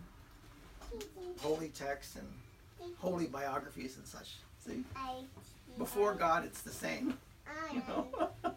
holy 1.39 1.69
texts 1.69 2.15
and 2.15 2.27
holy 2.97 3.27
biographies 3.27 3.97
and 3.97 4.05
such. 4.05 4.37
See? 4.65 4.83
Before 5.77 6.13
God, 6.13 6.45
it's 6.45 6.61
the 6.61 6.71
same. 6.71 7.17
You 7.73 7.83
know? 7.87 8.29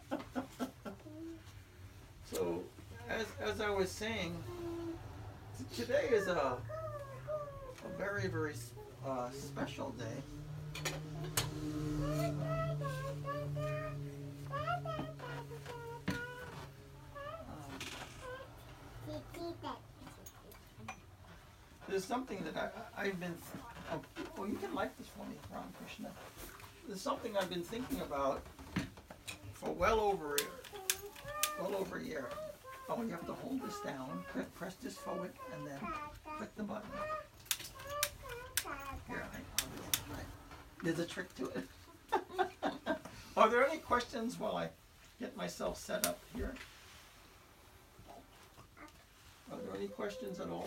so, 2.32 2.62
as, 3.08 3.26
as 3.40 3.60
I 3.60 3.70
was 3.70 3.90
saying, 3.90 4.34
today 5.76 6.08
is 6.10 6.26
a, 6.28 6.56
a 7.84 7.98
very, 7.98 8.28
very 8.28 8.54
uh, 9.06 9.28
special 9.30 9.90
day. 9.90 10.92
There's 21.92 22.04
something 22.06 22.42
that 22.44 22.56
I, 22.56 23.02
I've 23.02 23.20
been. 23.20 23.34
Oh, 24.38 24.44
you 24.46 24.54
can 24.54 24.74
like 24.74 24.96
this 24.96 25.08
for 25.08 25.26
me, 25.26 25.34
Ram 25.52 25.62
Krishna. 25.78 26.08
There's 26.88 27.02
something 27.02 27.36
I've 27.36 27.50
been 27.50 27.62
thinking 27.62 28.00
about 28.00 28.40
for 29.52 29.72
well 29.72 30.00
over, 30.00 30.38
well 31.60 31.76
over 31.76 31.98
a 31.98 32.02
year. 32.02 32.30
Oh, 32.88 33.02
you 33.02 33.10
have 33.10 33.26
to 33.26 33.34
hold 33.34 33.62
this 33.62 33.78
down, 33.84 34.24
press 34.54 34.74
this 34.76 34.94
forward, 34.94 35.32
and 35.54 35.66
then 35.66 35.78
click 36.38 36.56
the 36.56 36.62
button. 36.62 36.88
Here, 39.06 39.26
I, 39.30 39.36
I, 39.36 40.16
there's 40.82 40.98
a 40.98 41.04
trick 41.04 41.34
to 41.36 41.50
it. 41.50 41.68
Are 43.36 43.50
there 43.50 43.68
any 43.68 43.78
questions 43.78 44.40
while 44.40 44.56
I 44.56 44.70
get 45.20 45.36
myself 45.36 45.76
set 45.78 46.06
up 46.06 46.18
here? 46.34 46.54
Are 49.52 49.58
there 49.58 49.76
any 49.76 49.88
questions 49.88 50.40
at 50.40 50.48
all? 50.48 50.66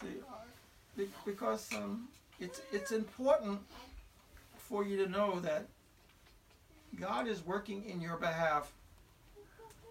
See, 0.00 1.06
because 1.24 1.68
um, 1.74 2.08
it's 2.38 2.60
it's 2.72 2.92
important 2.92 3.60
for 4.56 4.84
you 4.84 4.96
to 5.04 5.10
know 5.10 5.40
that 5.40 5.66
God 7.00 7.26
is 7.26 7.44
working 7.44 7.84
in 7.84 8.00
your 8.00 8.16
behalf 8.16 8.72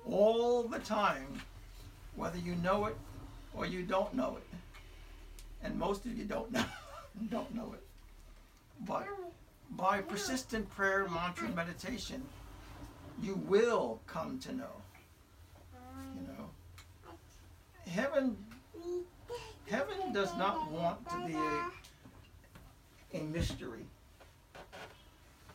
all 0.05 0.63
the 0.63 0.79
time, 0.79 1.41
whether 2.15 2.37
you 2.37 2.55
know 2.55 2.85
it 2.85 2.95
or 3.53 3.65
you 3.65 3.83
don't 3.83 4.13
know 4.13 4.37
it. 4.37 4.47
And 5.63 5.77
most 5.77 6.05
of 6.05 6.17
you 6.17 6.25
don't 6.25 6.51
know 6.51 6.65
don't 7.29 7.53
know 7.53 7.73
it. 7.73 7.83
But 8.85 9.07
by 9.71 10.01
persistent 10.01 10.69
prayer, 10.69 11.07
mantra, 11.09 11.49
meditation, 11.49 12.23
you 13.21 13.35
will 13.47 13.99
come 14.07 14.39
to 14.39 14.53
know. 14.53 14.81
You 16.15 16.27
know. 16.27 16.49
Heaven 17.91 18.37
heaven 19.69 20.13
does 20.13 20.35
not 20.37 20.71
want 20.71 21.07
to 21.09 21.25
be 21.25 21.33
a, 21.33 23.17
a 23.17 23.23
mystery. 23.23 23.85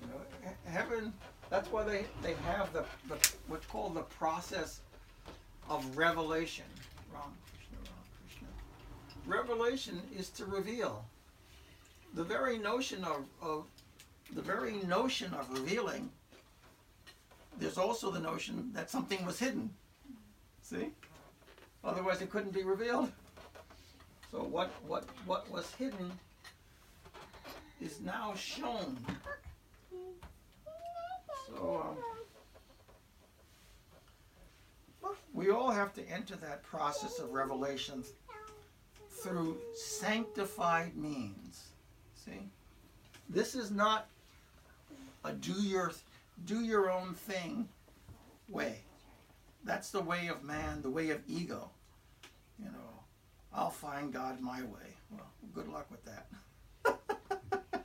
You 0.01 0.07
know, 0.09 0.21
heaven 0.67 1.13
that's 1.53 1.71
why 1.71 1.85
they, 1.85 2.07
they 2.23 2.33
have 2.47 2.73
the, 2.73 2.83
the 3.11 3.33
what's 3.47 3.67
called 3.67 3.95
the 3.95 4.05
process 4.05 4.81
of 5.69 5.99
revelation. 5.99 6.65
Ram 7.13 7.25
Krishna, 7.45 7.77
Ram 7.85 8.01
Krishna. 8.27 8.49
Revelation 9.27 10.01
is 10.17 10.31
to 10.31 10.47
reveal. 10.47 11.05
The 12.15 12.25
very 12.25 12.57
notion 12.57 13.05
of, 13.05 13.25
of 13.43 13.67
the 14.33 14.41
very 14.41 14.77
notion 14.85 15.35
of 15.35 15.51
revealing, 15.51 16.11
there's 17.59 17.77
also 17.77 18.11
the 18.11 18.21
notion 18.21 18.71
that 18.73 18.89
something 18.89 19.23
was 19.27 19.39
hidden. 19.39 19.69
See? 20.63 20.89
Otherwise 21.85 22.23
it 22.23 22.31
couldn't 22.31 22.55
be 22.55 22.63
revealed. 22.63 23.13
So 24.33 24.39
what, 24.39 24.72
what, 24.89 25.05
what 25.26 25.49
was 25.51 25.70
hidden 25.74 26.11
is 27.83 28.01
now 28.01 28.33
shown. 28.35 28.97
So 31.49 31.95
um, 35.05 35.11
we 35.35 35.51
all 35.51 35.70
have 35.70 35.93
to 35.95 36.09
enter 36.09 36.35
that 36.37 36.62
process 36.62 37.18
of 37.18 37.30
revelation 37.30 38.03
through 39.22 39.59
sanctified 39.74 40.97
means. 40.97 41.68
See? 42.14 42.49
This 43.28 43.55
is 43.55 43.70
not 43.70 44.09
a 45.24 45.33
do 45.33 45.53
your 45.53 45.93
do 46.47 46.61
your 46.61 46.91
own 46.91 47.14
thing 47.14 47.68
way. 48.49 48.78
That's 49.64 49.91
the 49.91 50.01
way 50.01 50.28
of 50.28 50.43
man, 50.43 50.80
the 50.80 50.91
way 50.91 51.11
of 51.11 51.20
ego. 51.28 51.70
You 52.59 52.66
know, 52.66 52.91
I'll 53.55 53.70
find 53.70 54.12
God 54.12 54.40
my 54.40 54.62
way. 54.62 54.96
Well, 55.11 55.30
good 55.55 55.68
luck 55.68 55.86
with 55.90 56.05
that. 56.05 56.26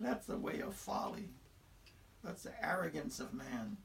That's 0.00 0.26
the 0.26 0.36
way 0.36 0.60
of 0.60 0.74
folly. 0.74 1.28
That's 2.22 2.42
the 2.42 2.52
arrogance 2.64 3.20
of 3.20 3.32
man. 3.32 3.76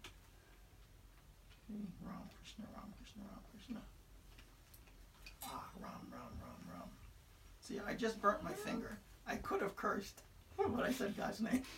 Ram 1.70 2.30
Krishna, 2.38 2.66
Ram 2.74 2.94
Krishna, 2.98 3.24
Ram 3.30 3.40
Krishna. 3.52 3.82
Ah, 5.44 5.70
Ram, 5.80 5.92
Ram, 6.12 6.22
Ram, 6.42 6.74
Ram. 6.74 6.90
See, 7.62 7.80
I 7.86 7.94
just 7.94 8.20
burnt 8.22 8.44
my 8.44 8.52
finger. 8.52 8.98
I 9.28 9.36
could 9.36 9.62
have 9.62 9.76
cursed, 9.76 10.22
but 10.58 10.84
I 10.84 10.92
said 10.92 11.16
God's 11.16 11.42
name. 11.42 11.62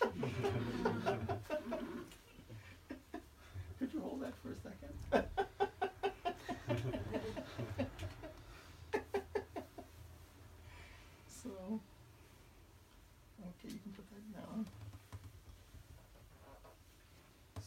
could 3.78 3.92
you 3.92 4.00
hold 4.00 4.22
that 4.22 4.32
for 4.36 4.52
a 4.52 4.56
second? 4.56 4.88
so, 11.28 11.50
okay, 13.40 13.68
you 13.68 13.78
can 13.82 13.92
put 13.94 14.06
that 14.10 14.24
down. 14.40 14.66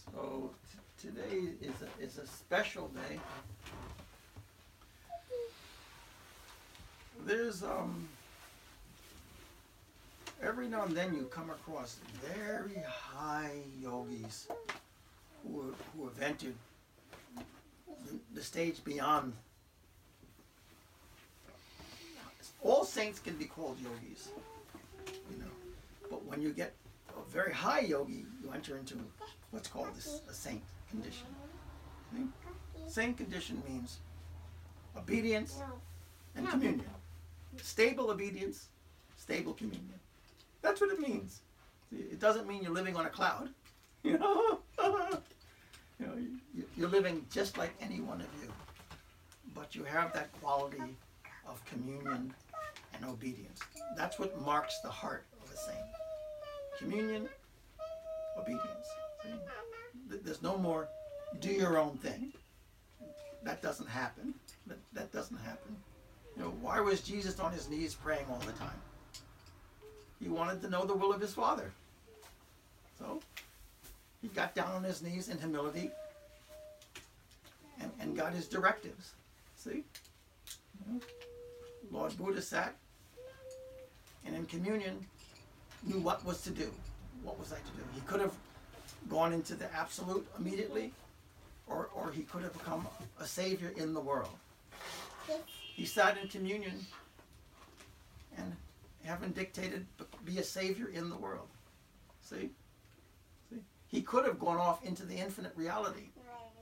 So 0.05 0.51
t- 0.71 1.09
today 1.35 1.51
is 1.61 1.73
a, 1.81 2.03
is 2.03 2.17
a 2.17 2.27
special 2.27 2.89
day. 2.89 3.19
There's 7.25 7.63
um 7.63 8.07
every 10.41 10.67
now 10.67 10.83
and 10.83 10.95
then 10.95 11.13
you 11.15 11.23
come 11.23 11.49
across 11.49 11.97
very 12.23 12.81
high 12.87 13.57
yogis 13.81 14.47
who 15.43 15.73
who 15.95 16.05
have 16.05 16.21
entered 16.21 16.55
the, 18.05 18.19
the 18.33 18.43
stage 18.43 18.83
beyond. 18.83 19.33
All 22.61 22.83
saints 22.83 23.19
can 23.19 23.35
be 23.35 23.45
called 23.45 23.77
yogis, 23.79 24.29
you 25.31 25.37
know, 25.37 25.51
but 26.09 26.25
when 26.25 26.41
you 26.41 26.51
get 26.51 26.73
a 27.09 27.31
very 27.31 27.53
high 27.53 27.81
yogi, 27.81 28.25
you 28.43 28.51
enter 28.51 28.77
into 28.77 28.95
what's 29.51 29.67
called 29.67 29.93
this, 29.95 30.21
a 30.29 30.33
saint 30.33 30.61
condition. 30.89 31.27
See? 32.13 32.23
Saint 32.87 33.17
condition 33.17 33.61
means 33.67 33.99
obedience 34.97 35.59
and 36.35 36.47
communion. 36.49 36.85
Stable 37.61 38.11
obedience, 38.11 38.67
stable 39.17 39.53
communion. 39.53 39.99
That's 40.61 40.81
what 40.81 40.91
it 40.91 40.99
means. 40.99 41.41
It 41.91 42.19
doesn't 42.19 42.47
mean 42.47 42.63
you're 42.63 42.73
living 42.73 42.95
on 42.95 43.05
a 43.05 43.09
cloud. 43.09 43.49
You 44.03 44.17
know, 44.17 44.57
you 45.99 46.05
know 46.05 46.63
you're 46.75 46.89
living 46.89 47.25
just 47.31 47.57
like 47.57 47.73
any 47.81 48.01
one 48.01 48.19
of 48.19 48.27
you, 48.41 48.51
but 49.53 49.73
you 49.73 49.83
have 49.85 50.13
that 50.13 50.29
quality 50.41 50.95
of 51.47 51.63
communion 51.65 52.33
and 52.93 53.05
obedience. 53.09 53.59
That's 53.95 54.19
what 54.19 54.39
marks 54.41 54.79
the 54.81 54.89
heart 54.89 55.25
of 55.43 55.51
a 55.51 55.57
saint. 55.57 55.79
Communion, 56.77 57.29
obedience. 58.37 58.87
See? 59.23 59.29
Th- 60.09 60.21
There's 60.23 60.41
no 60.41 60.57
more 60.57 60.87
do 61.39 61.49
your 61.49 61.77
own 61.77 61.97
thing. 61.97 62.31
That 63.43 63.61
doesn't 63.61 63.87
happen. 63.87 64.33
That, 64.67 64.77
that 64.93 65.11
doesn't 65.11 65.37
happen. 65.37 65.75
You 66.35 66.43
know, 66.43 66.53
why 66.61 66.79
was 66.79 67.01
Jesus 67.01 67.39
on 67.39 67.51
his 67.51 67.69
knees 67.69 67.93
praying 67.95 68.25
all 68.29 68.39
the 68.39 68.51
time? 68.53 68.79
He 70.21 70.27
wanted 70.27 70.61
to 70.61 70.69
know 70.69 70.85
the 70.85 70.93
will 70.93 71.13
of 71.13 71.21
his 71.21 71.33
Father. 71.33 71.71
So 72.97 73.21
he 74.21 74.27
got 74.29 74.55
down 74.55 74.71
on 74.71 74.83
his 74.83 75.01
knees 75.01 75.29
in 75.29 75.37
humility 75.37 75.91
and, 77.79 77.91
and 77.99 78.15
got 78.15 78.33
his 78.33 78.47
directives. 78.47 79.13
See? 79.55 79.83
Lord 81.91 82.17
Buddha 82.17 82.41
sat 82.41 82.75
and 84.25 84.35
in 84.35 84.45
communion 84.45 85.05
knew 85.83 85.99
what 85.99 86.25
was 86.25 86.41
to 86.43 86.49
do. 86.49 86.71
What 87.23 87.37
was 87.39 87.51
I 87.51 87.57
to 87.57 87.71
do? 87.77 87.83
He 87.93 88.01
could 88.01 88.21
have 88.21 88.33
gone 89.09 89.33
into 89.33 89.55
the 89.55 89.73
absolute 89.73 90.25
immediately, 90.37 90.91
or, 91.67 91.89
or 91.95 92.11
he 92.11 92.23
could 92.23 92.43
have 92.43 92.53
become 92.53 92.87
a 93.19 93.25
savior 93.25 93.73
in 93.77 93.93
the 93.93 93.99
world. 93.99 94.35
He 95.75 95.85
sat 95.85 96.17
in 96.17 96.27
communion 96.27 96.85
and 98.37 98.55
heaven 99.03 99.31
dictated 99.31 99.85
be 100.23 100.39
a 100.39 100.43
savior 100.43 100.89
in 100.93 101.09
the 101.09 101.15
world. 101.15 101.47
See? 102.21 102.49
See? 103.49 103.59
He 103.87 104.01
could 104.01 104.25
have 104.25 104.39
gone 104.39 104.57
off 104.57 104.83
into 104.83 105.03
the 105.03 105.15
infinite 105.15 105.53
reality 105.55 106.09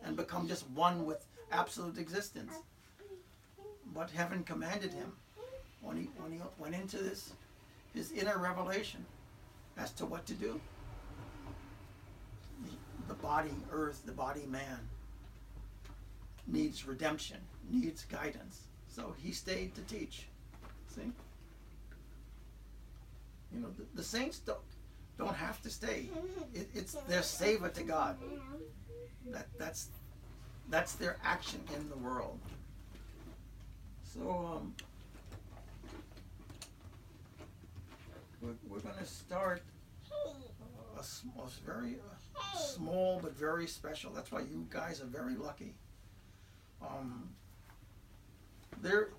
and 0.03 0.17
become 0.17 0.47
just 0.47 0.69
one 0.71 1.05
with 1.05 1.25
absolute 1.51 1.97
existence. 1.97 2.53
But 3.93 4.09
heaven 4.09 4.43
commanded 4.43 4.93
him 4.93 5.13
when 5.81 5.97
he 5.97 6.09
when 6.17 6.31
he 6.31 6.39
went 6.57 6.75
into 6.75 6.97
this 6.97 7.31
his 7.93 8.11
inner 8.11 8.37
revelation 8.37 9.05
as 9.77 9.91
to 9.93 10.05
what 10.05 10.25
to 10.25 10.33
do. 10.33 10.59
The 13.07 13.13
body 13.15 13.51
earth, 13.71 14.01
the 14.05 14.11
body 14.11 14.45
man 14.47 14.79
needs 16.47 16.85
redemption, 16.85 17.37
needs 17.69 18.05
guidance. 18.05 18.67
So 18.87 19.13
he 19.17 19.31
stayed 19.31 19.75
to 19.75 19.81
teach. 19.81 20.27
See? 20.87 21.11
You 23.53 23.61
know, 23.61 23.69
the, 23.77 23.85
the 23.95 24.03
saints 24.03 24.39
don't 24.39 24.59
don't 25.17 25.35
have 25.35 25.61
to 25.61 25.69
stay. 25.69 26.09
It, 26.53 26.69
it's 26.73 26.93
their 27.07 27.21
seva 27.21 27.71
to 27.73 27.83
God. 27.83 28.17
That 29.27 29.47
that's 29.57 29.89
that's 30.69 30.93
their 30.93 31.17
action 31.23 31.61
in 31.75 31.89
the 31.89 31.97
world. 31.97 32.39
So 34.03 34.21
um, 34.29 34.73
we're, 38.41 38.51
we're 38.69 38.79
going 38.79 38.97
to 38.97 39.05
start 39.05 39.61
a, 41.03 41.65
very 41.65 41.95
uh, 41.95 42.57
small 42.57 43.19
but 43.21 43.35
very 43.35 43.67
special. 43.67 44.11
That's 44.11 44.31
why 44.31 44.41
you 44.41 44.65
guys 44.69 45.01
are 45.01 45.05
very 45.05 45.35
lucky. 45.35 45.73
Um, 46.81 47.29
there, 48.81 49.09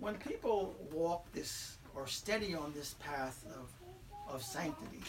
when 0.00 0.14
people 0.16 0.74
walk 0.92 1.30
this 1.32 1.76
or 1.94 2.06
steady 2.06 2.54
on 2.54 2.72
this 2.74 2.94
path 2.94 3.44
of, 3.56 4.34
of 4.34 4.42
sanctity, 4.42 5.02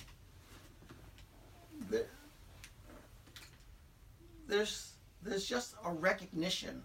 there, 1.90 2.06
there's 4.48 4.94
there's 5.24 5.46
just 5.46 5.76
a 5.86 5.92
recognition 5.92 6.84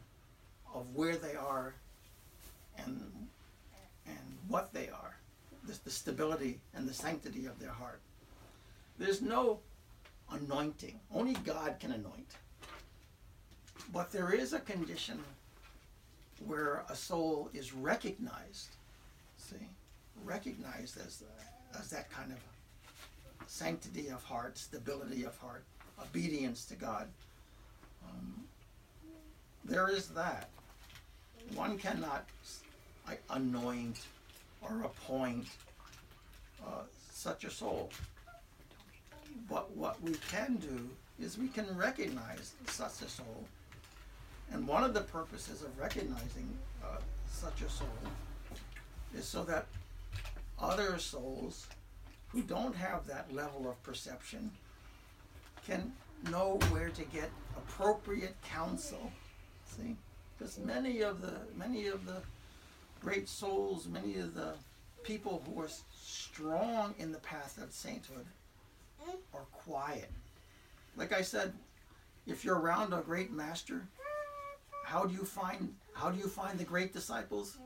of 0.75 0.87
where 0.95 1.17
they 1.17 1.35
are 1.35 1.75
and 2.79 3.29
and 4.07 4.39
what 4.47 4.73
they 4.73 4.89
are, 4.89 5.17
the, 5.65 5.79
the 5.85 5.91
stability 5.91 6.61
and 6.75 6.89
the 6.89 6.95
sanctity 6.95 7.47
of 7.47 7.59
their 7.59 7.73
heart. 7.73 8.01
There's 8.99 9.23
no 9.23 9.61
anointing. 10.31 10.99
Only 11.15 11.35
God 11.35 11.77
can 11.79 11.93
anoint. 11.93 12.35
But 13.93 14.13
there 14.13 14.33
is 14.33 14.53
a 14.53 14.61
condition 14.61 15.21
where 16.45 16.85
a 16.89 16.95
soul 16.95 17.49
is 17.55 17.73
recognized, 17.73 18.77
see, 19.37 19.57
recognized 20.25 20.99
as, 20.99 21.23
as 21.79 21.91
that 21.91 22.11
kind 22.11 22.33
of 22.33 22.39
sanctity 23.47 24.09
of 24.09 24.23
heart, 24.25 24.59
stability 24.59 25.25
of 25.25 25.37
heart, 25.39 25.65
obedience 26.01 26.65
to 26.67 26.75
God. 26.75 27.09
Um, 28.05 28.45
there 29.65 29.89
is 29.89 30.09
that. 30.09 30.51
One 31.55 31.79
cannot 31.79 32.27
like, 33.07 33.23
anoint 33.31 33.99
or 34.61 34.83
appoint 34.83 35.47
uh, 36.65 36.83
such 37.11 37.45
a 37.45 37.51
soul. 37.51 37.91
But 39.49 39.75
what 39.77 40.01
we 40.03 40.15
can 40.31 40.57
do 40.57 40.89
is 41.23 41.39
we 41.39 41.49
can 41.49 41.77
recognize 41.77 42.53
such 42.67 43.03
a 43.03 43.09
soul. 43.09 43.45
And 44.53 44.67
one 44.67 44.85
of 44.85 44.95
the 44.95 45.01
purposes 45.03 45.63
of 45.63 45.79
recognizing 45.79 46.49
uh, 46.83 46.99
such 47.31 47.63
a 47.63 47.69
soul 47.69 47.89
is 49.17 49.27
so 49.27 49.45
that 49.45 49.67
other 50.61 50.99
souls 50.99 51.67
who 52.29 52.43
don't 52.43 52.75
have 52.77 53.07
that 53.07 53.33
level 53.35 53.69
of 53.69 53.83
perception 53.83 54.51
can 55.67 55.93
know 56.31 56.59
where 56.71 56.89
to 56.91 57.05
get 57.05 57.31
appropriate 57.57 58.35
counsel. 58.43 59.11
See, 59.65 59.97
because 60.37 60.59
many 60.59 61.03
of 61.03 61.21
the 61.21 61.33
many 61.57 61.87
of 61.87 62.07
the 62.07 62.23
great 63.03 63.29
souls, 63.29 63.87
many 63.87 64.17
of 64.17 64.35
the 64.35 64.55
people 65.05 65.43
who 65.47 65.61
are 65.63 65.69
strong 65.95 66.95
in 66.99 67.13
the 67.13 67.19
path 67.19 67.59
of 67.63 67.73
sainthood 67.73 68.27
are 69.35 69.47
quiet. 69.53 70.11
Like 70.97 71.13
I 71.13 71.23
said, 71.23 71.53
if 72.27 72.45
you're 72.45 72.59
around 72.59 72.93
a 72.93 73.01
great 73.01 73.33
master, 73.33 73.87
how 74.85 75.05
do 75.05 75.15
you 75.15 75.25
find 75.25 75.75
how 75.95 76.11
do 76.11 76.19
you 76.19 76.29
find 76.29 76.59
the 76.59 76.65
great 76.65 76.93
disciples? 76.93 77.59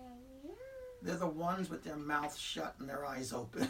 They're 1.02 1.16
the 1.16 1.26
ones 1.26 1.68
with 1.68 1.82
their 1.84 1.96
mouths 1.96 2.38
shut 2.38 2.74
and 2.78 2.88
their 2.88 3.04
eyes 3.04 3.32
open. 3.32 3.68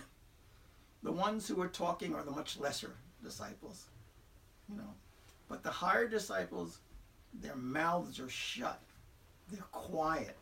the 1.03 1.13
ones 1.13 1.49
who 1.49 1.61
are 1.61 1.69
talking 1.69 2.15
are 2.15 2.23
the 2.23 2.31
much 2.31 2.59
lesser 2.59 2.93
disciples. 3.23 3.87
You 4.69 4.77
know. 4.77 4.95
But 5.49 5.63
the 5.63 5.71
higher 5.71 6.07
disciples, 6.07 6.79
their 7.35 7.57
mouths 7.57 8.21
are 8.21 8.29
shut. 8.29 8.81
They're 9.51 9.63
quiet. 9.73 10.37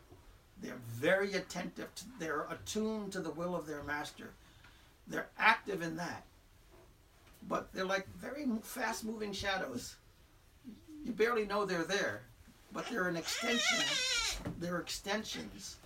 They're 0.63 0.81
very 0.89 1.33
attentive. 1.33 1.95
To, 1.95 2.05
they're 2.19 2.47
attuned 2.51 3.13
to 3.13 3.21
the 3.21 3.31
will 3.31 3.57
of 3.57 3.67
their 3.67 3.83
master. 3.83 4.31
They're 5.07 5.29
active 5.39 5.83
in 5.83 5.97
that. 5.97 6.25
But 7.49 7.73
they're 7.73 7.85
like 7.85 8.07
very 8.17 8.47
fast 8.63 9.05
moving 9.05 9.33
shadows. 9.33 9.97
You 11.05 11.13
barely 11.13 11.47
know 11.47 11.65
they're 11.65 11.85
there, 11.85 12.23
but 12.73 12.87
they're 12.89 13.09
an 13.09 13.17
extension. 13.17 13.85
They're 14.59 14.79
extensions 14.79 15.77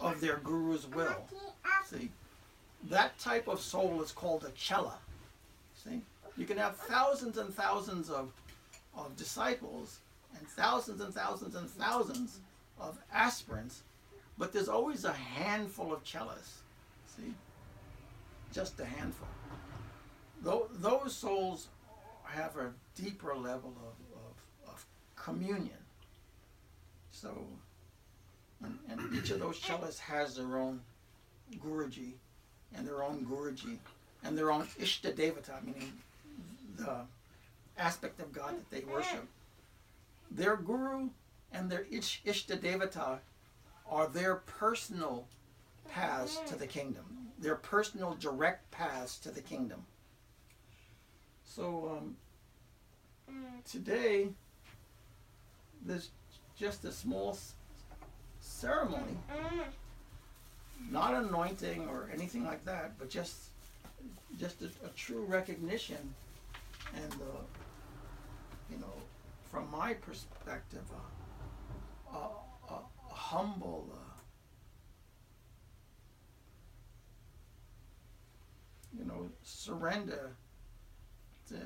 of 0.00 0.20
their 0.20 0.36
guru's 0.36 0.86
will. 0.86 1.26
See? 1.86 2.10
That 2.90 3.18
type 3.18 3.48
of 3.48 3.60
soul 3.60 4.02
is 4.02 4.12
called 4.12 4.44
a 4.44 4.50
chela. 4.50 4.98
See? 5.84 6.00
You 6.36 6.46
can 6.46 6.58
have 6.58 6.76
thousands 6.76 7.38
and 7.38 7.52
thousands 7.54 8.10
of, 8.10 8.32
of 8.96 9.16
disciples 9.16 9.98
and 10.36 10.46
thousands 10.48 11.00
and 11.00 11.14
thousands 11.14 11.54
and 11.54 11.68
thousands 11.70 12.40
of 12.80 12.98
aspirants, 13.12 13.82
but 14.36 14.52
there's 14.52 14.68
always 14.68 15.04
a 15.04 15.12
handful 15.12 15.92
of 15.92 16.02
chelas. 16.04 16.60
See? 17.16 17.34
Just 18.52 18.78
a 18.80 18.84
handful. 18.84 19.28
Those 20.44 21.16
souls 21.16 21.68
have 22.24 22.56
a 22.56 22.72
deeper 22.94 23.34
level 23.34 23.74
of, 23.80 24.68
of, 24.68 24.74
of 24.74 24.86
communion. 25.16 25.78
So, 27.10 27.30
and, 28.62 28.78
and, 28.90 29.14
each 29.16 29.30
of 29.30 29.40
those 29.40 29.58
chelas 29.58 29.98
has 29.98 30.36
their 30.36 30.58
own 30.58 30.80
Guruji 31.64 32.12
and 32.74 32.86
their 32.86 33.02
own 33.02 33.24
Guruji 33.24 33.78
and 34.22 34.36
their 34.36 34.50
own 34.50 34.66
Ishta 34.80 35.14
Devata, 35.14 35.64
meaning 35.64 35.92
the 36.76 37.00
aspect 37.78 38.20
of 38.20 38.32
God 38.32 38.54
that 38.56 38.70
they 38.70 38.84
worship. 38.84 39.26
Their 40.30 40.56
Guru 40.56 41.08
and 41.52 41.70
their 41.70 41.86
Ish, 41.90 42.22
Ishta 42.26 42.58
Devata 42.58 43.18
are 43.88 44.08
their 44.08 44.36
personal 44.36 45.26
paths 45.88 46.40
to 46.46 46.56
the 46.56 46.66
kingdom, 46.66 47.04
their 47.38 47.54
personal 47.54 48.16
direct 48.18 48.70
paths 48.70 49.18
to 49.18 49.30
the 49.30 49.40
kingdom. 49.40 49.84
So 51.54 52.00
um, 52.00 52.16
today, 53.64 54.26
there's 55.86 56.10
just 56.58 56.84
a 56.84 56.90
small 56.90 57.38
ceremony, 58.40 59.16
not 60.90 61.14
anointing 61.14 61.86
or 61.88 62.10
anything 62.12 62.44
like 62.44 62.64
that, 62.64 62.98
but 62.98 63.08
just 63.08 63.50
just 64.36 64.62
a, 64.62 64.66
a 64.84 64.88
true 64.96 65.24
recognition 65.26 66.12
and 66.96 67.12
uh, 67.12 67.42
you 68.68 68.78
know, 68.78 68.92
from 69.48 69.70
my 69.70 69.94
perspective, 69.94 70.82
uh, 72.12 72.16
a, 72.68 72.78
humble. 73.12 73.88
Uh, 73.92 73.98
you 78.98 79.04
know, 79.04 79.28
surrender 79.42 80.36
to, 81.48 81.56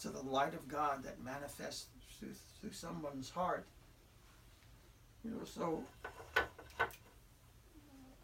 to 0.00 0.08
the 0.08 0.20
light 0.22 0.54
of 0.54 0.68
God 0.68 1.02
that 1.04 1.22
manifests 1.22 1.86
through, 2.18 2.32
through 2.60 2.72
someone's 2.72 3.30
heart. 3.30 3.66
You 5.24 5.32
know, 5.32 5.44
so 5.44 5.82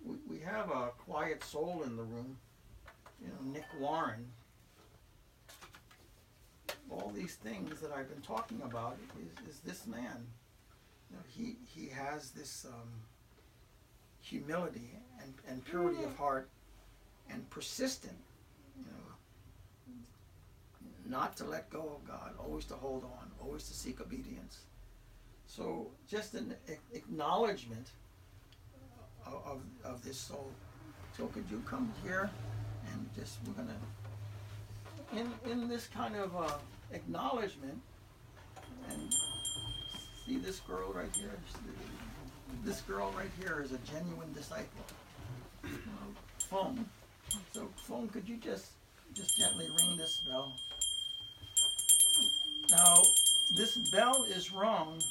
we, 0.05 0.17
we 0.29 0.39
have 0.41 0.71
a 0.71 0.91
quiet 0.99 1.43
soul 1.43 1.83
in 1.85 1.97
the 1.97 2.03
room. 2.03 2.37
You 3.21 3.29
know, 3.29 3.53
Nick 3.53 3.67
Warren. 3.79 4.27
All 6.91 7.13
these 7.15 7.37
things 7.37 7.81
that 7.81 7.93
I've 7.93 8.09
been 8.09 8.23
talking 8.23 8.61
about 8.65 8.99
is, 9.47 9.55
is 9.55 9.61
this 9.61 9.87
man. 9.87 10.27
You 11.09 11.17
know, 11.17 11.23
he, 11.29 11.57
he 11.67 11.89
has 11.89 12.31
this 12.31 12.67
um, 12.69 12.89
humility 14.21 14.99
and, 15.23 15.35
and 15.49 15.65
purity 15.65 16.03
of 16.03 16.17
heart 16.17 16.49
and 17.31 17.49
persistent, 17.51 18.17
you 18.77 18.85
know, 18.85 19.10
not 21.11 21.37
to 21.37 21.45
let 21.45 21.69
go 21.71 21.81
of 21.97 22.07
God, 22.07 22.33
always 22.39 22.65
to 22.67 22.75
hold 22.75 23.05
on, 23.05 23.31
always 23.43 23.65
to 23.65 23.75
seek 23.75 24.01
obedience. 24.01 24.61
So 25.47 25.89
just 26.09 26.35
an 26.35 26.55
acknowledgement 26.93 27.89
of, 29.27 29.43
of, 29.45 29.61
of, 29.85 30.05
this 30.05 30.17
soul. 30.17 30.51
So 31.17 31.27
could 31.27 31.45
you 31.51 31.61
come 31.67 31.93
here 32.05 32.31
and 32.93 33.09
just, 33.17 33.39
we're 33.47 33.65
to, 33.65 35.21
in, 35.21 35.51
in 35.51 35.69
this 35.69 35.89
kind 35.89 36.15
of 36.15 36.37
uh, 36.37 36.55
acknowledgement, 36.93 37.81
and 38.89 39.13
see 40.25 40.39
this 40.39 40.61
girl 40.61 40.93
right 40.93 41.15
here? 41.15 41.37
This 42.65 42.81
girl 42.83 43.13
right 43.17 43.31
here 43.41 43.61
is 43.65 43.73
a 43.73 43.79
genuine 43.79 44.33
disciple. 44.33 44.85
Fong. 46.49 46.85
So 47.53 47.69
Fong, 47.87 48.09
could 48.09 48.29
you 48.29 48.37
just, 48.37 48.71
just 49.15 49.37
gently 49.37 49.67
ring 49.67 49.97
this 49.97 50.23
bell? 50.29 50.55
Now, 52.71 53.03
this 53.51 53.77
bell 53.77 54.25
is 54.25 54.53
rung 54.53 55.03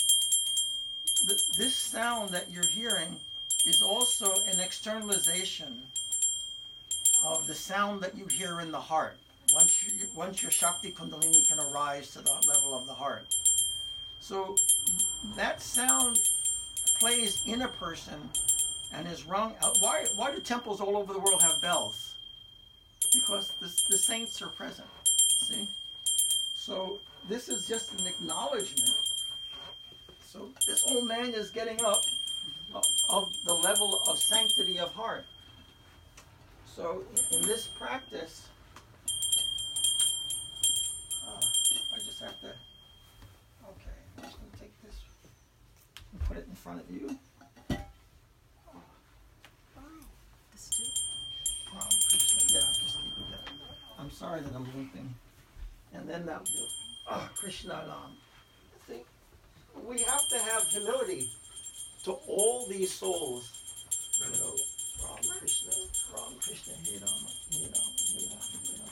this 1.26 1.76
sound 1.76 2.30
that 2.32 2.50
you're 2.52 2.68
hearing 2.68 3.16
is 3.66 3.82
also 3.82 4.32
an 4.48 4.60
externalization 4.60 5.82
of 7.26 7.46
the 7.48 7.54
sound 7.54 8.02
that 8.02 8.16
you 8.16 8.26
hear 8.26 8.62
in 8.62 8.72
the 8.72 8.80
heart. 8.80 9.18
Once, 9.54 9.84
you, 9.84 10.08
once 10.16 10.42
your 10.42 10.52
Shakti 10.52 10.92
Kundalini 10.92 11.48
can 11.48 11.60
arise 11.60 12.12
to 12.12 12.22
the 12.22 12.32
level 12.48 12.78
of 12.78 12.86
the 12.88 12.94
heart. 12.94 13.26
So 14.22 14.56
that 15.36 15.62
sound 15.62 16.20
plays 17.00 17.42
in 17.46 17.64
a 17.64 17.68
person 17.68 18.30
and 18.94 19.08
is 19.08 19.26
rung 19.26 19.56
out. 19.62 19.78
Why, 19.80 20.06
why 20.16 20.32
do 20.34 20.40
temples 20.40 20.80
all 20.80 20.96
over 20.96 21.14
the 21.14 21.20
world 21.20 21.42
have 21.42 21.62
bells? 21.62 22.14
Because 23.14 23.52
the, 23.60 23.68
the 23.90 23.98
saints 23.98 24.42
are 24.42 24.48
present. 24.48 24.88
See? 25.42 25.68
So 26.70 27.00
this 27.28 27.50
is 27.50 27.68
just 27.68 28.00
an 28.00 28.06
acknowledgement 28.06 28.92
so 30.32 30.48
this 30.68 30.84
old 30.88 31.08
man 31.08 31.34
is 31.34 31.50
getting 31.50 31.84
up 31.84 32.04
of 33.10 33.34
the 33.46 33.54
level 33.56 34.00
of 34.08 34.20
sanctity 34.20 34.78
of 34.78 34.92
heart. 34.92 35.26
So 36.68 37.04
in 37.32 37.42
this 37.48 37.68
practice, 37.80 38.48
uh, 41.28 41.42
I 41.42 41.98
just 42.06 42.20
have 42.20 42.40
to, 42.42 42.50
okay, 42.50 43.98
I'm 44.18 44.24
just 44.24 44.38
going 44.40 44.52
to 44.52 44.60
take 44.60 44.84
this 44.84 44.98
and 46.12 46.22
put 46.22 46.38
it 46.38 46.46
in 46.48 46.54
front 46.54 46.82
of 46.82 46.92
you. 46.92 47.18
This 50.52 50.70
too? 50.70 50.84
Yeah, 52.54 52.62
I'm 53.98 54.12
sorry 54.12 54.42
that 54.42 54.56
I'm 54.56 54.68
looping. 54.78 55.16
And 55.94 56.08
then 56.08 56.26
that. 56.26 56.48
Oh, 57.12 57.30
Krishna 57.36 57.74
Ram 57.74 57.90
I 57.90 58.92
think 58.92 59.06
we 59.88 60.02
have 60.04 60.28
to 60.30 60.38
have 60.38 60.64
humility 60.68 61.30
to 62.04 62.12
all 62.28 62.68
these 62.68 62.92
souls. 62.92 63.50
You 64.20 64.32
know, 64.40 64.56
Ram 65.04 65.40
Krishna, 65.40 65.72
Ram 66.14 66.34
Krishna, 66.42 66.74
He 66.84 66.98
Rama, 66.98 67.30
He 67.50 67.66
Rama, 67.66 67.92
He 67.98 68.28
Rama, 68.28 68.42
He 68.64 68.74
Rama. 68.78 68.92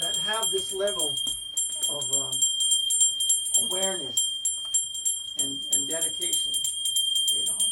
That 0.00 0.16
have 0.16 0.50
this 0.50 0.72
level 0.72 1.14
of 1.90 2.12
um, 2.14 2.32
awareness 3.66 4.30
and, 5.40 5.60
and 5.74 5.88
dedication. 5.88 6.52
He 7.26 7.40
Rama, 7.46 7.48
He 7.48 7.50
Rama. 7.50 7.69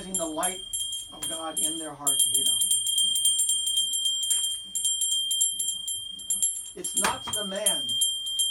The 0.00 0.24
light 0.24 0.62
of 1.12 1.28
God 1.28 1.58
in 1.58 1.78
their 1.78 1.92
heart. 1.92 2.24
It's 6.74 6.98
not 6.98 7.22
to 7.26 7.34
the 7.34 7.44
man, 7.44 7.82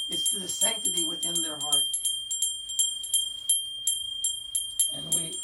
it's 0.08 0.30
to 0.32 0.40
the 0.40 0.48
sanctity 0.48 1.04
within 1.06 1.42
their 1.42 1.58
heart. 1.58 1.84
And 4.94 5.16
we 5.16 5.36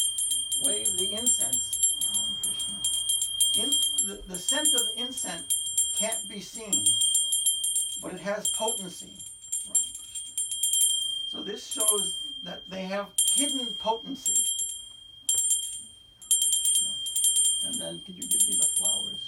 wave 0.64 0.96
the 0.98 1.14
incense. 1.14 1.96
Um, 2.16 3.64
in, 3.64 3.70
the, 4.06 4.22
the 4.28 4.38
scent 4.38 4.76
of 4.76 4.84
incense 4.98 5.56
can't 5.98 6.30
be 6.30 6.42
seen, 6.42 6.86
but 8.04 8.14
it 8.14 8.20
has 8.20 8.50
potency. 8.52 9.10
So 11.32 11.42
this 11.42 11.66
shows 11.66 12.14
that 12.44 12.70
they 12.70 12.84
have 12.84 13.08
hidden 13.34 13.66
potency. 13.80 14.37
And 17.68 17.76
then 17.76 18.00
could 18.06 18.16
you 18.16 18.24
give 18.24 18.48
me 18.48 18.56
the 18.56 18.66
flowers? 18.66 19.20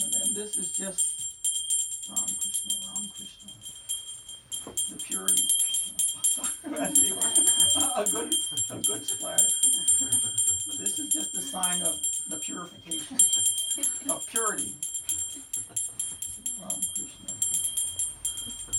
And 0.00 0.12
then 0.12 0.34
this 0.34 0.56
is 0.56 0.70
just 0.70 2.08
Ram 2.08 2.24
Krishna, 2.38 2.74
Ram 2.94 3.10
Krishna. 3.16 3.50
The 4.88 5.02
purity. 5.02 5.42
a 7.96 8.04
good 8.08 8.34
a 8.70 8.76
good 8.86 9.04
splash. 9.04 9.52
This 10.78 11.00
is 11.00 11.08
just 11.12 11.34
a 11.34 11.40
sign 11.40 11.82
of 11.82 12.00
the 12.28 12.36
purification. 12.36 13.18
Of 14.08 14.24
purity. 14.28 14.74
Ram 16.62 16.80
Krishna. 16.94 17.34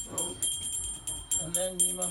So 0.08 0.36
and 1.44 1.54
then 1.54 1.78
Nima 1.78 2.10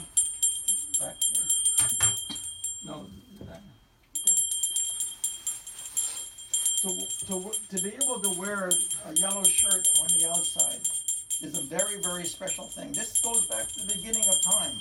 To, 7.32 7.50
to, 7.70 7.82
be 7.82 7.94
able 7.94 8.20
to 8.20 8.28
wear 8.38 8.68
a 9.08 9.14
yellow 9.14 9.42
shirt 9.42 9.88
on 10.02 10.06
the 10.18 10.28
outside 10.28 10.80
is 11.40 11.58
a 11.58 11.62
very, 11.62 11.98
very 11.98 12.24
special 12.24 12.66
thing. 12.66 12.92
This 12.92 13.22
goes 13.22 13.46
back 13.46 13.68
to 13.68 13.86
the 13.86 13.94
beginning 13.94 14.28
of 14.28 14.38
time. 14.42 14.78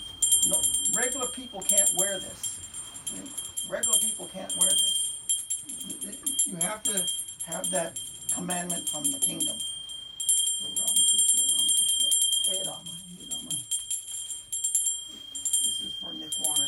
Regular 0.94 1.28
people 1.28 1.62
can't 1.62 1.90
wear 1.96 2.20
this. 2.20 2.60
Regular 3.70 3.98
people 4.00 4.30
can't 4.34 4.54
wear 4.58 4.70
this. 4.70 5.14
You 6.46 6.58
have 6.58 6.84
to 6.84 7.06
have 7.46 7.72
that 7.72 7.98
commandment 8.36 8.90
from 8.90 9.04
the 9.04 9.20
kingdom. 9.20 9.56
This 15.64 15.80
is 15.80 15.94
for 16.04 16.14
Nick 16.16 16.38
Warren. 16.38 16.68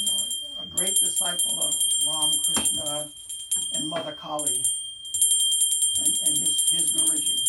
You 0.00 0.06
know, 0.06 0.62
a 0.62 0.66
great 0.74 0.94
disciple 0.94 1.60
of 1.60 1.76
Ram 2.06 2.30
Krishna 2.42 3.10
and 3.74 3.88
Mother 3.88 4.12
Kali 4.12 4.62
and, 5.98 6.20
and 6.26 6.36
his, 6.38 6.68
his 6.70 6.92
Guruji. 6.92 7.40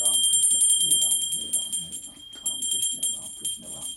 Ram 0.00 0.14
Krishna, 0.14 0.58
Hey 0.80 0.98
Ram, 1.02 1.12
Hey 1.30 1.48
Ram, 1.54 1.72
Hey 1.80 1.98
Ram, 2.06 2.16
Ram 2.44 2.58
Krishna, 2.70 3.02
Ram 3.14 3.30
Krishna, 3.38 3.66
Ram. 3.68 3.90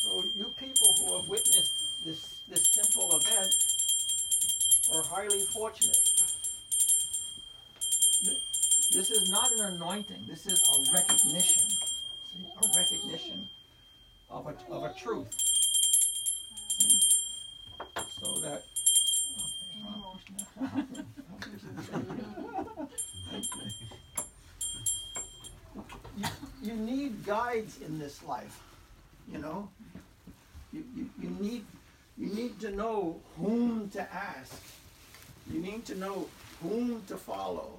So 0.00 0.24
you 0.36 0.46
people 0.58 0.94
who 0.98 1.16
have 1.16 1.28
witnessed 1.28 2.04
this, 2.04 2.40
this 2.48 2.66
simple 2.66 3.16
event 3.16 3.54
are 4.94 5.02
highly 5.02 5.40
fortunate. 5.40 6.00
This 8.92 9.10
is 9.10 9.30
not 9.30 9.50
an 9.52 9.74
anointing. 9.74 10.24
This 10.28 10.46
is 10.46 10.62
a 10.68 10.92
recognition. 10.92 11.68
See? 11.70 12.46
A 12.62 12.66
recognition 12.76 13.48
of 14.30 14.46
a, 14.46 14.72
of 14.72 14.84
a 14.84 14.94
truth. 14.94 15.32
See? 16.78 17.00
So 18.20 18.34
that. 18.40 18.64
you, 26.16 26.26
you 26.62 26.74
need 26.74 27.11
guides 27.24 27.80
in 27.80 27.98
this 27.98 28.22
life. 28.24 28.62
You 29.30 29.38
know? 29.38 29.68
You, 30.72 30.84
you, 30.96 31.10
you 31.20 31.30
need 31.40 31.64
you 32.18 32.26
need 32.26 32.60
to 32.60 32.70
know 32.70 33.20
whom 33.38 33.88
to 33.90 34.02
ask. 34.12 34.62
You 35.50 35.60
need 35.60 35.84
to 35.86 35.94
know 35.94 36.28
whom 36.62 37.02
to 37.08 37.16
follow. 37.16 37.70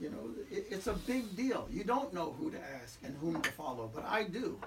You 0.00 0.10
know, 0.10 0.30
it, 0.50 0.66
it's 0.70 0.86
a 0.86 0.94
big 0.94 1.36
deal. 1.36 1.68
You 1.70 1.84
don't 1.84 2.12
know 2.14 2.34
who 2.38 2.50
to 2.50 2.58
ask 2.82 2.98
and 3.04 3.14
whom 3.20 3.40
to 3.42 3.50
follow, 3.52 3.90
but 3.94 4.04
I 4.06 4.24
do. 4.24 4.58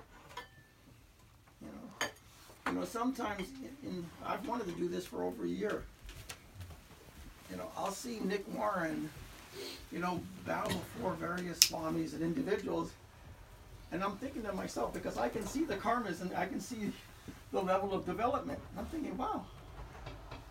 You 1.61 1.68
know, 1.68 2.07
you 2.68 2.73
know. 2.73 2.85
Sometimes, 2.85 3.49
in, 3.84 3.90
in 3.90 4.06
I've 4.23 4.48
wanted 4.48 4.68
to 4.68 4.73
do 4.73 4.88
this 4.88 5.06
for 5.06 5.23
over 5.23 5.45
a 5.45 5.48
year. 5.48 5.84
You 7.49 7.57
know, 7.57 7.69
I'll 7.76 7.91
see 7.91 8.19
Nick 8.23 8.45
Warren, 8.56 9.10
you 9.91 9.99
know, 9.99 10.22
bow 10.45 10.68
before 10.68 11.14
various 11.14 11.60
swamis 11.60 12.14
and 12.14 12.22
individuals, 12.22 12.91
and 13.94 14.03
I'm 14.03 14.18
thinking 14.18 14.41
to 14.44 14.52
myself 14.52 14.91
because 14.91 15.18
I 15.18 15.30
can 15.30 15.45
see 15.45 15.64
the 15.64 15.76
karmas 15.76 16.22
and 16.22 16.36
I 16.36 16.48
can 16.48 16.60
see 16.60 16.91
the 17.52 17.61
level 17.61 17.94
of 17.94 18.06
development. 18.06 18.60
I'm 18.76 18.88
thinking, 18.88 19.15
wow, 19.15 19.45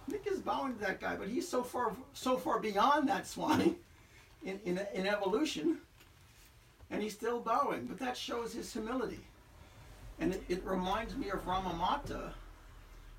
Nick 0.07 0.29
is 0.29 0.39
bowing 0.39 0.75
to 0.75 0.81
that 0.81 1.01
guy, 1.01 1.17
but 1.17 1.29
he's 1.29 1.47
so 1.47 1.65
far 1.65 1.93
so 2.15 2.37
far 2.37 2.61
beyond 2.61 3.09
that 3.09 3.27
swami 3.27 3.75
in, 4.45 4.61
in, 4.65 4.81
in 4.95 5.07
evolution, 5.09 5.79
and 6.91 7.03
he's 7.03 7.15
still 7.15 7.41
bowing. 7.41 7.87
But 7.87 7.99
that 7.99 8.17
shows 8.17 8.55
his 8.55 8.73
humility. 8.73 9.21
And 10.21 10.35
it, 10.35 10.43
it 10.49 10.65
reminds 10.65 11.17
me 11.17 11.31
of 11.31 11.45
Ramamata, 11.45 12.31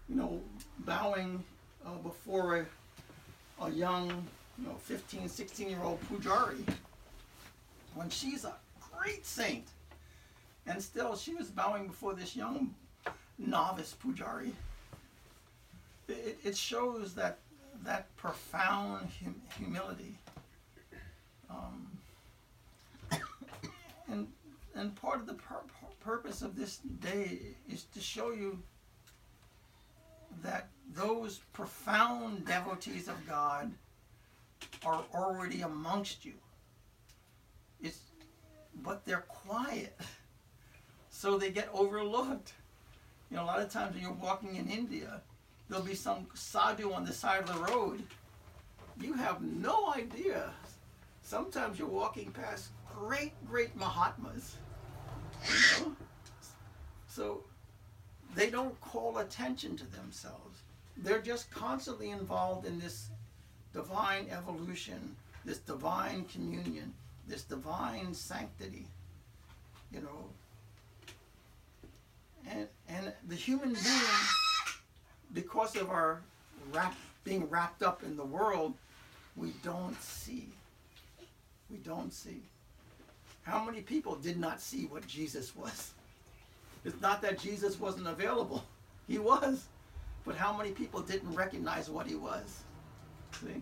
you 0.08 0.16
know, 0.16 0.40
bowing 0.80 1.44
uh, 1.86 1.98
before 2.02 2.60
a, 2.60 3.66
a 3.66 3.70
young, 3.72 4.08
you 4.58 4.68
know, 4.68 4.76
15, 4.84 5.28
16 5.28 5.70
year 5.70 5.82
old 5.84 6.00
Pujari 6.08 6.66
when 7.94 8.10
she's 8.10 8.46
a 8.46 8.54
great 8.98 9.26
saint. 9.26 9.68
And 10.66 10.82
still, 10.82 11.16
she 11.16 11.36
was 11.36 11.50
bowing 11.50 11.88
before 11.88 12.14
this 12.14 12.36
young 12.36 12.74
novice 13.38 13.96
Pujari. 14.04 14.52
It, 16.08 16.38
it 16.44 16.58
shows 16.58 17.14
that 17.16 17.40
that 17.84 18.16
profound 18.16 19.10
hum- 19.24 19.42
humility. 19.58 20.18
Um, 21.50 21.88
and 24.08 24.28
and 24.76 24.96
part 24.96 25.20
of 25.20 25.28
the 25.28 25.34
pur- 25.34 25.64
purpose 26.00 26.42
of 26.42 26.56
this 26.56 26.78
day 26.78 27.40
is 27.70 27.84
to 27.94 28.00
show 28.00 28.32
you 28.32 28.60
that 30.42 30.70
those 30.94 31.40
profound 31.54 32.46
devotees 32.46 33.08
of 33.08 33.16
God 33.28 33.72
are 34.86 35.04
already 35.14 35.62
amongst 35.62 36.26
you. 36.26 36.34
It's, 37.82 38.00
but 38.84 39.06
they're 39.06 39.26
quiet, 39.28 39.98
so 41.24 41.38
they 41.38 41.52
get 41.52 41.70
overlooked. 41.74 42.52
You 43.32 43.38
know, 43.38 43.44
a 43.44 43.46
lot 43.46 43.62
of 43.62 43.72
times 43.72 43.94
when 43.94 44.04
you're 44.04 44.12
walking 44.12 44.58
in 44.58 44.68
India, 44.68 45.22
there'll 45.70 45.86
be 45.86 45.96
some 45.96 46.28
sadhu 46.34 46.92
on 46.92 47.06
the 47.06 47.14
side 47.14 47.44
of 47.44 47.48
the 47.48 47.72
road. 47.72 48.04
You 49.00 49.14
have 49.14 49.42
no 49.42 49.94
idea. 49.94 50.52
Sometimes 51.22 51.80
you're 51.80 51.88
walking 51.88 52.30
past 52.32 52.72
great, 52.94 53.32
great 53.48 53.74
Mahatmas. 53.74 54.58
You 55.48 55.86
know? 55.86 55.96
So 57.08 57.46
they 58.36 58.50
don't 58.50 58.78
call 58.82 59.20
attention 59.20 59.78
to 59.78 59.86
themselves. 59.86 60.60
They're 60.98 61.22
just 61.22 61.50
constantly 61.52 62.10
involved 62.10 62.66
in 62.66 62.82
this 62.82 63.12
divine 63.72 64.28
evolution, 64.30 65.16
this 65.46 65.60
divine 65.60 66.26
communion, 66.26 66.94
this 67.30 67.44
divine 67.44 68.14
sanctity. 68.14 68.88
You 69.90 70.02
know. 70.02 70.26
And 72.50 72.68
and 72.90 73.14
the 73.28 73.36
human 73.36 73.74
being, 73.74 74.18
because 75.34 75.76
of 75.76 75.90
our 75.90 76.22
wrap, 76.72 76.96
being 77.24 77.50
wrapped 77.50 77.84
up 77.84 78.04
in 78.04 78.18
the 78.18 78.26
world, 78.26 78.74
we 79.36 79.54
don't 79.64 80.00
see. 80.02 80.50
We 81.70 81.78
don't 81.78 82.14
see. 82.14 82.42
How 83.44 83.64
many 83.64 83.82
people 83.82 84.16
did 84.16 84.40
not 84.40 84.62
see 84.62 84.86
what 84.86 85.06
Jesus 85.08 85.56
was? 85.56 85.94
It's 86.86 87.00
not 87.02 87.22
that 87.22 87.40
Jesus 87.40 87.80
wasn't 87.80 88.08
available. 88.08 88.64
He 89.08 89.20
was. 89.20 89.66
But 90.26 90.36
how 90.36 90.56
many 90.56 90.72
people 90.72 91.02
didn't 91.02 91.34
recognize 91.34 91.90
what 91.90 92.08
he 92.08 92.16
was? 92.16 92.64
See? 93.42 93.62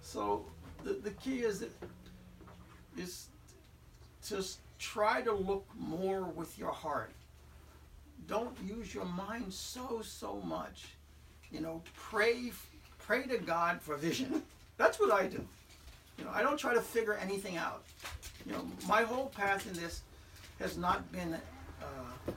So 0.00 0.44
the, 0.84 0.94
the 0.94 1.10
key 1.10 1.40
is 1.40 1.60
that, 1.60 1.70
is 2.96 3.26
to 4.28 4.44
try 4.78 5.20
to 5.22 5.32
look 5.32 5.66
more 5.78 6.24
with 6.24 6.58
your 6.58 6.72
heart. 6.72 7.12
Don't 8.26 8.56
use 8.64 8.94
your 8.94 9.04
mind 9.04 9.52
so 9.52 10.02
so 10.02 10.40
much. 10.40 10.86
You 11.50 11.60
know, 11.60 11.82
pray 11.94 12.52
pray 12.98 13.24
to 13.24 13.38
God 13.38 13.80
for 13.80 13.96
vision. 13.96 14.42
That's 14.76 14.98
what 14.98 15.12
I 15.12 15.26
do. 15.26 15.44
You 16.18 16.24
know, 16.24 16.30
I 16.32 16.42
don't 16.42 16.58
try 16.58 16.74
to 16.74 16.80
figure 16.80 17.14
anything 17.14 17.56
out. 17.56 17.82
You 18.46 18.52
know, 18.52 18.64
my 18.86 19.02
whole 19.02 19.26
path 19.26 19.66
in 19.66 19.74
this 19.74 20.02
has 20.58 20.76
not 20.76 21.10
been 21.12 21.34
uh, 21.34 22.32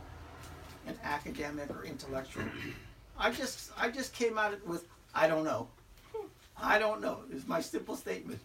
an 0.88 0.97
academic 1.03 1.69
or 1.69 1.84
intellectual. 1.84 2.43
I 3.18 3.31
just 3.31 3.72
I 3.77 3.89
just 3.89 4.14
came 4.14 4.38
at 4.38 4.53
it 4.53 4.68
with 4.68 4.85
I 5.14 5.27
don't 5.27 5.43
know. 5.43 5.68
I 6.61 6.80
don't 6.80 7.01
know 7.01 7.19
is 7.31 7.47
my 7.47 7.61
simple 7.61 7.95
statement. 7.95 8.39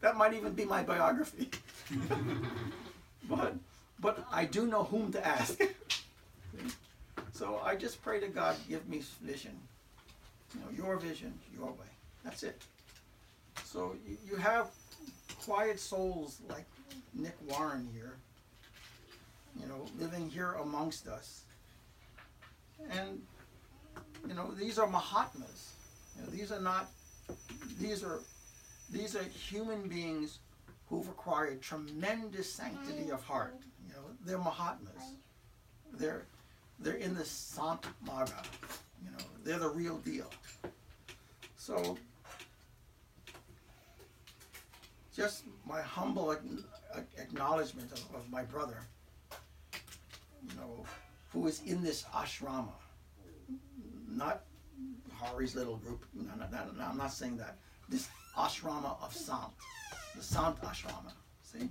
That 0.00 0.16
might 0.16 0.34
even 0.34 0.52
be 0.52 0.64
my 0.64 0.82
biography. 0.82 1.50
but 3.28 3.54
but 4.00 4.26
I 4.30 4.44
do 4.44 4.66
know 4.66 4.84
whom 4.84 5.12
to 5.12 5.26
ask. 5.26 5.60
so 7.32 7.60
I 7.64 7.76
just 7.76 8.02
pray 8.02 8.20
to 8.20 8.28
God 8.28 8.56
give 8.68 8.88
me 8.88 9.02
vision. 9.22 9.58
You 10.54 10.60
know, 10.60 10.66
your 10.76 10.96
vision, 10.98 11.32
your 11.56 11.66
way. 11.66 11.90
That's 12.24 12.42
it. 12.42 12.62
So 13.64 13.96
you, 14.28 14.36
have 14.36 14.70
quiet 15.44 15.80
souls 15.80 16.40
like 16.48 16.66
Nick 17.14 17.34
Warren 17.48 17.88
here, 17.92 18.16
you 19.58 19.66
know, 19.66 19.86
living 19.98 20.28
here 20.28 20.52
amongst 20.62 21.08
us. 21.08 21.42
And, 22.90 23.22
you 24.28 24.34
know, 24.34 24.50
these 24.52 24.78
are 24.78 24.86
Mahatmas. 24.86 25.72
You 26.16 26.24
know, 26.24 26.30
these 26.30 26.52
are 26.52 26.60
not, 26.60 26.90
these 27.80 28.04
are, 28.04 28.20
these 28.90 29.16
are 29.16 29.22
human 29.22 29.88
beings 29.88 30.38
who've 30.88 31.08
acquired 31.08 31.62
tremendous 31.62 32.52
sanctity 32.52 33.10
of 33.10 33.22
heart. 33.24 33.54
You 33.88 33.94
know, 33.94 34.02
they're 34.26 34.38
Mahatmas. 34.38 35.14
They're, 35.94 36.26
they're 36.78 36.94
in 36.94 37.14
the 37.14 37.24
Sant 37.24 37.82
Marga. 38.06 38.44
You 39.04 39.10
know, 39.10 39.24
they're 39.44 39.58
the 39.58 39.68
real 39.68 39.98
deal. 39.98 40.30
So, 41.56 41.96
just 45.14 45.44
my 45.66 45.80
humble 45.80 46.36
acknowledgement 47.18 47.92
of, 47.92 48.16
of 48.16 48.30
my 48.30 48.42
brother, 48.42 48.78
you 50.48 50.56
know, 50.56 50.84
who 51.32 51.46
is 51.46 51.62
in 51.66 51.82
this 51.82 52.04
ashrama, 52.14 52.72
not 54.08 54.42
Hari's 55.20 55.54
little 55.54 55.76
group. 55.76 56.04
No, 56.14 56.32
no, 56.38 56.46
no, 56.50 56.72
no, 56.76 56.84
I'm 56.84 56.96
not 56.96 57.12
saying 57.12 57.36
that. 57.36 57.58
This 57.88 58.08
ashrama 58.36 59.00
of 59.02 59.14
Sant, 59.14 59.52
the 60.16 60.22
Sant 60.22 60.60
ashrama. 60.62 61.12
See, 61.42 61.68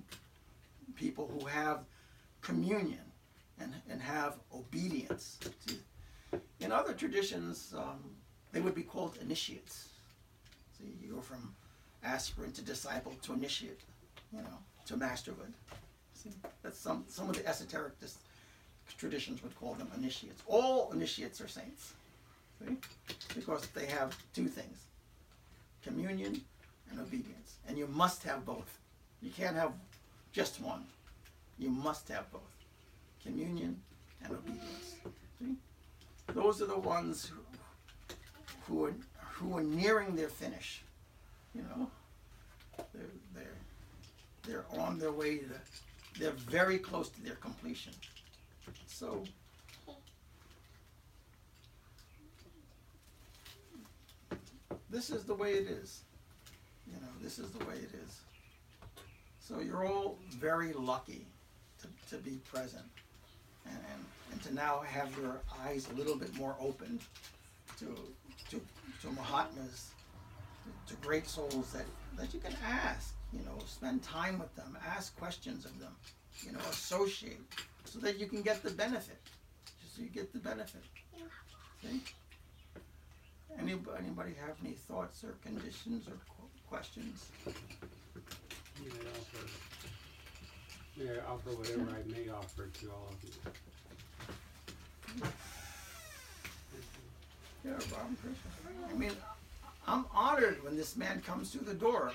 people 0.95 1.29
who 1.37 1.45
have 1.45 1.79
communion 2.41 3.10
and 3.61 3.73
and 3.89 4.01
have 4.01 4.33
obedience. 4.53 5.39
See? 5.65 5.79
In 6.59 6.71
other 6.71 6.93
traditions, 6.93 7.73
um, 7.77 7.99
they 8.51 8.61
would 8.61 8.75
be 8.75 8.83
called 8.83 9.17
initiates. 9.21 9.89
See, 10.77 10.91
you 11.01 11.15
go 11.15 11.21
from 11.21 11.53
aspirant 12.03 12.55
to 12.55 12.61
disciple 12.61 13.13
to 13.23 13.33
initiate, 13.33 13.81
you 14.33 14.41
know, 14.41 14.57
to 14.85 14.97
masterhood. 14.97 15.53
See, 16.13 16.31
that's 16.63 16.79
some 16.79 17.05
some 17.07 17.29
of 17.29 17.35
the 17.37 17.47
esoteric 17.47 17.99
dis- 17.99 18.17
traditions 18.97 19.41
would 19.43 19.55
call 19.55 19.73
them 19.73 19.89
initiates. 19.97 20.41
All 20.47 20.91
initiates 20.91 21.41
are 21.41 21.47
saints. 21.47 21.93
See, 22.59 22.75
because 23.35 23.67
they 23.67 23.87
have 23.87 24.15
two 24.33 24.47
things: 24.47 24.77
communion 25.83 26.41
and 26.89 26.99
obedience, 26.99 27.55
and 27.67 27.77
you 27.77 27.87
must 27.87 28.23
have 28.23 28.45
both. 28.45 28.77
You 29.21 29.31
can't 29.31 29.55
have 29.55 29.73
just 30.31 30.61
one. 30.61 30.83
You 31.57 31.69
must 31.69 32.07
have 32.09 32.31
both: 32.31 32.53
communion 33.23 33.79
and 34.23 34.33
obedience. 34.33 34.95
See, 35.39 35.55
those 36.33 36.61
are 36.61 36.65
the 36.65 36.77
ones 36.77 37.25
who, 37.25 37.41
who 38.67 38.85
are 38.85 38.93
who 39.19 39.57
are 39.57 39.63
nearing 39.63 40.15
their 40.15 40.29
finish. 40.29 40.83
You 41.55 41.63
know, 41.63 41.89
they're 42.93 43.03
they're 43.33 43.57
they're 44.43 44.79
on 44.81 44.99
their 44.99 45.11
way 45.11 45.39
to. 45.39 45.45
They're 46.19 46.31
very 46.31 46.77
close 46.77 47.09
to 47.09 47.23
their 47.23 47.35
completion. 47.35 47.93
So. 48.85 49.23
This 54.89 55.09
is 55.09 55.23
the 55.23 55.33
way 55.33 55.53
it 55.53 55.69
is. 55.69 56.01
You 56.85 56.99
know, 56.99 57.07
this 57.21 57.39
is 57.39 57.51
the 57.51 57.63
way 57.63 57.75
it 57.75 57.91
is. 58.05 58.19
So 59.39 59.59
you're 59.59 59.87
all 59.87 60.17
very 60.31 60.73
lucky 60.73 61.25
to, 61.81 62.15
to 62.15 62.21
be 62.21 62.39
present 62.51 62.83
and, 63.65 63.77
and, 64.31 64.41
to 64.43 64.53
now 64.53 64.79
have 64.79 65.15
your 65.17 65.39
eyes 65.65 65.87
a 65.91 65.93
little 65.93 66.15
bit 66.15 66.33
more 66.35 66.55
open 66.59 66.99
to, 67.77 67.85
to, 68.49 68.61
to 69.01 69.07
Mahatmas, 69.11 69.91
to 70.87 70.95
great 70.95 71.27
souls 71.27 71.71
that, 71.73 71.85
that 72.17 72.33
you 72.33 72.39
can 72.39 72.55
ask, 72.65 73.13
you 73.31 73.39
know, 73.45 73.57
spend 73.65 74.01
time 74.03 74.39
with 74.39 74.53
them, 74.55 74.77
ask 74.87 75.17
questions 75.17 75.65
of 75.65 75.79
them, 75.79 75.95
you 76.43 76.51
know, 76.51 76.59
associate 76.69 77.39
so 77.85 77.99
that 77.99 78.19
you 78.19 78.25
can 78.25 78.41
get 78.41 78.63
the 78.63 78.71
benefit. 78.71 79.19
Just 79.81 79.95
so 79.95 80.01
you 80.01 80.09
get 80.09 80.31
the 80.33 80.39
benefit. 80.39 80.83
See? 81.83 82.01
Anybody, 83.59 83.97
anybody 84.05 84.33
have 84.45 84.55
any 84.63 84.73
thoughts 84.73 85.23
or 85.23 85.35
conditions 85.43 86.07
or 86.07 86.13
qu- 86.13 86.69
questions? 86.69 87.29
May 87.45 88.89
I 88.89 89.19
offer, 89.19 89.47
may 91.01 91.11
I 91.11 91.31
offer 91.31 91.49
whatever 91.51 91.81
I 91.81 92.03
may 92.11 92.29
offer 92.29 92.67
to 92.67 92.91
all 92.91 93.09
of 93.11 93.23
you? 93.23 93.31
Yeah. 97.65 97.79
I 98.89 98.93
mean, 98.97 99.11
I'm 99.87 100.05
honored 100.13 100.63
when 100.63 100.75
this 100.75 100.95
man 100.95 101.21
comes 101.21 101.51
through 101.51 101.65
the 101.65 101.73
door, 101.73 102.11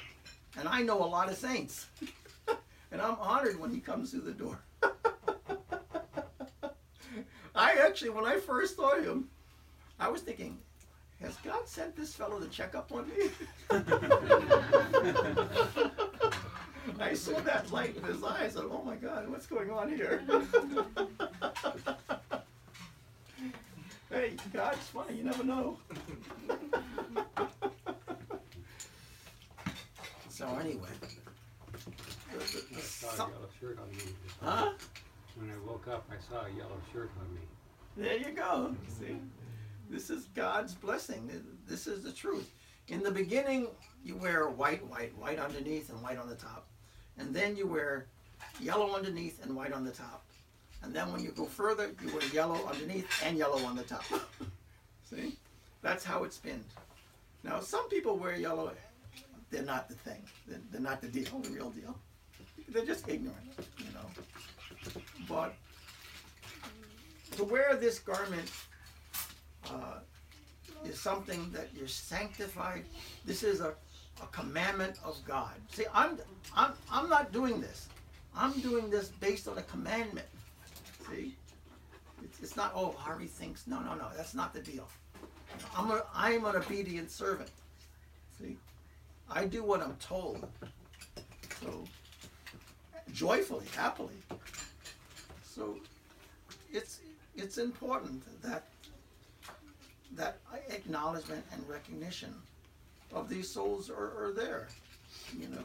and 0.59 0.69
I 0.69 0.83
know 0.83 1.03
a 1.05 1.07
lot 1.07 1.29
of 1.29 1.37
saints, 1.37 1.87
and 2.93 3.01
I'm 3.01 3.17
honored 3.21 3.59
when 3.61 3.71
he 3.73 3.81
comes 3.81 4.11
through 4.11 4.23
the 4.23 4.33
door. 4.33 4.59
I 7.55 7.77
actually, 7.87 8.11
when 8.11 8.27
I 8.27 8.39
first 8.39 8.77
saw 8.77 9.01
him, 9.01 9.29
I 9.99 10.09
was 10.09 10.21
thinking, 10.21 10.59
has 11.21 11.37
God 11.37 11.67
sent 11.67 11.97
this 11.97 12.15
fellow 12.15 12.39
to 12.39 12.49
check 12.49 12.75
up 12.75 12.93
on 12.93 13.09
me? 13.09 13.15
I 17.01 17.15
saw 17.15 17.39
that 17.41 17.71
light 17.73 17.97
in 17.97 18.03
his 18.05 18.23
eyes. 18.23 18.57
I 18.57 18.61
said, 18.61 18.65
oh 18.71 18.83
my 18.85 18.97
God, 18.97 19.29
what's 19.29 19.47
going 19.47 19.71
on 19.71 19.89
here? 19.89 20.23
hey, 24.11 24.33
God's 24.53 24.87
funny. 24.89 25.17
You 25.17 25.25
never 25.25 25.45
know. 25.45 25.79
so 30.29 30.47
anyway, 30.61 30.89
I 32.35 32.81
saw 32.81 33.27
a 33.27 33.29
yellow 33.31 33.49
shirt 33.61 33.79
on 33.79 33.91
me. 33.91 34.03
huh? 34.43 34.73
When 35.37 35.51
I 35.51 35.59
woke 35.67 35.89
up, 35.89 36.09
I 36.11 36.17
saw 36.33 36.47
a 36.47 36.51
yellow 36.57 36.81
shirt 36.93 37.11
on 37.21 37.35
me. 37.35 37.41
There 37.97 38.17
you 38.17 38.33
go. 38.35 38.75
See, 38.99 39.17
this 39.91 40.11
is 40.11 40.27
God's 40.35 40.75
blessing. 40.75 41.31
This 41.67 41.87
is 41.87 42.03
the 42.03 42.13
truth. 42.13 42.53
In 42.89 43.03
the 43.03 43.11
beginning, 43.11 43.69
you 44.05 44.17
wear 44.17 44.49
white, 44.49 44.87
white, 44.87 45.17
white 45.19 45.39
underneath 45.39 45.91
and 45.91 46.01
white 46.03 46.19
on 46.19 46.29
the 46.29 46.37
top, 46.37 46.66
and 47.19 47.35
then 47.35 47.57
you 47.57 47.67
wear 47.67 48.07
yellow 48.61 48.95
underneath 48.95 49.45
and 49.45 49.55
white 49.55 49.73
on 49.73 49.85
the 49.85 49.91
top, 49.91 50.25
and 50.83 50.95
then 50.95 51.11
when 51.13 51.23
you 51.23 51.31
go 51.31 51.45
further, 51.45 51.91
you 52.03 52.13
wear 52.13 52.25
yellow 52.33 52.65
underneath 52.67 53.09
and 53.25 53.37
yellow 53.37 53.59
on 53.65 53.77
the 53.77 53.83
top. 53.83 54.05
See, 55.11 55.37
that's 55.83 56.05
how 56.05 56.25
it's. 56.25 56.41
Now, 57.43 57.61
some 57.61 57.89
people 57.89 58.17
wear 58.17 58.37
yellow. 58.37 58.73
They're 59.51 59.63
not 59.63 59.89
the 59.89 59.95
thing. 59.95 60.23
They're, 60.47 60.61
they're 60.71 60.81
not 60.81 61.01
the 61.01 61.09
deal, 61.09 61.39
the 61.41 61.51
real 61.51 61.71
deal. 61.71 61.97
They're 62.69 62.85
just 62.85 63.09
ignorant, 63.09 63.39
you 63.79 63.93
know. 63.95 65.01
But 65.29 65.55
to 67.37 67.45
wear 67.45 67.77
this 67.77 67.99
garment 67.99 68.51
uh, 69.69 69.99
is 70.85 71.01
something 71.01 71.51
that 71.53 71.69
you're 71.75 71.89
sanctified. 71.89 72.85
This 73.25 73.43
is 73.43 73.61
a, 73.61 73.75
a 74.23 74.27
commandment 74.27 74.99
of 75.05 75.23
God. 75.27 75.53
See, 75.73 75.85
I'm, 75.95 76.19
I'm, 76.55 76.73
I'm 76.91 77.09
not 77.09 77.33
doing 77.33 77.61
this. 77.61 77.89
I'm 78.35 78.53
doing 78.61 78.91
this 78.91 79.09
based 79.09 79.49
on 79.49 79.59
a 79.59 79.63
commandment. 79.63 80.27
See? 81.11 81.35
It's, 82.23 82.41
it's 82.41 82.57
not, 82.57 82.73
oh, 82.75 82.95
Hari 82.99 83.27
thinks. 83.27 83.67
No, 83.67 83.81
no, 83.81 83.95
no. 83.95 84.07
That's 84.17 84.35
not 84.35 84.53
the 84.53 84.61
deal. 84.61 84.89
I'm, 85.77 85.91
a, 85.91 86.03
I'm 86.15 86.45
an 86.45 86.57
obedient 86.57 87.11
servant. 87.11 87.51
See? 88.39 88.57
I 89.31 89.45
do 89.45 89.63
what 89.63 89.81
I'm 89.83 89.97
told. 89.97 90.47
So, 91.61 91.85
joyfully, 93.13 93.67
happily. 93.75 94.15
So, 95.43 95.77
it's 96.73 97.01
it's 97.37 97.59
important 97.59 98.23
that 98.43 98.65
that 100.15 100.39
acknowledgement 100.71 101.45
and 101.53 101.69
recognition 101.69 102.35
of 103.13 103.29
these 103.29 103.49
souls 103.49 103.91
are, 103.91 104.27
are 104.27 104.33
there 104.35 104.69
you 105.39 105.49
know? 105.49 105.65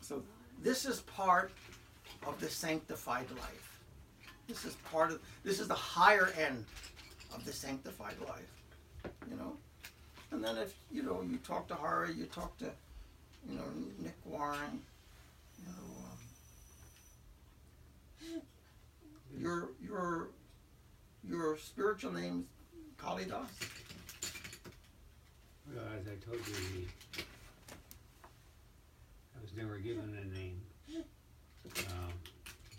So 0.00 0.22
this 0.62 0.84
is 0.84 1.00
part 1.00 1.52
of 2.26 2.38
the 2.40 2.48
sanctified 2.48 3.30
life. 3.30 3.78
This 4.46 4.64
is 4.64 4.74
part 4.90 5.10
of 5.12 5.20
this 5.44 5.60
is 5.60 5.68
the 5.68 5.74
higher 5.74 6.32
end 6.38 6.64
of 7.34 7.44
the 7.44 7.52
sanctified 7.52 8.16
life 8.26 8.58
you 9.30 9.36
know? 9.36 9.56
And 10.30 10.44
then 10.44 10.56
if 10.56 10.74
you 10.90 11.02
know 11.02 11.22
you 11.22 11.38
talk 11.38 11.68
to 11.68 11.74
Hari 11.74 12.12
you 12.14 12.24
talk 12.26 12.56
to 12.58 12.70
you 13.48 13.56
know 13.56 13.64
Nick 13.98 14.16
Warren 14.24 14.80
you 15.58 15.64
know 15.66 15.82
um, 18.34 18.42
your 19.40 19.68
your 19.82 20.28
your 21.28 21.56
spiritual 21.58 22.12
name's 22.12 22.46
Kalidas. 22.98 23.46
Well, 25.74 25.84
as 25.98 26.06
I 26.06 26.16
told 26.24 26.40
you, 26.46 26.54
the, 26.54 27.22
I 29.36 29.42
was 29.42 29.52
never 29.56 29.78
given 29.78 30.16
a 30.16 30.34
name. 30.34 30.60
Um, 31.90 32.12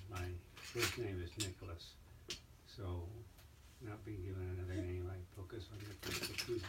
my 0.09 0.25
first 0.55 0.97
name 0.97 1.21
is 1.23 1.29
Nicholas, 1.45 1.91
so 2.65 3.03
not 3.85 4.03
being 4.05 4.21
given 4.23 4.41
another 4.57 4.81
name, 4.81 5.07
I 5.11 5.17
focused 5.39 5.67
on 5.71 5.77
Nicholas 5.87 6.29
Takuza. 6.31 6.65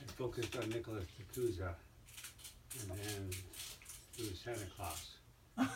I 0.00 0.12
focused 0.16 0.56
on 0.56 0.70
Nicholas 0.70 1.04
Takuza, 1.20 1.74
and 2.80 2.90
then 2.98 3.30
he 4.16 4.22
was 4.28 4.38
Santa 4.40 4.66
Claus. 4.76 5.16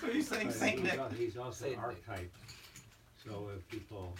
So 0.00 0.06
he's 0.06 0.28
saying 0.28 0.46
But 0.48 0.54
Saint 0.56 0.78
he's 0.80 0.82
Nick. 0.90 0.98
al- 0.98 1.10
He's 1.10 1.36
also 1.36 1.64
Saint 1.64 1.76
Nick. 1.76 1.84
archetype, 1.84 2.32
so 3.24 3.50
if 3.56 3.66
people, 3.68 4.16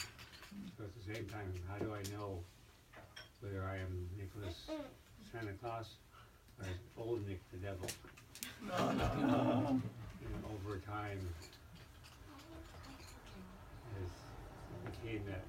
so 0.77 0.85
at 0.85 0.91
the 0.95 1.15
same 1.15 1.25
time, 1.27 1.53
how 1.71 1.79
do 1.79 1.95
I 1.95 2.03
know 2.13 2.41
whether 3.41 3.65
I 3.65 3.77
am 3.77 4.09
Nicholas 4.19 4.67
Santa 5.33 5.53
Claus 5.63 5.97
or 6.61 6.67
old 7.03 7.27
Nick 7.27 7.41
the 7.51 7.59
Devil? 7.59 7.89
And 8.63 9.81
over 10.55 10.79
time, 10.79 11.19
as 13.97 14.11
it 14.87 15.03
became 15.03 15.23
that, 15.27 15.45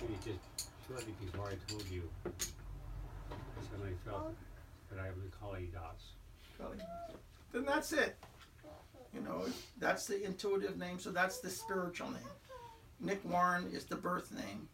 maybe 0.00 0.14
just 0.24 0.70
shortly 0.86 1.14
before 1.24 1.48
I 1.48 1.56
told 1.70 1.84
you, 1.90 2.02
I 2.24 2.30
suddenly 3.70 3.96
felt 4.04 4.34
that 4.90 5.00
I 5.00 5.08
would 5.08 5.32
call 5.40 5.58
you. 5.58 5.68
Kelly. 6.58 6.78
Then 7.52 7.64
that's 7.64 7.92
it. 7.92 8.16
You 9.12 9.20
know, 9.20 9.44
that's 9.78 10.06
the 10.06 10.22
intuitive 10.24 10.78
name, 10.78 10.98
so 10.98 11.10
that's 11.10 11.38
the 11.38 11.50
spiritual 11.50 12.10
name. 12.10 12.30
Nick 13.00 13.24
Warren 13.24 13.68
is 13.72 13.84
the 13.84 13.96
birth 13.96 14.32
name, 14.32 14.68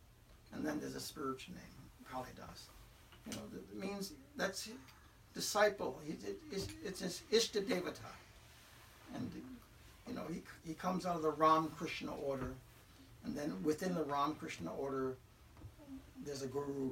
and 0.52 0.64
then 0.64 0.80
there's 0.80 0.96
a 0.96 1.00
spiritual 1.00 1.54
name, 1.54 2.10
Kalidas. 2.12 2.68
You 3.26 3.36
know, 3.36 3.42
that 3.52 3.78
means 3.78 4.12
that's 4.36 4.68
disciple. 5.34 6.00
He, 6.04 6.12
it, 6.12 6.38
it's, 6.84 7.00
his 7.00 7.22
Ishta 7.32 7.64
Devata. 7.64 8.12
And, 9.14 9.30
you 10.08 10.14
know, 10.14 10.24
he, 10.28 10.42
he 10.66 10.74
comes 10.74 11.06
out 11.06 11.16
of 11.16 11.22
the 11.22 11.30
Ram 11.30 11.70
Krishna 11.76 12.14
order, 12.14 12.52
and 13.24 13.36
then 13.36 13.54
within 13.62 13.94
the 13.94 14.04
Ram 14.04 14.34
Krishna 14.34 14.72
order, 14.74 15.16
there's 16.24 16.42
a 16.42 16.46
guru 16.46 16.90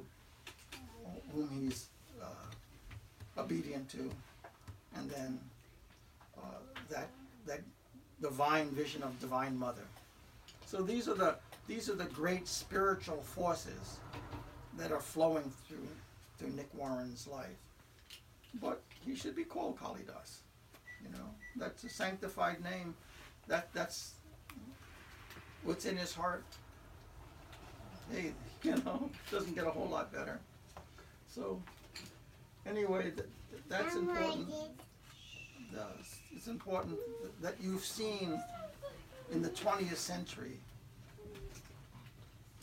whom 1.33 1.49
he's 1.61 1.87
uh, 2.21 3.39
obedient 3.39 3.89
to 3.89 4.11
and 4.95 5.09
then 5.09 5.39
uh, 6.37 6.59
that 6.89 7.07
that 7.45 7.61
divine 8.21 8.69
vision 8.69 9.03
of 9.03 9.19
divine 9.19 9.57
mother. 9.57 9.83
So 10.65 10.81
these 10.81 11.07
are 11.07 11.15
the 11.15 11.35
these 11.67 11.89
are 11.89 11.95
the 11.95 12.05
great 12.05 12.47
spiritual 12.47 13.21
forces 13.21 13.99
that 14.77 14.91
are 14.91 14.99
flowing 14.99 15.51
through 15.67 15.87
through 16.37 16.49
Nick 16.51 16.69
Warren's 16.73 17.27
life. 17.27 17.59
But 18.59 18.81
he 19.05 19.15
should 19.15 19.35
be 19.35 19.43
called 19.43 19.77
Kalidas. 19.79 20.39
You 21.03 21.11
know, 21.11 21.29
that's 21.55 21.83
a 21.83 21.89
sanctified 21.89 22.63
name. 22.63 22.95
That 23.47 23.73
that's 23.73 24.13
what's 25.63 25.85
in 25.85 25.97
his 25.97 26.13
heart. 26.13 26.43
Hey, 28.11 28.33
you 28.63 28.75
know, 28.83 29.09
doesn't 29.31 29.55
get 29.55 29.65
a 29.65 29.71
whole 29.71 29.87
lot 29.87 30.11
better. 30.11 30.39
So 31.27 31.61
anyway, 32.65 33.11
th- 33.11 33.27
that's 33.69 33.95
important. 33.95 34.49
It's 36.35 36.47
important 36.47 36.97
that 37.41 37.55
you've 37.61 37.85
seen 37.85 38.41
in 39.31 39.41
the 39.41 39.49
20th 39.49 39.95
century, 39.95 40.57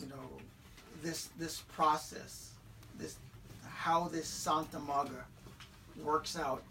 you 0.01 0.07
know, 0.09 0.29
this 1.03 1.29
this 1.39 1.63
process, 1.73 2.51
this 2.99 3.17
how 3.69 4.09
this 4.09 4.29
Sant 4.29 4.71
Marga 4.73 5.23
works 6.03 6.39
out. 6.39 6.63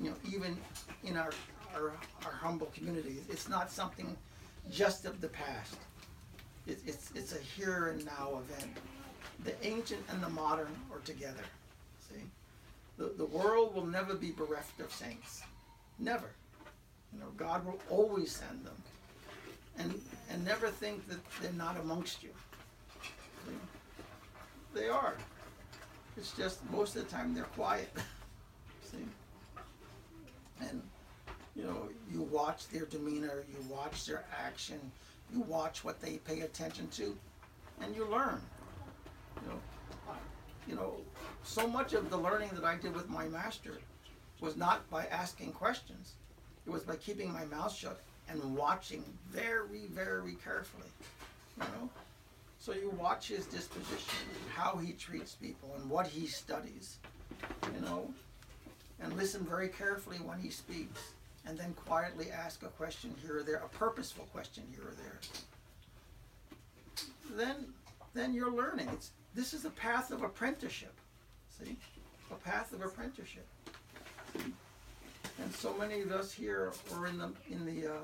You 0.00 0.10
know, 0.10 0.16
even 0.30 0.56
in 1.04 1.16
our 1.16 1.30
our, 1.74 1.92
our 2.24 2.32
humble 2.32 2.68
community, 2.74 3.18
it's 3.28 3.48
not 3.48 3.70
something 3.70 4.16
just 4.70 5.04
of 5.04 5.20
the 5.20 5.28
past. 5.28 5.76
It, 6.66 6.78
it's 6.86 7.10
it's 7.14 7.34
a 7.34 7.38
here 7.38 7.88
and 7.88 8.04
now 8.04 8.40
event. 8.48 8.76
The 9.44 9.54
ancient 9.66 10.02
and 10.10 10.22
the 10.22 10.28
modern 10.28 10.74
are 10.92 11.00
together. 11.00 11.44
See. 12.08 12.22
The, 12.96 13.12
the 13.16 13.26
world 13.26 13.74
will 13.74 13.86
never 13.86 14.14
be 14.14 14.32
bereft 14.32 14.80
of 14.80 14.92
saints. 14.92 15.42
Never. 16.00 16.30
You 17.12 17.20
know, 17.20 17.26
God 17.36 17.64
will 17.64 17.78
always 17.88 18.32
send 18.32 18.64
them. 18.64 18.74
And 19.78 20.00
and 20.30 20.44
never 20.44 20.68
think 20.68 21.08
that 21.08 21.18
they're 21.40 21.52
not 21.52 21.78
amongst 21.78 22.22
you. 22.22 22.30
See? 23.46 23.54
They 24.74 24.88
are. 24.88 25.14
It's 26.16 26.32
just 26.32 26.58
most 26.70 26.96
of 26.96 27.04
the 27.04 27.10
time 27.10 27.34
they're 27.34 27.44
quiet. 27.44 27.90
See? 28.82 29.06
And 30.60 30.82
you 31.54 31.64
know, 31.64 31.88
you 32.12 32.22
watch 32.22 32.68
their 32.68 32.84
demeanor, 32.84 33.44
you 33.50 33.58
watch 33.68 34.06
their 34.06 34.24
action, 34.44 34.80
you 35.32 35.40
watch 35.40 35.84
what 35.84 36.00
they 36.00 36.18
pay 36.18 36.40
attention 36.40 36.88
to, 36.88 37.16
and 37.80 37.94
you 37.94 38.06
learn. 38.06 38.40
You 39.42 39.48
know, 39.48 39.60
you 40.68 40.74
know, 40.74 40.96
so 41.42 41.66
much 41.66 41.94
of 41.94 42.10
the 42.10 42.16
learning 42.16 42.50
that 42.54 42.64
I 42.64 42.76
did 42.76 42.94
with 42.94 43.08
my 43.08 43.28
master 43.28 43.78
was 44.40 44.56
not 44.56 44.88
by 44.90 45.06
asking 45.06 45.52
questions. 45.52 46.14
It 46.66 46.70
was 46.70 46.82
by 46.82 46.96
keeping 46.96 47.32
my 47.32 47.44
mouth 47.46 47.74
shut 47.74 48.00
and 48.30 48.56
watching 48.56 49.04
very, 49.30 49.86
very 49.90 50.36
carefully. 50.44 50.88
You 51.56 51.64
know? 51.64 51.90
So 52.58 52.72
you 52.72 52.90
watch 52.98 53.28
his 53.28 53.46
disposition, 53.46 54.14
how 54.54 54.76
he 54.76 54.92
treats 54.92 55.34
people 55.34 55.74
and 55.80 55.88
what 55.88 56.06
he 56.06 56.26
studies, 56.26 56.98
you 57.74 57.80
know, 57.80 58.12
and 59.00 59.16
listen 59.16 59.44
very 59.44 59.68
carefully 59.68 60.18
when 60.18 60.38
he 60.38 60.50
speaks. 60.50 61.12
And 61.46 61.56
then 61.56 61.72
quietly 61.86 62.30
ask 62.30 62.62
a 62.62 62.68
question 62.68 63.14
here 63.22 63.38
or 63.38 63.42
there, 63.42 63.56
a 63.56 63.68
purposeful 63.68 64.26
question 64.32 64.64
here 64.74 64.84
or 64.84 64.94
there. 65.02 65.18
Then 67.36 67.72
then 68.12 68.34
you're 68.34 68.52
learning. 68.52 68.88
It's 68.92 69.12
this 69.34 69.54
is 69.54 69.64
a 69.64 69.70
path 69.70 70.10
of 70.10 70.22
apprenticeship. 70.22 70.92
See? 71.58 71.76
A 72.30 72.34
path 72.34 72.72
of 72.72 72.82
apprenticeship. 72.82 73.46
See? 74.36 74.52
And 75.40 75.54
so 75.54 75.74
many 75.74 76.00
of 76.02 76.10
us 76.12 76.32
here 76.32 76.72
are 76.94 77.06
in 77.06 77.18
the 77.18 77.30
in 77.50 77.64
the 77.64 77.88
uh, 77.88 77.98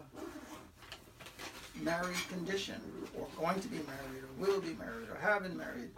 married 1.83 2.29
condition, 2.29 2.81
or 3.19 3.27
going 3.39 3.61
to 3.61 3.69
be 3.69 3.79
married, 3.79 4.23
or 4.23 4.47
will 4.47 4.61
be 4.61 4.75
married, 4.75 5.09
or 5.11 5.17
have 5.21 5.43
been 5.43 5.57
married. 5.57 5.91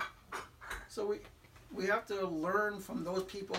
So 0.89 1.07
we 1.07 1.17
we 1.75 1.87
have 1.87 2.07
to 2.07 2.27
learn 2.27 2.81
from 2.81 3.05
those 3.05 3.25
people 3.25 3.59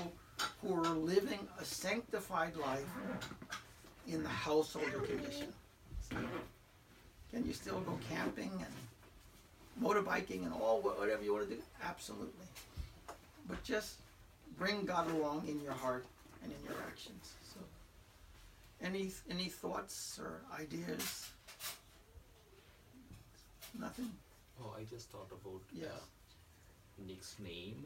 who 0.61 0.73
are 0.73 0.89
living 0.89 1.39
a 1.59 1.65
sanctified 1.65 2.55
life 2.57 2.85
in 4.07 4.23
the 4.23 4.29
householder 4.29 4.99
condition. 4.99 5.53
Can 7.31 7.45
you 7.45 7.53
still 7.53 7.79
go 7.81 7.99
camping 8.09 8.51
and 8.57 9.83
motorbiking 9.83 10.43
and 10.45 10.53
all 10.53 10.81
wha- 10.81 10.91
whatever 10.93 11.23
you 11.23 11.33
want 11.33 11.49
to 11.49 11.55
do? 11.55 11.61
Absolutely. 11.83 12.47
But 13.47 13.63
just 13.63 13.95
bring 14.57 14.85
God 14.85 15.11
along 15.11 15.47
in 15.47 15.61
your 15.61 15.73
heart 15.73 16.05
and 16.43 16.51
in 16.51 16.57
your 16.63 16.81
actions. 16.87 17.33
So, 18.79 18.85
any 18.85 19.11
any 19.29 19.49
thoughts 19.49 20.19
or 20.21 20.41
ideas? 20.59 21.29
Nothing. 23.79 24.11
Oh, 24.61 24.73
I 24.77 24.83
just 24.83 25.09
thought 25.11 25.31
about 25.31 25.61
Yes. 25.73 25.89
uh, 25.91 27.03
Nick's 27.05 27.35
name. 27.39 27.85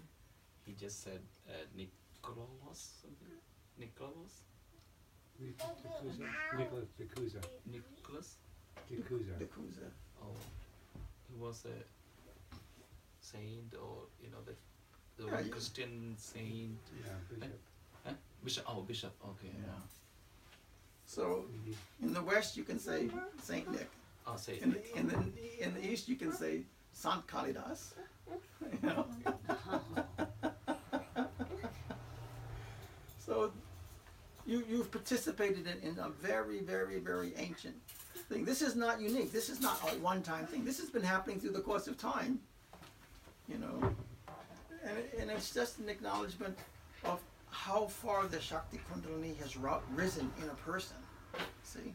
He 0.65 0.73
just 0.73 1.03
said 1.03 1.19
uh, 1.49 1.53
Nicholas 1.75 3.01
something. 3.01 3.37
Nicholas? 3.77 4.41
Takuza, 5.41 6.29
Nicholas 6.55 6.89
Takuza, 6.99 7.41
Nicholas? 7.65 8.35
Takuza. 8.87 9.33
Dakuza. 9.39 9.87
Oh, 10.21 10.35
he 11.27 11.35
was 11.41 11.65
a 11.65 11.77
saint, 13.21 13.73
or 13.73 14.05
you 14.21 14.29
know 14.29 14.41
the 14.45 14.53
the 15.17 15.25
Yeah, 15.27 15.33
one 15.35 15.45
you- 15.45 15.51
Christian 15.51 16.15
saint. 16.17 16.77
Yeah, 17.03 17.17
Bishop. 17.29 17.59
Huh? 18.05 18.13
Bishop. 18.43 18.63
Oh, 18.69 18.81
bishop. 18.81 19.13
Okay. 19.25 19.49
Yeah. 19.57 19.81
So 21.11 21.43
in 22.01 22.13
the 22.13 22.21
west 22.21 22.55
you 22.55 22.63
can 22.63 22.79
say 22.79 23.09
Saint 23.43 23.69
Nick. 23.69 23.89
Oh, 24.25 24.37
say 24.37 24.59
In 24.61 24.71
the, 24.71 24.97
in 24.97 25.07
the 25.09 25.19
in 25.61 25.73
the 25.73 25.85
east 25.85 26.07
you 26.07 26.15
can 26.15 26.31
say 26.31 26.61
Sant 26.93 27.27
Kalidas. 27.27 27.93
You 28.71 28.89
know? 28.89 29.05
so 33.25 33.51
you 34.45 34.63
you've 34.69 34.89
participated 34.89 35.67
in, 35.67 35.89
in 35.89 35.99
a 35.99 36.09
very 36.09 36.59
very 36.61 36.99
very 36.99 37.33
ancient 37.35 37.75
thing. 38.29 38.45
This 38.45 38.61
is 38.61 38.77
not 38.77 39.01
unique. 39.01 39.33
This 39.33 39.49
is 39.49 39.59
not 39.59 39.81
a 39.83 39.87
one 39.99 40.21
time 40.21 40.45
thing. 40.45 40.63
This 40.63 40.79
has 40.79 40.89
been 40.89 41.03
happening 41.03 41.41
through 41.41 41.55
the 41.59 41.65
course 41.69 41.87
of 41.87 41.97
time. 41.97 42.39
You 43.49 43.57
know, 43.57 43.75
and 44.87 44.97
and 45.19 45.29
it's 45.29 45.53
just 45.53 45.79
an 45.79 45.89
acknowledgement 45.89 46.57
of 47.03 47.19
how 47.51 47.85
far 47.85 48.27
the 48.27 48.39
Shakti 48.39 48.79
Kundalini 48.89 49.37
has 49.37 49.57
risen 49.93 50.31
in 50.41 50.49
a 50.49 50.55
person. 50.71 51.00
See. 51.73 51.93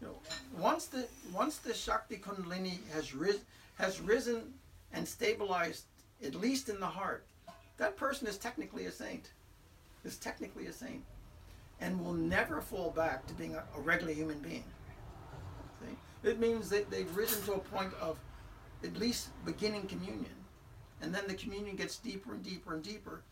You 0.00 0.06
know, 0.08 0.14
once 0.58 0.86
the 0.86 1.06
once 1.32 1.58
the 1.58 1.74
Shakti 1.74 2.16
Kundalini 2.16 2.78
has 2.92 3.14
ris- 3.14 3.44
has 3.78 4.00
risen 4.00 4.54
and 4.92 5.06
stabilized, 5.06 5.84
at 6.24 6.34
least 6.34 6.68
in 6.68 6.78
the 6.80 6.86
heart, 6.86 7.24
that 7.78 7.96
person 7.96 8.26
is 8.28 8.38
technically 8.38 8.86
a 8.86 8.92
saint. 8.92 9.30
Is 10.04 10.16
technically 10.16 10.66
a 10.66 10.72
saint, 10.72 11.02
and 11.80 12.04
will 12.04 12.12
never 12.12 12.60
fall 12.60 12.90
back 12.90 13.26
to 13.26 13.34
being 13.34 13.54
a, 13.54 13.62
a 13.76 13.80
regular 13.80 14.12
human 14.12 14.38
being. 14.40 14.64
See, 15.80 16.28
It 16.28 16.40
means 16.40 16.68
that 16.70 16.90
they've 16.90 17.16
risen 17.16 17.42
to 17.44 17.52
a 17.54 17.58
point 17.58 17.92
of 18.00 18.18
at 18.84 18.96
least 18.96 19.28
beginning 19.44 19.86
communion. 19.86 20.34
And 21.00 21.14
then 21.14 21.24
the 21.26 21.34
communion 21.34 21.76
gets 21.76 21.96
deeper 21.98 22.32
and 22.34 22.42
deeper 22.44 22.74
and 22.74 22.82
deeper. 22.82 23.22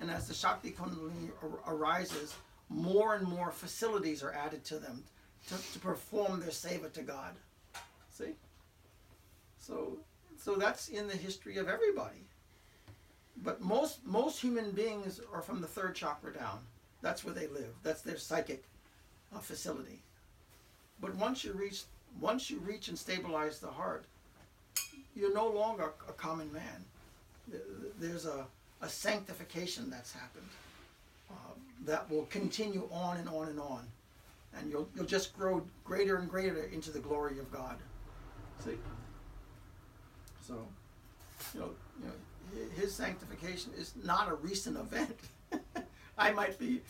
And 0.00 0.10
as 0.10 0.26
the 0.28 0.34
Shakti 0.34 0.70
Kundalini 0.70 1.30
ar- 1.42 1.74
arises, 1.74 2.34
more 2.70 3.16
and 3.16 3.26
more 3.26 3.50
facilities 3.50 4.22
are 4.22 4.32
added 4.32 4.64
to 4.64 4.78
them 4.78 5.02
to, 5.48 5.72
to 5.72 5.78
perform 5.80 6.40
their 6.40 6.50
seva 6.50 6.90
to 6.92 7.02
God. 7.02 7.34
See? 8.10 8.34
So, 9.58 9.98
so 10.38 10.54
that's 10.54 10.88
in 10.88 11.08
the 11.08 11.16
history 11.16 11.58
of 11.58 11.68
everybody. 11.68 12.24
But 13.42 13.60
most 13.60 14.06
most 14.06 14.40
human 14.40 14.70
beings 14.70 15.20
are 15.32 15.42
from 15.42 15.60
the 15.60 15.66
third 15.66 15.94
chakra 15.94 16.32
down. 16.32 16.58
That's 17.02 17.24
where 17.24 17.34
they 17.34 17.46
live. 17.46 17.74
That's 17.82 18.02
their 18.02 18.18
psychic 18.18 18.64
uh, 19.34 19.38
facility. 19.38 20.02
But 21.00 21.14
once 21.16 21.42
you 21.42 21.52
reach 21.52 21.84
once 22.20 22.50
you 22.50 22.58
reach 22.58 22.88
and 22.88 22.98
stabilize 22.98 23.58
the 23.58 23.68
heart, 23.68 24.04
you're 25.16 25.34
no 25.34 25.48
longer 25.48 25.92
a 26.08 26.12
common 26.12 26.52
man. 26.52 26.84
There's 27.98 28.26
a, 28.26 28.44
a 28.82 28.88
sanctification 28.88 29.88
that's 29.90 30.12
happened 30.12 30.48
that 31.84 32.10
will 32.10 32.26
continue 32.26 32.88
on 32.92 33.16
and 33.16 33.28
on 33.28 33.48
and 33.48 33.60
on. 33.60 33.86
And 34.56 34.70
you'll, 34.70 34.88
you'll 34.94 35.06
just 35.06 35.36
grow 35.36 35.62
greater 35.84 36.16
and 36.16 36.28
greater 36.28 36.64
into 36.64 36.90
the 36.90 36.98
glory 36.98 37.38
of 37.38 37.50
God. 37.52 37.76
See? 38.64 38.76
So, 40.46 40.66
you 41.54 41.60
know, 41.60 41.70
you 42.00 42.06
know, 42.06 42.64
his 42.76 42.92
sanctification 42.92 43.72
is 43.78 43.94
not 44.02 44.28
a 44.28 44.34
recent 44.34 44.76
event. 44.76 45.16
I 46.18 46.32
might 46.32 46.58
be 46.58 46.80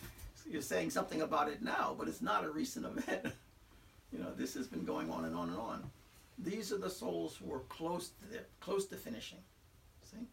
you're 0.50 0.62
saying 0.62 0.90
something 0.90 1.22
about 1.22 1.48
it 1.48 1.62
now, 1.62 1.94
but 1.96 2.08
it's 2.08 2.20
not 2.20 2.44
a 2.44 2.50
recent 2.50 2.84
event. 2.84 3.26
you 4.12 4.18
know, 4.18 4.32
this 4.36 4.54
has 4.54 4.66
been 4.66 4.84
going 4.84 5.10
on 5.10 5.24
and 5.24 5.36
on 5.36 5.48
and 5.48 5.58
on. 5.58 5.88
These 6.38 6.72
are 6.72 6.78
the 6.78 6.90
souls 6.90 7.36
who 7.36 7.52
are 7.52 7.60
close 7.68 8.10
to 8.20 8.32
their, 8.32 8.46
close 8.60 8.86
to 8.86 8.96
finishing. 8.96 9.38
See, 10.10 10.26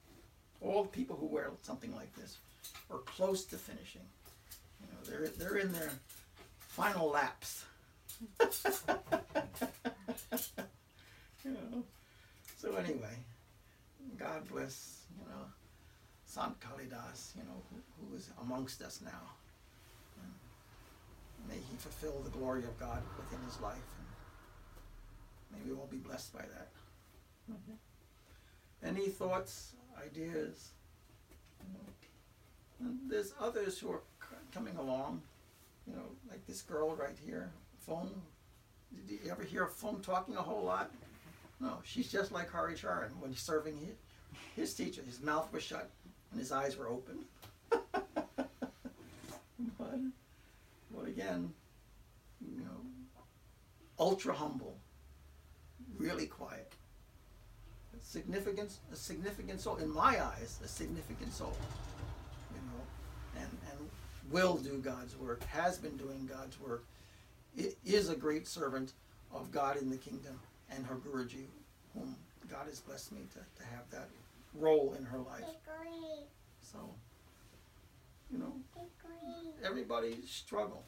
all 0.61 0.83
the 0.83 0.89
people 0.89 1.15
who 1.15 1.27
wear 1.27 1.51
something 1.61 1.93
like 1.95 2.13
this 2.15 2.37
are 2.89 2.99
close 2.99 3.45
to 3.45 3.57
finishing. 3.57 4.01
They're 5.07 5.27
they're 5.37 5.57
in 5.57 5.71
their 5.71 5.91
final 6.59 7.09
laps. 7.09 7.65
you 11.45 11.51
know. 11.51 11.83
So 12.57 12.75
anyway, 12.75 13.15
God 14.17 14.47
bless, 14.51 15.03
you 15.19 15.25
know, 15.29 15.45
Sant 16.25 16.59
Kalidas, 16.59 17.35
you 17.35 17.43
know, 17.43 17.61
who, 17.69 17.77
who 18.09 18.15
is 18.15 18.29
amongst 18.41 18.81
us 18.81 18.99
now. 19.03 19.11
And 20.21 21.47
may 21.47 21.55
he 21.55 21.77
fulfill 21.77 22.19
the 22.23 22.31
glory 22.31 22.63
of 22.63 22.77
God 22.79 23.01
within 23.17 23.45
his 23.45 23.61
life, 23.61 23.77
and 25.51 25.63
may 25.63 25.69
we 25.69 25.77
all 25.77 25.87
be 25.89 25.97
blessed 25.97 26.33
by 26.33 26.41
that. 26.41 26.69
Mm-hmm. 27.51 28.87
Any 28.87 29.07
thoughts, 29.07 29.73
ideas? 30.03 30.71
You 31.61 31.73
know, 31.73 32.89
and 32.89 32.99
there's 33.09 33.33
others 33.39 33.79
who 33.79 33.91
are 33.91 34.01
coming 34.57 34.77
along, 34.77 35.21
you 35.85 35.93
know, 35.93 36.01
like 36.29 36.45
this 36.47 36.63
girl 36.63 36.95
right 36.95 37.15
here, 37.23 37.51
Fong. 37.79 38.09
Did 39.07 39.19
you 39.23 39.31
ever 39.31 39.43
hear 39.43 39.63
of 39.63 39.73
Fong 39.73 40.01
talking 40.01 40.35
a 40.35 40.41
whole 40.41 40.63
lot? 40.63 40.91
No, 41.59 41.77
she's 41.83 42.11
just 42.11 42.31
like 42.31 42.49
Hari 42.49 42.75
Charan 42.75 43.11
when 43.19 43.35
serving 43.35 43.77
his, 43.77 43.95
his 44.55 44.73
teacher. 44.73 45.01
His 45.05 45.21
mouth 45.21 45.51
was 45.53 45.61
shut 45.61 45.89
and 46.31 46.39
his 46.39 46.51
eyes 46.51 46.75
were 46.75 46.87
open. 46.87 47.19
but, 47.69 48.09
but 49.77 51.07
again, 51.07 51.53
you 52.41 52.59
know, 52.59 52.81
ultra 53.99 54.33
humble, 54.33 54.75
really 55.97 56.25
quiet. 56.25 56.71
A 57.95 58.03
significant, 58.03 58.71
a 58.91 58.95
significant 58.95 59.61
soul 59.61 59.75
in 59.77 59.93
my 59.93 60.23
eyes, 60.23 60.59
a 60.63 60.67
significant 60.67 61.33
soul. 61.33 61.55
You 62.53 62.61
know, 62.61 63.41
and 63.41 63.49
and 63.71 63.89
will 64.31 64.57
do 64.57 64.77
God's 64.79 65.15
work, 65.17 65.43
has 65.45 65.77
been 65.77 65.97
doing 65.97 66.29
God's 66.31 66.59
work, 66.59 66.83
is 67.85 68.09
a 68.09 68.15
great 68.15 68.47
servant 68.47 68.93
of 69.33 69.51
God 69.51 69.77
in 69.77 69.89
the 69.89 69.97
kingdom, 69.97 70.39
and 70.71 70.85
her 70.85 70.95
Guruji, 70.95 71.45
whom 71.93 72.15
God 72.49 72.67
has 72.67 72.79
blessed 72.79 73.11
me 73.11 73.21
to, 73.33 73.39
to 73.61 73.67
have 73.69 73.89
that 73.91 74.09
role 74.53 74.95
in 74.97 75.05
her 75.05 75.19
life. 75.19 75.43
So, 76.61 76.77
you 78.31 78.37
know, 78.37 78.53
everybody 79.63 80.17
struggle. 80.25 80.83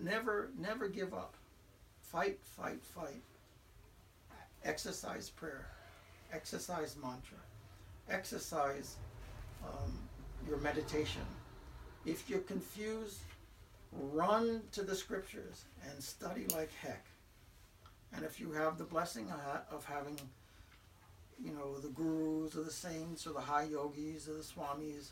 Never, 0.00 0.50
never 0.58 0.88
give 0.88 1.14
up. 1.14 1.34
Fight, 2.00 2.38
fight, 2.42 2.84
fight. 2.84 3.22
Exercise 4.64 5.30
prayer. 5.30 5.66
Exercise 6.32 6.96
mantra. 7.00 7.38
Exercise 8.10 8.96
um, 9.64 9.92
your 10.48 10.58
meditation. 10.58 11.22
If 12.06 12.30
you're 12.30 12.38
confused, 12.40 13.18
run 13.92 14.62
to 14.72 14.82
the 14.82 14.94
scriptures 14.94 15.64
and 15.90 16.02
study 16.02 16.46
like 16.54 16.70
heck. 16.80 17.04
And 18.14 18.24
if 18.24 18.38
you 18.40 18.52
have 18.52 18.78
the 18.78 18.84
blessing 18.84 19.28
of 19.70 19.84
having, 19.84 20.18
you 21.44 21.52
know, 21.52 21.78
the 21.78 21.88
gurus 21.88 22.56
or 22.56 22.62
the 22.62 22.70
saints 22.70 23.26
or 23.26 23.32
the 23.32 23.40
high 23.40 23.64
yogis 23.64 24.28
or 24.28 24.34
the 24.34 24.44
swamis, 24.44 25.08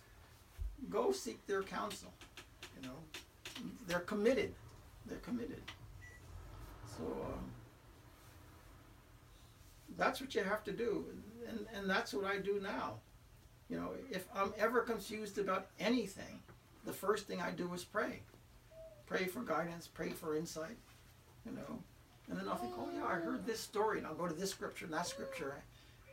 go 0.89 1.11
seek 1.11 1.45
their 1.47 1.63
counsel. 1.63 2.13
You 2.81 2.89
know, 2.89 3.71
they're 3.89 4.01
committed. 4.01 4.55
They're 5.07 5.19
committed. 5.19 5.63
So 6.97 7.05
um, 7.05 7.51
that's 9.99 10.21
what 10.21 10.35
you 10.35 10.43
have 10.43 10.63
to 10.65 10.73
do, 10.73 11.05
and 11.49 11.67
and 11.77 11.91
that's 11.91 12.15
what 12.15 12.25
I 12.25 12.39
do 12.39 12.61
now. 12.63 12.95
You 13.69 13.79
know, 13.79 13.91
if 14.11 14.27
I'm 14.35 14.53
ever 14.59 14.81
confused 14.81 15.39
about 15.39 15.67
anything, 15.81 16.41
the 16.85 16.93
first 16.93 17.27
thing 17.27 17.41
I 17.41 17.51
do 17.51 17.73
is 17.75 17.85
pray. 17.85 18.21
Pray 19.07 19.27
for 19.27 19.41
guidance, 19.41 19.87
pray 19.87 20.11
for 20.11 20.37
insight, 20.37 20.77
you 21.45 21.53
know. 21.53 21.79
And 22.29 22.39
then 22.39 22.49
I'll 22.49 22.57
think, 22.57 22.73
oh 22.79 22.89
yeah, 22.95 23.05
I 23.05 23.17
heard 23.17 23.45
this 23.45 23.61
story, 23.61 23.99
and 23.99 24.07
I'll 24.07 24.15
go 24.15 24.27
to 24.27 24.35
this 24.35 24.51
scripture 24.51 24.87
and 24.87 24.95
that 24.95 25.07
scripture 25.07 25.55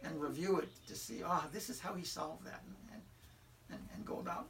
and 0.03 0.19
review 0.22 0.60
it 0.60 0.69
to 0.88 0.95
see, 0.95 1.22
ah, 1.23 1.45
this 1.53 1.69
is 1.69 1.80
how 1.80 1.93
he 1.93 2.03
solved 2.03 2.45
that, 2.45 2.61
and, 2.91 3.02
and, 3.69 3.80
and 3.95 4.06
go 4.06 4.19
about, 4.19 4.48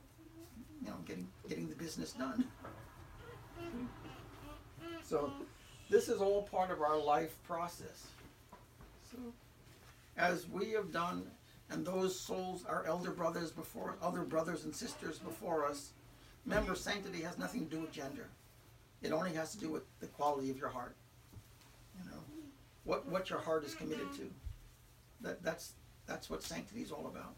you 0.81 0.87
know, 0.87 0.95
getting 1.05 1.27
getting 1.47 1.69
the 1.69 1.75
business 1.75 2.13
done. 2.13 2.45
So, 5.03 5.31
this 5.89 6.07
is 6.07 6.21
all 6.21 6.43
part 6.43 6.71
of 6.71 6.81
our 6.81 6.97
life 6.97 7.35
process. 7.45 8.07
So, 9.11 9.17
as 10.17 10.47
we 10.47 10.71
have 10.71 10.91
done, 10.91 11.23
and 11.69 11.85
those 11.85 12.19
souls, 12.19 12.65
our 12.67 12.85
elder 12.85 13.11
brothers 13.11 13.51
before, 13.51 13.95
other 14.01 14.23
brothers 14.23 14.65
and 14.65 14.75
sisters 14.75 15.19
before 15.19 15.65
us, 15.65 15.91
remember, 16.45 16.75
sanctity 16.75 17.21
has 17.21 17.37
nothing 17.37 17.65
to 17.67 17.75
do 17.75 17.81
with 17.81 17.91
gender. 17.91 18.27
It 19.01 19.11
only 19.11 19.33
has 19.33 19.51
to 19.53 19.57
do 19.57 19.69
with 19.69 19.83
the 19.99 20.07
quality 20.07 20.49
of 20.51 20.57
your 20.57 20.69
heart. 20.69 20.95
You 21.97 22.05
know, 22.11 22.17
what 22.83 23.05
what 23.07 23.29
your 23.29 23.39
heart 23.39 23.63
is 23.63 23.73
committed 23.75 24.11
to. 24.17 24.29
That 25.21 25.41
that's 25.43 25.73
that's 26.07 26.29
what 26.29 26.43
sanctity 26.43 26.81
is 26.81 26.91
all 26.91 27.07
about. 27.07 27.35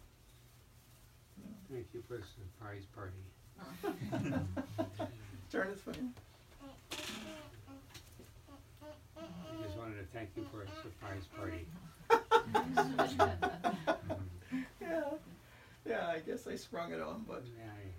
Thank 1.71 1.87
you 1.93 2.01
for 2.07 2.17
the 2.17 2.23
surprise 2.23 2.85
party. 2.93 3.23
Turn 5.51 5.69
it 5.69 5.79
for 5.79 5.93
him. 5.93 6.13
I 9.17 9.63
just 9.63 9.77
wanted 9.77 9.97
to 9.99 10.05
thank 10.13 10.29
you 10.35 10.43
for 10.51 10.63
a 10.63 10.67
surprise 10.81 11.25
party. 11.37 11.65
Yeah, 14.81 15.01
yeah. 15.87 16.07
I 16.07 16.19
guess 16.19 16.45
I 16.45 16.55
sprung 16.55 16.91
it 16.91 17.01
on, 17.01 17.23
but 17.27 17.43
Yeah, 17.57 17.71
I- 17.71 17.93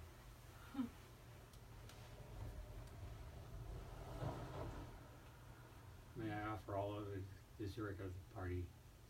I 6.35 6.53
offer 6.53 6.77
all 6.77 6.97
of 6.99 7.05
the 7.07 7.21
dessert 7.63 7.99
of 8.01 8.11
the 8.11 8.35
party 8.35 8.65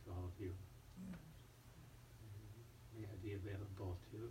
to 0.04 0.10
all 0.10 0.24
of 0.24 0.32
you? 0.40 0.52
May 2.96 3.06
I 3.06 3.16
be 3.22 3.32
available 3.32 3.96
to 4.12 4.30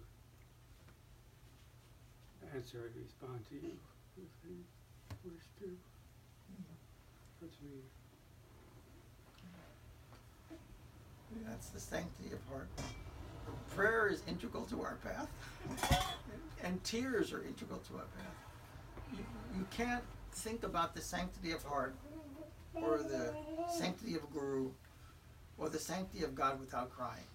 answer 2.56 2.92
and 2.94 3.04
respond 3.04 3.46
to 3.50 3.56
you 3.56 3.74
if 4.18 4.30
you 4.46 4.58
wish 5.26 5.44
to. 5.60 5.78
That's 7.42 7.58
me. 7.62 7.82
that's 11.48 11.70
the 11.70 11.80
sanctity 11.80 12.32
of 12.34 12.40
heart. 12.50 12.70
Prayer 13.76 14.08
is 14.08 14.22
integral 14.28 14.64
to 14.66 14.82
our 14.82 14.98
path, 15.04 15.28
and 16.64 16.82
tears 16.84 17.34
are 17.34 17.44
integral 17.44 17.80
to 17.90 17.96
our 17.96 18.06
path. 18.18 18.38
You, 19.12 19.26
you 19.58 19.66
can't 19.72 20.04
think 20.32 20.64
about 20.64 20.96
the 20.96 21.02
sanctity 21.02 21.52
of 21.52 21.64
heart 21.64 21.96
or 22.76 22.98
the 22.98 23.34
sanctity 23.72 24.16
of 24.16 24.24
a 24.24 24.28
guru 24.28 24.70
or 25.58 25.70
the 25.70 25.80
sanctity 25.80 26.24
of 26.24 26.36
God 26.36 26.60
without 26.60 26.92
crying. 26.92 27.28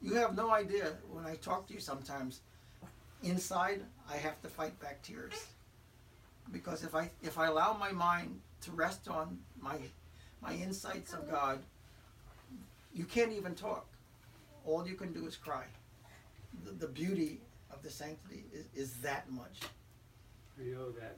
You 0.00 0.14
have 0.14 0.36
no 0.36 0.50
idea 0.50 0.92
when 1.10 1.26
I 1.26 1.36
talk 1.36 1.66
to 1.68 1.74
you 1.74 1.80
sometimes. 1.80 2.40
Inside, 3.22 3.80
I 4.08 4.16
have 4.16 4.40
to 4.42 4.48
fight 4.48 4.78
back 4.80 5.02
tears 5.02 5.46
because 6.52 6.84
if 6.84 6.94
I 6.94 7.10
if 7.22 7.38
I 7.38 7.46
allow 7.46 7.76
my 7.76 7.90
mind 7.90 8.40
to 8.62 8.70
rest 8.70 9.08
on 9.08 9.38
my 9.60 9.76
my 10.40 10.54
insights 10.54 11.12
of 11.12 11.28
God, 11.28 11.58
you 12.94 13.04
can't 13.04 13.32
even 13.32 13.54
talk. 13.54 13.86
All 14.64 14.86
you 14.86 14.94
can 14.94 15.12
do 15.12 15.26
is 15.26 15.36
cry. 15.36 15.64
The, 16.64 16.72
the 16.72 16.86
beauty 16.86 17.40
of 17.72 17.82
the 17.82 17.90
sanctity 17.90 18.44
is, 18.52 18.66
is 18.74 18.92
that 18.98 19.30
much. 19.30 19.60
I 20.60 20.64
know 20.64 20.90
that 20.92 21.16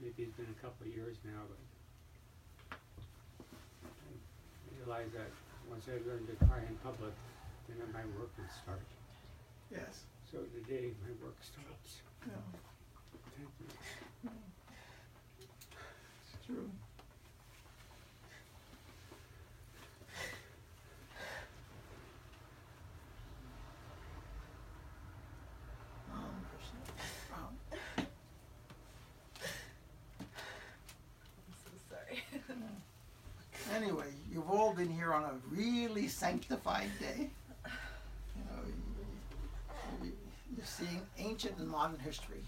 maybe 0.00 0.22
it's 0.24 0.36
been 0.36 0.46
a 0.50 0.60
couple 0.62 0.86
of 0.86 0.92
years 0.94 1.16
now, 1.24 1.42
but 1.48 1.58
I 3.84 4.78
realized 4.78 5.12
that 5.14 5.30
once 5.70 5.86
I 5.88 5.96
learned 6.08 6.28
to 6.28 6.36
cry 6.46 6.60
in 6.68 6.76
public, 6.82 7.12
then 7.68 7.78
my 7.92 8.04
work 8.18 8.30
would 8.38 8.50
start. 8.62 8.80
Yes. 9.70 10.04
So 10.30 10.38
the 10.54 10.60
day 10.70 10.92
my 11.02 11.12
work 11.24 11.36
starts. 11.40 12.02
Yeah, 12.26 12.32
thank 13.36 13.48
you. 13.60 14.30
it's 16.34 16.46
true. 16.46 16.70
Um, 26.12 26.34
Krishna. 26.50 26.80
Um, 27.34 28.06
I'm 31.38 31.54
so 31.64 31.70
sorry. 31.88 32.22
Anyway, 33.74 34.12
been 34.74 34.90
here 34.90 35.12
on 35.12 35.24
a 35.24 35.32
really 35.50 36.08
sanctified 36.08 36.90
day. 37.00 37.30
You 38.36 38.44
know, 38.44 38.62
you- 40.02 40.06
you- 40.06 40.18
you're 40.56 40.66
seeing 40.66 41.06
ancient 41.18 41.58
and 41.58 41.68
modern 41.68 41.98
history 41.98 42.44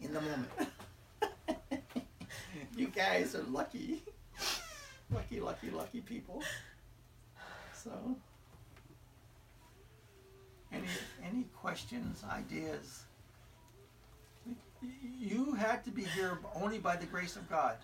in 0.00 0.12
the 0.12 0.20
moment. 0.20 0.50
you 2.76 2.88
guys 2.88 3.34
are 3.34 3.42
lucky. 3.44 4.02
Lucky, 5.10 5.40
lucky, 5.40 5.70
lucky 5.70 6.00
people. 6.00 6.42
So, 7.74 8.16
any 10.72 10.88
any 11.22 11.44
questions, 11.54 12.24
ideas? 12.24 13.04
You 15.18 15.52
had 15.54 15.84
to 15.84 15.90
be 15.90 16.04
here 16.04 16.38
only 16.54 16.78
by 16.78 16.96
the 16.96 17.06
grace 17.06 17.36
of 17.36 17.48
God. 17.48 17.76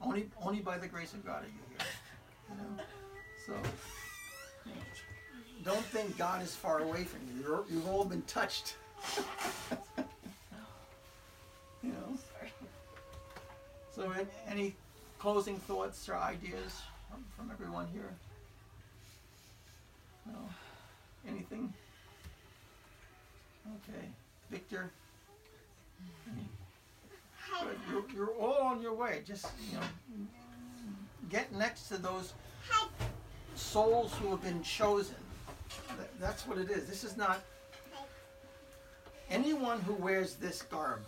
Only, 0.00 0.30
only 0.42 0.60
by 0.60 0.78
the 0.78 0.86
grace 0.88 1.12
of 1.12 1.24
God 1.24 1.44
are 1.44 1.46
you 1.46 1.52
here. 1.70 1.86
You 2.48 2.56
know? 2.56 2.82
So, 3.46 3.54
don't 5.64 5.84
think 5.86 6.16
God 6.16 6.42
is 6.42 6.54
far 6.54 6.80
away 6.80 7.04
from 7.04 7.20
you. 7.28 7.42
You're, 7.42 7.64
you've 7.70 7.88
all 7.88 8.04
been 8.04 8.22
touched. 8.22 8.76
you 11.82 11.90
know. 11.90 12.18
So, 13.94 14.10
an- 14.12 14.28
any 14.48 14.74
closing 15.18 15.58
thoughts 15.58 16.08
or 16.08 16.16
ideas 16.16 16.82
from, 17.10 17.24
from 17.36 17.50
everyone 17.50 17.86
here? 17.92 18.10
No. 20.26 20.38
Anything? 21.28 21.72
Okay, 23.66 24.08
Victor. 24.50 24.90
Good. 27.60 27.76
You're, 27.90 28.04
you're 28.14 28.34
all 28.34 28.62
on 28.62 28.80
your 28.80 28.94
way. 28.94 29.22
Just 29.26 29.46
you 29.70 29.78
know, 29.78 29.84
get 31.28 31.52
next 31.52 31.88
to 31.88 31.98
those 31.98 32.34
souls 33.54 34.14
who 34.14 34.30
have 34.30 34.42
been 34.42 34.62
chosen. 34.62 35.16
That's 36.20 36.46
what 36.46 36.58
it 36.58 36.70
is. 36.70 36.86
This 36.86 37.04
is 37.04 37.16
not 37.16 37.40
anyone 39.30 39.80
who 39.80 39.94
wears 39.94 40.34
this 40.34 40.62
garb. 40.62 41.00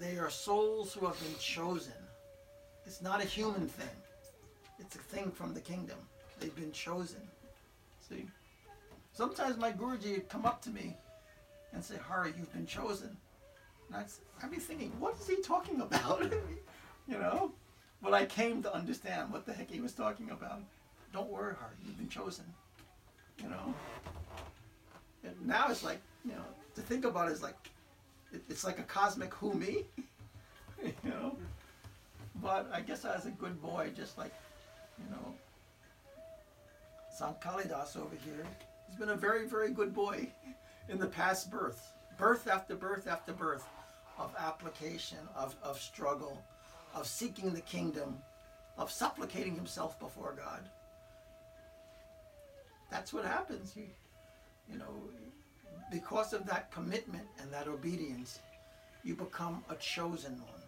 They 0.00 0.18
are 0.18 0.30
souls 0.30 0.92
who 0.94 1.06
have 1.06 1.18
been 1.20 1.38
chosen. 1.38 1.92
It's 2.86 3.02
not 3.02 3.20
a 3.20 3.24
human 3.24 3.68
thing. 3.68 3.96
It's 4.78 4.96
a 4.96 4.98
thing 4.98 5.30
from 5.30 5.54
the 5.54 5.60
kingdom. 5.60 5.98
They've 6.40 6.54
been 6.54 6.72
chosen. 6.72 7.20
See? 8.08 8.26
Sometimes 9.12 9.56
my 9.56 9.72
Guruji 9.72 10.12
would 10.12 10.28
come 10.28 10.46
up 10.46 10.62
to 10.62 10.70
me 10.70 10.96
and 11.72 11.84
say, 11.84 11.96
Hari, 11.96 12.32
you've 12.38 12.52
been 12.52 12.66
chosen. 12.66 13.16
And 13.88 13.96
I'd, 13.96 14.06
I'd 14.42 14.50
be 14.50 14.58
thinking, 14.58 14.92
what 15.00 15.16
is 15.20 15.26
he 15.26 15.42
talking 15.42 15.80
about? 15.80 16.22
you 17.08 17.18
know? 17.18 17.52
But 18.02 18.14
I 18.14 18.26
came 18.26 18.62
to 18.62 18.72
understand 18.72 19.32
what 19.32 19.44
the 19.44 19.52
heck 19.52 19.70
he 19.70 19.80
was 19.80 19.92
talking 19.92 20.30
about. 20.30 20.60
Don't 21.12 21.28
worry, 21.28 21.54
Hari, 21.58 21.74
you've 21.84 21.98
been 21.98 22.08
chosen. 22.08 22.44
You 23.42 23.48
know? 23.48 23.74
And 25.24 25.34
now 25.46 25.66
it's 25.70 25.82
like, 25.82 26.00
you 26.24 26.32
know, 26.32 26.44
to 26.74 26.80
think 26.80 27.04
about 27.04 27.28
it 27.28 27.32
is 27.32 27.42
like, 27.42 27.56
it, 28.32 28.42
it's 28.48 28.64
like 28.64 28.78
a 28.78 28.84
cosmic 28.84 29.34
who 29.34 29.54
me. 29.54 29.84
you 30.82 30.92
know? 31.04 31.36
But 32.36 32.70
I 32.72 32.80
guess 32.80 33.04
I 33.04 33.16
was 33.16 33.26
a 33.26 33.30
good 33.30 33.60
boy, 33.60 33.90
just 33.96 34.16
like, 34.16 34.32
you 34.98 35.10
know, 35.10 35.34
Sant 37.16 37.40
Kalidas 37.40 37.96
over 37.96 38.14
here. 38.24 38.46
He's 38.86 38.96
been 38.96 39.10
a 39.10 39.16
very, 39.16 39.46
very 39.48 39.70
good 39.70 39.92
boy 39.92 40.28
in 40.88 40.98
the 40.98 41.06
past 41.06 41.50
birth. 41.50 41.92
Birth 42.16 42.48
after 42.48 42.76
birth 42.76 43.08
after 43.08 43.32
birth 43.32 43.66
of 44.18 44.34
application, 44.38 45.18
of, 45.36 45.56
of 45.62 45.80
struggle, 45.80 46.42
of 46.94 47.06
seeking 47.06 47.52
the 47.52 47.60
kingdom, 47.60 48.18
of 48.76 48.90
supplicating 48.90 49.54
himself 49.54 49.98
before 49.98 50.34
God. 50.36 50.68
That's 52.90 53.12
what 53.12 53.24
happens. 53.24 53.74
You, 53.76 53.86
you 54.70 54.78
know, 54.78 54.94
because 55.90 56.32
of 56.32 56.46
that 56.46 56.70
commitment 56.70 57.26
and 57.40 57.52
that 57.52 57.68
obedience, 57.68 58.40
you 59.04 59.14
become 59.14 59.64
a 59.70 59.74
chosen 59.76 60.32
one. 60.32 60.62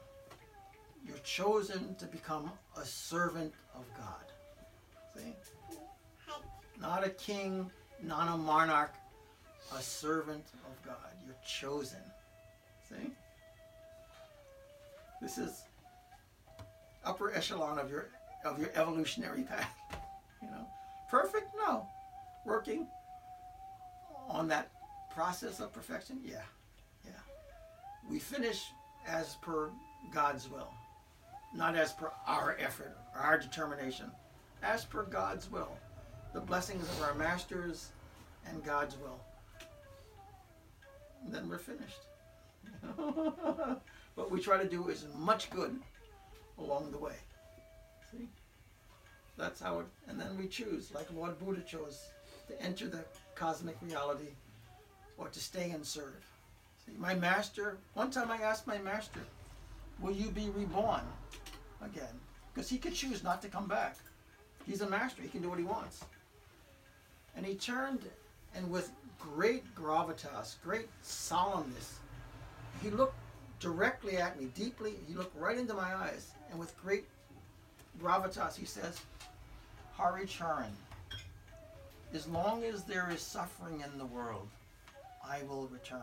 You're 1.07 1.19
chosen 1.19 1.95
to 1.97 2.07
become 2.07 2.51
a 2.77 2.85
servant 2.85 3.53
of 3.75 3.85
God. 3.97 4.33
See? 5.15 5.35
Not 6.81 7.05
a 7.05 7.11
king, 7.11 7.71
not 8.03 8.33
a 8.33 8.37
monarch, 8.37 8.95
a 9.77 9.83
servant 9.83 10.45
of 10.67 10.87
God. 10.87 10.97
You're 11.25 11.35
chosen. 11.47 12.01
See? 12.89 13.11
This 15.21 15.39
is 15.39 15.65
upper 17.05 17.33
echelon 17.33 17.79
of 17.79 17.91
your 17.91 18.09
of 18.45 18.59
your 18.59 18.71
evolutionary 18.75 19.43
path. 19.43 19.75
You 20.43 20.49
know? 20.49 20.67
Perfect? 21.11 21.51
No. 21.57 21.87
Working 22.47 22.87
on 24.29 24.49
that 24.49 24.71
process 25.15 25.61
of 25.61 25.73
perfection? 25.73 26.21
Yeah. 26.25 26.43
Yeah. 27.05 27.11
We 28.09 28.19
finish 28.19 28.63
as 29.07 29.37
per 29.43 29.71
God's 30.13 30.49
will. 30.51 30.73
Not 31.55 31.77
as 31.77 31.93
per 31.93 32.11
our 32.27 32.57
effort 32.61 32.97
or 33.15 33.21
our 33.21 33.39
determination. 33.39 34.11
As 34.63 34.85
per 34.85 35.03
God's 35.03 35.51
will. 35.51 35.77
The 36.33 36.41
blessings 36.41 36.85
of 36.85 37.03
our 37.03 37.15
masters 37.15 37.91
and 38.47 38.65
God's 38.65 38.97
will. 38.97 39.21
And 41.25 41.35
then 41.35 41.49
we're 41.49 41.59
finished. 41.59 42.07
what 44.15 44.31
we 44.31 44.41
try 44.41 44.63
to 44.63 44.69
do 44.69 44.89
is 44.89 45.07
much 45.19 45.51
good 45.51 45.79
along 46.61 46.91
the 46.91 46.99
way. 46.99 47.17
See? 48.11 48.29
That's 49.37 49.61
how 49.61 49.81
it, 49.81 49.87
and 50.09 50.21
then 50.21 50.37
we 50.39 50.47
choose, 50.47 50.93
like 50.95 51.07
Lord 51.15 51.39
Buddha 51.39 51.63
chose, 51.63 52.09
to 52.49 52.63
enter 52.63 52.89
the 52.89 53.05
cosmic 53.35 53.77
reality 53.83 54.35
or 55.17 55.29
to 55.29 55.41
stay 55.41 55.71
and 55.71 55.85
serve. 55.85 56.25
See, 56.85 56.93
my 56.99 57.15
master, 57.15 57.79
one 57.95 58.11
time 58.11 58.31
I 58.31 58.43
asked 58.43 58.67
my 58.67 58.79
master, 58.79 59.21
Will 60.01 60.13
you 60.13 60.31
be 60.31 60.49
reborn 60.57 61.03
again? 61.83 62.21
Because 62.53 62.71
he 62.71 62.79
could 62.79 62.95
choose 62.95 63.23
not 63.23 63.43
to 63.43 63.49
come 63.49 63.67
back. 63.67 63.97
He's 64.67 64.81
a 64.81 64.89
master, 64.89 65.23
he 65.23 65.29
can 65.29 65.43
do 65.43 65.51
what 65.51 65.59
he 65.59 65.65
wants. 65.65 66.05
And 67.37 67.45
he 67.45 67.55
turned 67.55 68.01
and 68.55 68.71
with 68.71 68.91
great 69.19 69.75
gravitas, 69.75 70.57
great 70.65 70.89
solemnness, 71.05 71.99
he 72.83 72.91
looked 72.91 73.15
directly 73.61 74.17
at 74.17 74.41
me, 74.41 74.47
deeply, 74.55 74.95
he 75.07 75.15
looked 75.15 75.37
right 75.39 75.59
into 75.59 75.75
my 75.75 75.95
eyes, 75.95 76.33
and 76.51 76.59
with 76.59 76.77
great 76.83 77.05
gravitas 78.03 78.57
he 78.57 78.65
says, 78.65 79.01
Hari 79.93 80.27
Charan, 80.27 80.73
as 82.15 82.27
long 82.27 82.65
as 82.65 82.83
there 82.83 83.09
is 83.11 83.21
suffering 83.21 83.83
in 83.83 83.99
the 83.99 84.07
world, 84.07 84.49
I 85.25 85.43
will 85.49 85.69
return. 85.69 86.01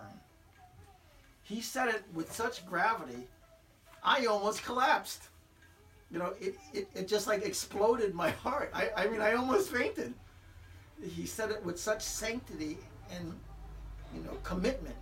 He 1.41 1.59
said 1.59 1.89
it 1.89 2.03
with 2.13 2.31
such 2.31 2.65
gravity, 2.65 3.27
I 4.03 4.25
almost 4.27 4.63
collapsed. 4.63 5.23
You 6.11 6.19
know, 6.19 6.33
it, 6.39 6.55
it, 6.73 6.87
it 6.93 7.07
just 7.07 7.27
like 7.27 7.43
exploded 7.43 8.13
my 8.13 8.29
heart. 8.29 8.71
I, 8.73 8.89
I 8.95 9.07
mean, 9.07 9.21
I 9.21 9.33
almost 9.33 9.69
fainted. 9.71 10.13
He 11.03 11.25
said 11.25 11.51
it 11.51 11.63
with 11.65 11.79
such 11.79 12.01
sanctity 12.01 12.77
and, 13.11 13.33
you 14.15 14.21
know, 14.23 14.37
commitment. 14.43 14.95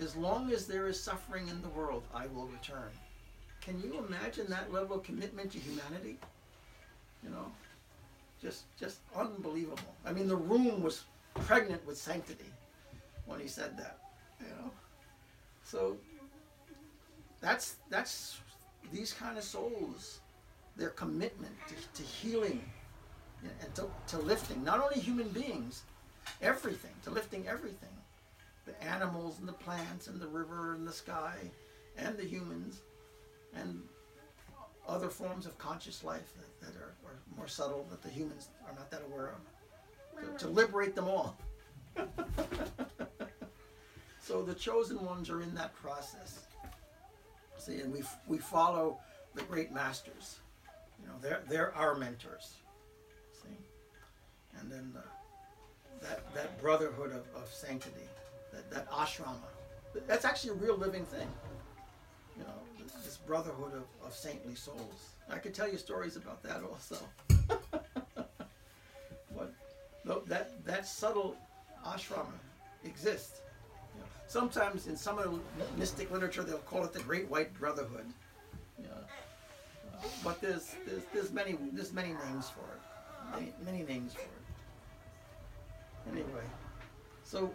As 0.00 0.14
long 0.14 0.52
as 0.52 0.66
there 0.66 0.88
is 0.88 1.00
suffering 1.00 1.48
in 1.48 1.62
the 1.62 1.68
world, 1.68 2.02
I 2.14 2.26
will 2.26 2.46
return. 2.48 2.90
Can 3.62 3.80
you 3.82 4.04
imagine 4.06 4.46
that 4.48 4.72
level 4.72 4.96
of 4.96 5.02
commitment 5.02 5.50
to 5.52 5.58
humanity? 5.58 6.18
You 7.22 7.30
know, 7.30 7.50
just 8.40 8.64
just 8.78 8.98
unbelievable. 9.14 9.94
I 10.04 10.12
mean, 10.12 10.28
the 10.28 10.36
room 10.36 10.82
was 10.82 11.04
pregnant 11.34 11.84
with 11.86 11.96
sanctity 11.96 12.50
when 13.24 13.40
he 13.40 13.48
said 13.48 13.76
that. 13.78 13.98
You 14.40 14.48
know, 14.48 14.70
so 15.64 15.96
that's 17.40 17.76
that's 17.88 18.38
these 18.92 19.14
kind 19.14 19.38
of 19.38 19.44
souls, 19.44 20.20
their 20.76 20.90
commitment 20.90 21.54
to, 21.68 22.02
to 22.02 22.06
healing 22.06 22.62
and 23.42 23.74
to, 23.74 23.88
to 24.08 24.18
lifting 24.18 24.62
not 24.62 24.80
only 24.80 25.00
human 25.00 25.28
beings, 25.28 25.82
everything, 26.42 26.92
to 27.04 27.10
lifting 27.10 27.48
everything 27.48 27.95
the 28.66 28.82
animals 28.84 29.38
and 29.38 29.48
the 29.48 29.52
plants 29.52 30.08
and 30.08 30.20
the 30.20 30.26
river 30.26 30.74
and 30.74 30.86
the 30.86 30.92
sky 30.92 31.36
and 31.96 32.16
the 32.18 32.24
humans 32.24 32.82
and 33.54 33.82
other 34.88 35.08
forms 35.08 35.46
of 35.46 35.56
conscious 35.58 36.04
life 36.04 36.32
that, 36.36 36.66
that 36.66 36.80
are, 36.80 36.94
are 37.04 37.18
more 37.36 37.48
subtle 37.48 37.86
that 37.90 38.02
the 38.02 38.08
humans 38.08 38.48
are 38.66 38.74
not 38.74 38.90
that 38.90 39.02
aware 39.10 39.32
of. 39.32 40.38
To, 40.38 40.44
to 40.44 40.48
liberate 40.50 40.94
them 40.94 41.06
all. 41.06 41.36
so 44.20 44.42
the 44.42 44.54
chosen 44.54 45.04
ones 45.04 45.30
are 45.30 45.42
in 45.42 45.54
that 45.54 45.74
process. 45.74 46.40
See, 47.58 47.80
and 47.80 47.92
we, 47.92 48.00
f- 48.00 48.18
we 48.26 48.38
follow 48.38 48.98
the 49.34 49.42
great 49.42 49.72
masters. 49.72 50.38
You 51.00 51.08
know, 51.08 51.14
they're, 51.20 51.42
they're 51.48 51.74
our 51.74 51.94
mentors. 51.94 52.54
See? 53.42 53.48
And 54.60 54.70
then 54.70 54.92
uh, 54.96 55.00
that, 56.02 56.34
that 56.34 56.60
brotherhood 56.60 57.10
of, 57.12 57.24
of 57.34 57.52
sanctity, 57.52 58.08
that, 58.56 58.70
that 58.70 58.90
ashrama, 58.90 59.36
that's 60.06 60.24
actually 60.24 60.50
a 60.50 60.54
real 60.54 60.76
living 60.76 61.04
thing. 61.04 61.28
You 62.36 62.42
know, 62.44 62.84
this, 63.04 63.18
brotherhood 63.18 63.72
of, 63.74 64.06
of 64.06 64.14
saintly 64.14 64.54
souls. 64.54 65.14
I 65.30 65.38
could 65.38 65.52
tell 65.52 65.68
you 65.68 65.78
stories 65.78 66.16
about 66.16 66.42
that 66.44 66.62
also. 66.62 66.96
but 69.34 69.52
that, 70.26 70.64
that 70.64 70.86
subtle 70.86 71.36
ashrama 71.84 72.26
exists. 72.84 73.40
You 73.94 74.00
know, 74.00 74.06
sometimes 74.28 74.86
in 74.86 74.96
some 74.96 75.18
of 75.18 75.24
the 75.24 75.40
mystic 75.76 76.12
literature 76.12 76.44
they'll 76.44 76.58
call 76.58 76.84
it 76.84 76.92
the 76.92 77.00
Great 77.00 77.28
White 77.28 77.52
Brotherhood. 77.58 78.06
You 78.78 78.84
know, 78.84 78.90
uh, 79.92 80.06
but 80.22 80.40
there's, 80.40 80.76
there's, 80.86 81.02
there's 81.12 81.32
many 81.32 81.56
there's 81.72 81.92
many 81.92 82.14
names 82.28 82.48
for 82.50 82.60
it. 82.60 82.80
Many, 83.32 83.52
many 83.64 83.82
names 83.82 84.14
for 84.14 84.20
it. 84.20 84.28
Anyway, 86.12 86.44
so 87.24 87.50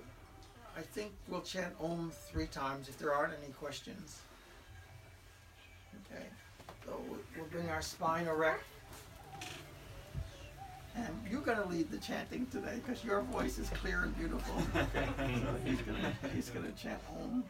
I 0.77 0.81
think 0.81 1.11
we'll 1.27 1.41
chant 1.41 1.73
Om 1.81 2.11
three 2.31 2.47
times 2.47 2.87
if 2.89 2.97
there 2.97 3.13
aren't 3.13 3.33
any 3.43 3.51
questions. 3.53 4.21
Okay, 6.11 6.25
so 6.85 6.97
we- 7.09 7.17
we'll 7.35 7.49
bring 7.49 7.69
our 7.69 7.81
spine 7.81 8.27
erect. 8.27 8.63
And 10.95 11.25
you're 11.29 11.41
gonna 11.41 11.65
lead 11.67 11.89
the 11.89 11.97
chanting 11.97 12.45
today 12.47 12.81
because 12.85 13.03
your 13.03 13.21
voice 13.21 13.57
is 13.57 13.69
clear 13.69 14.03
and 14.03 14.17
beautiful. 14.17 14.61
so 14.73 15.55
he's 15.63 15.81
gonna 15.81 16.13
he's 16.33 16.49
gonna 16.49 16.71
chant 16.73 17.01
Om. 17.21 17.43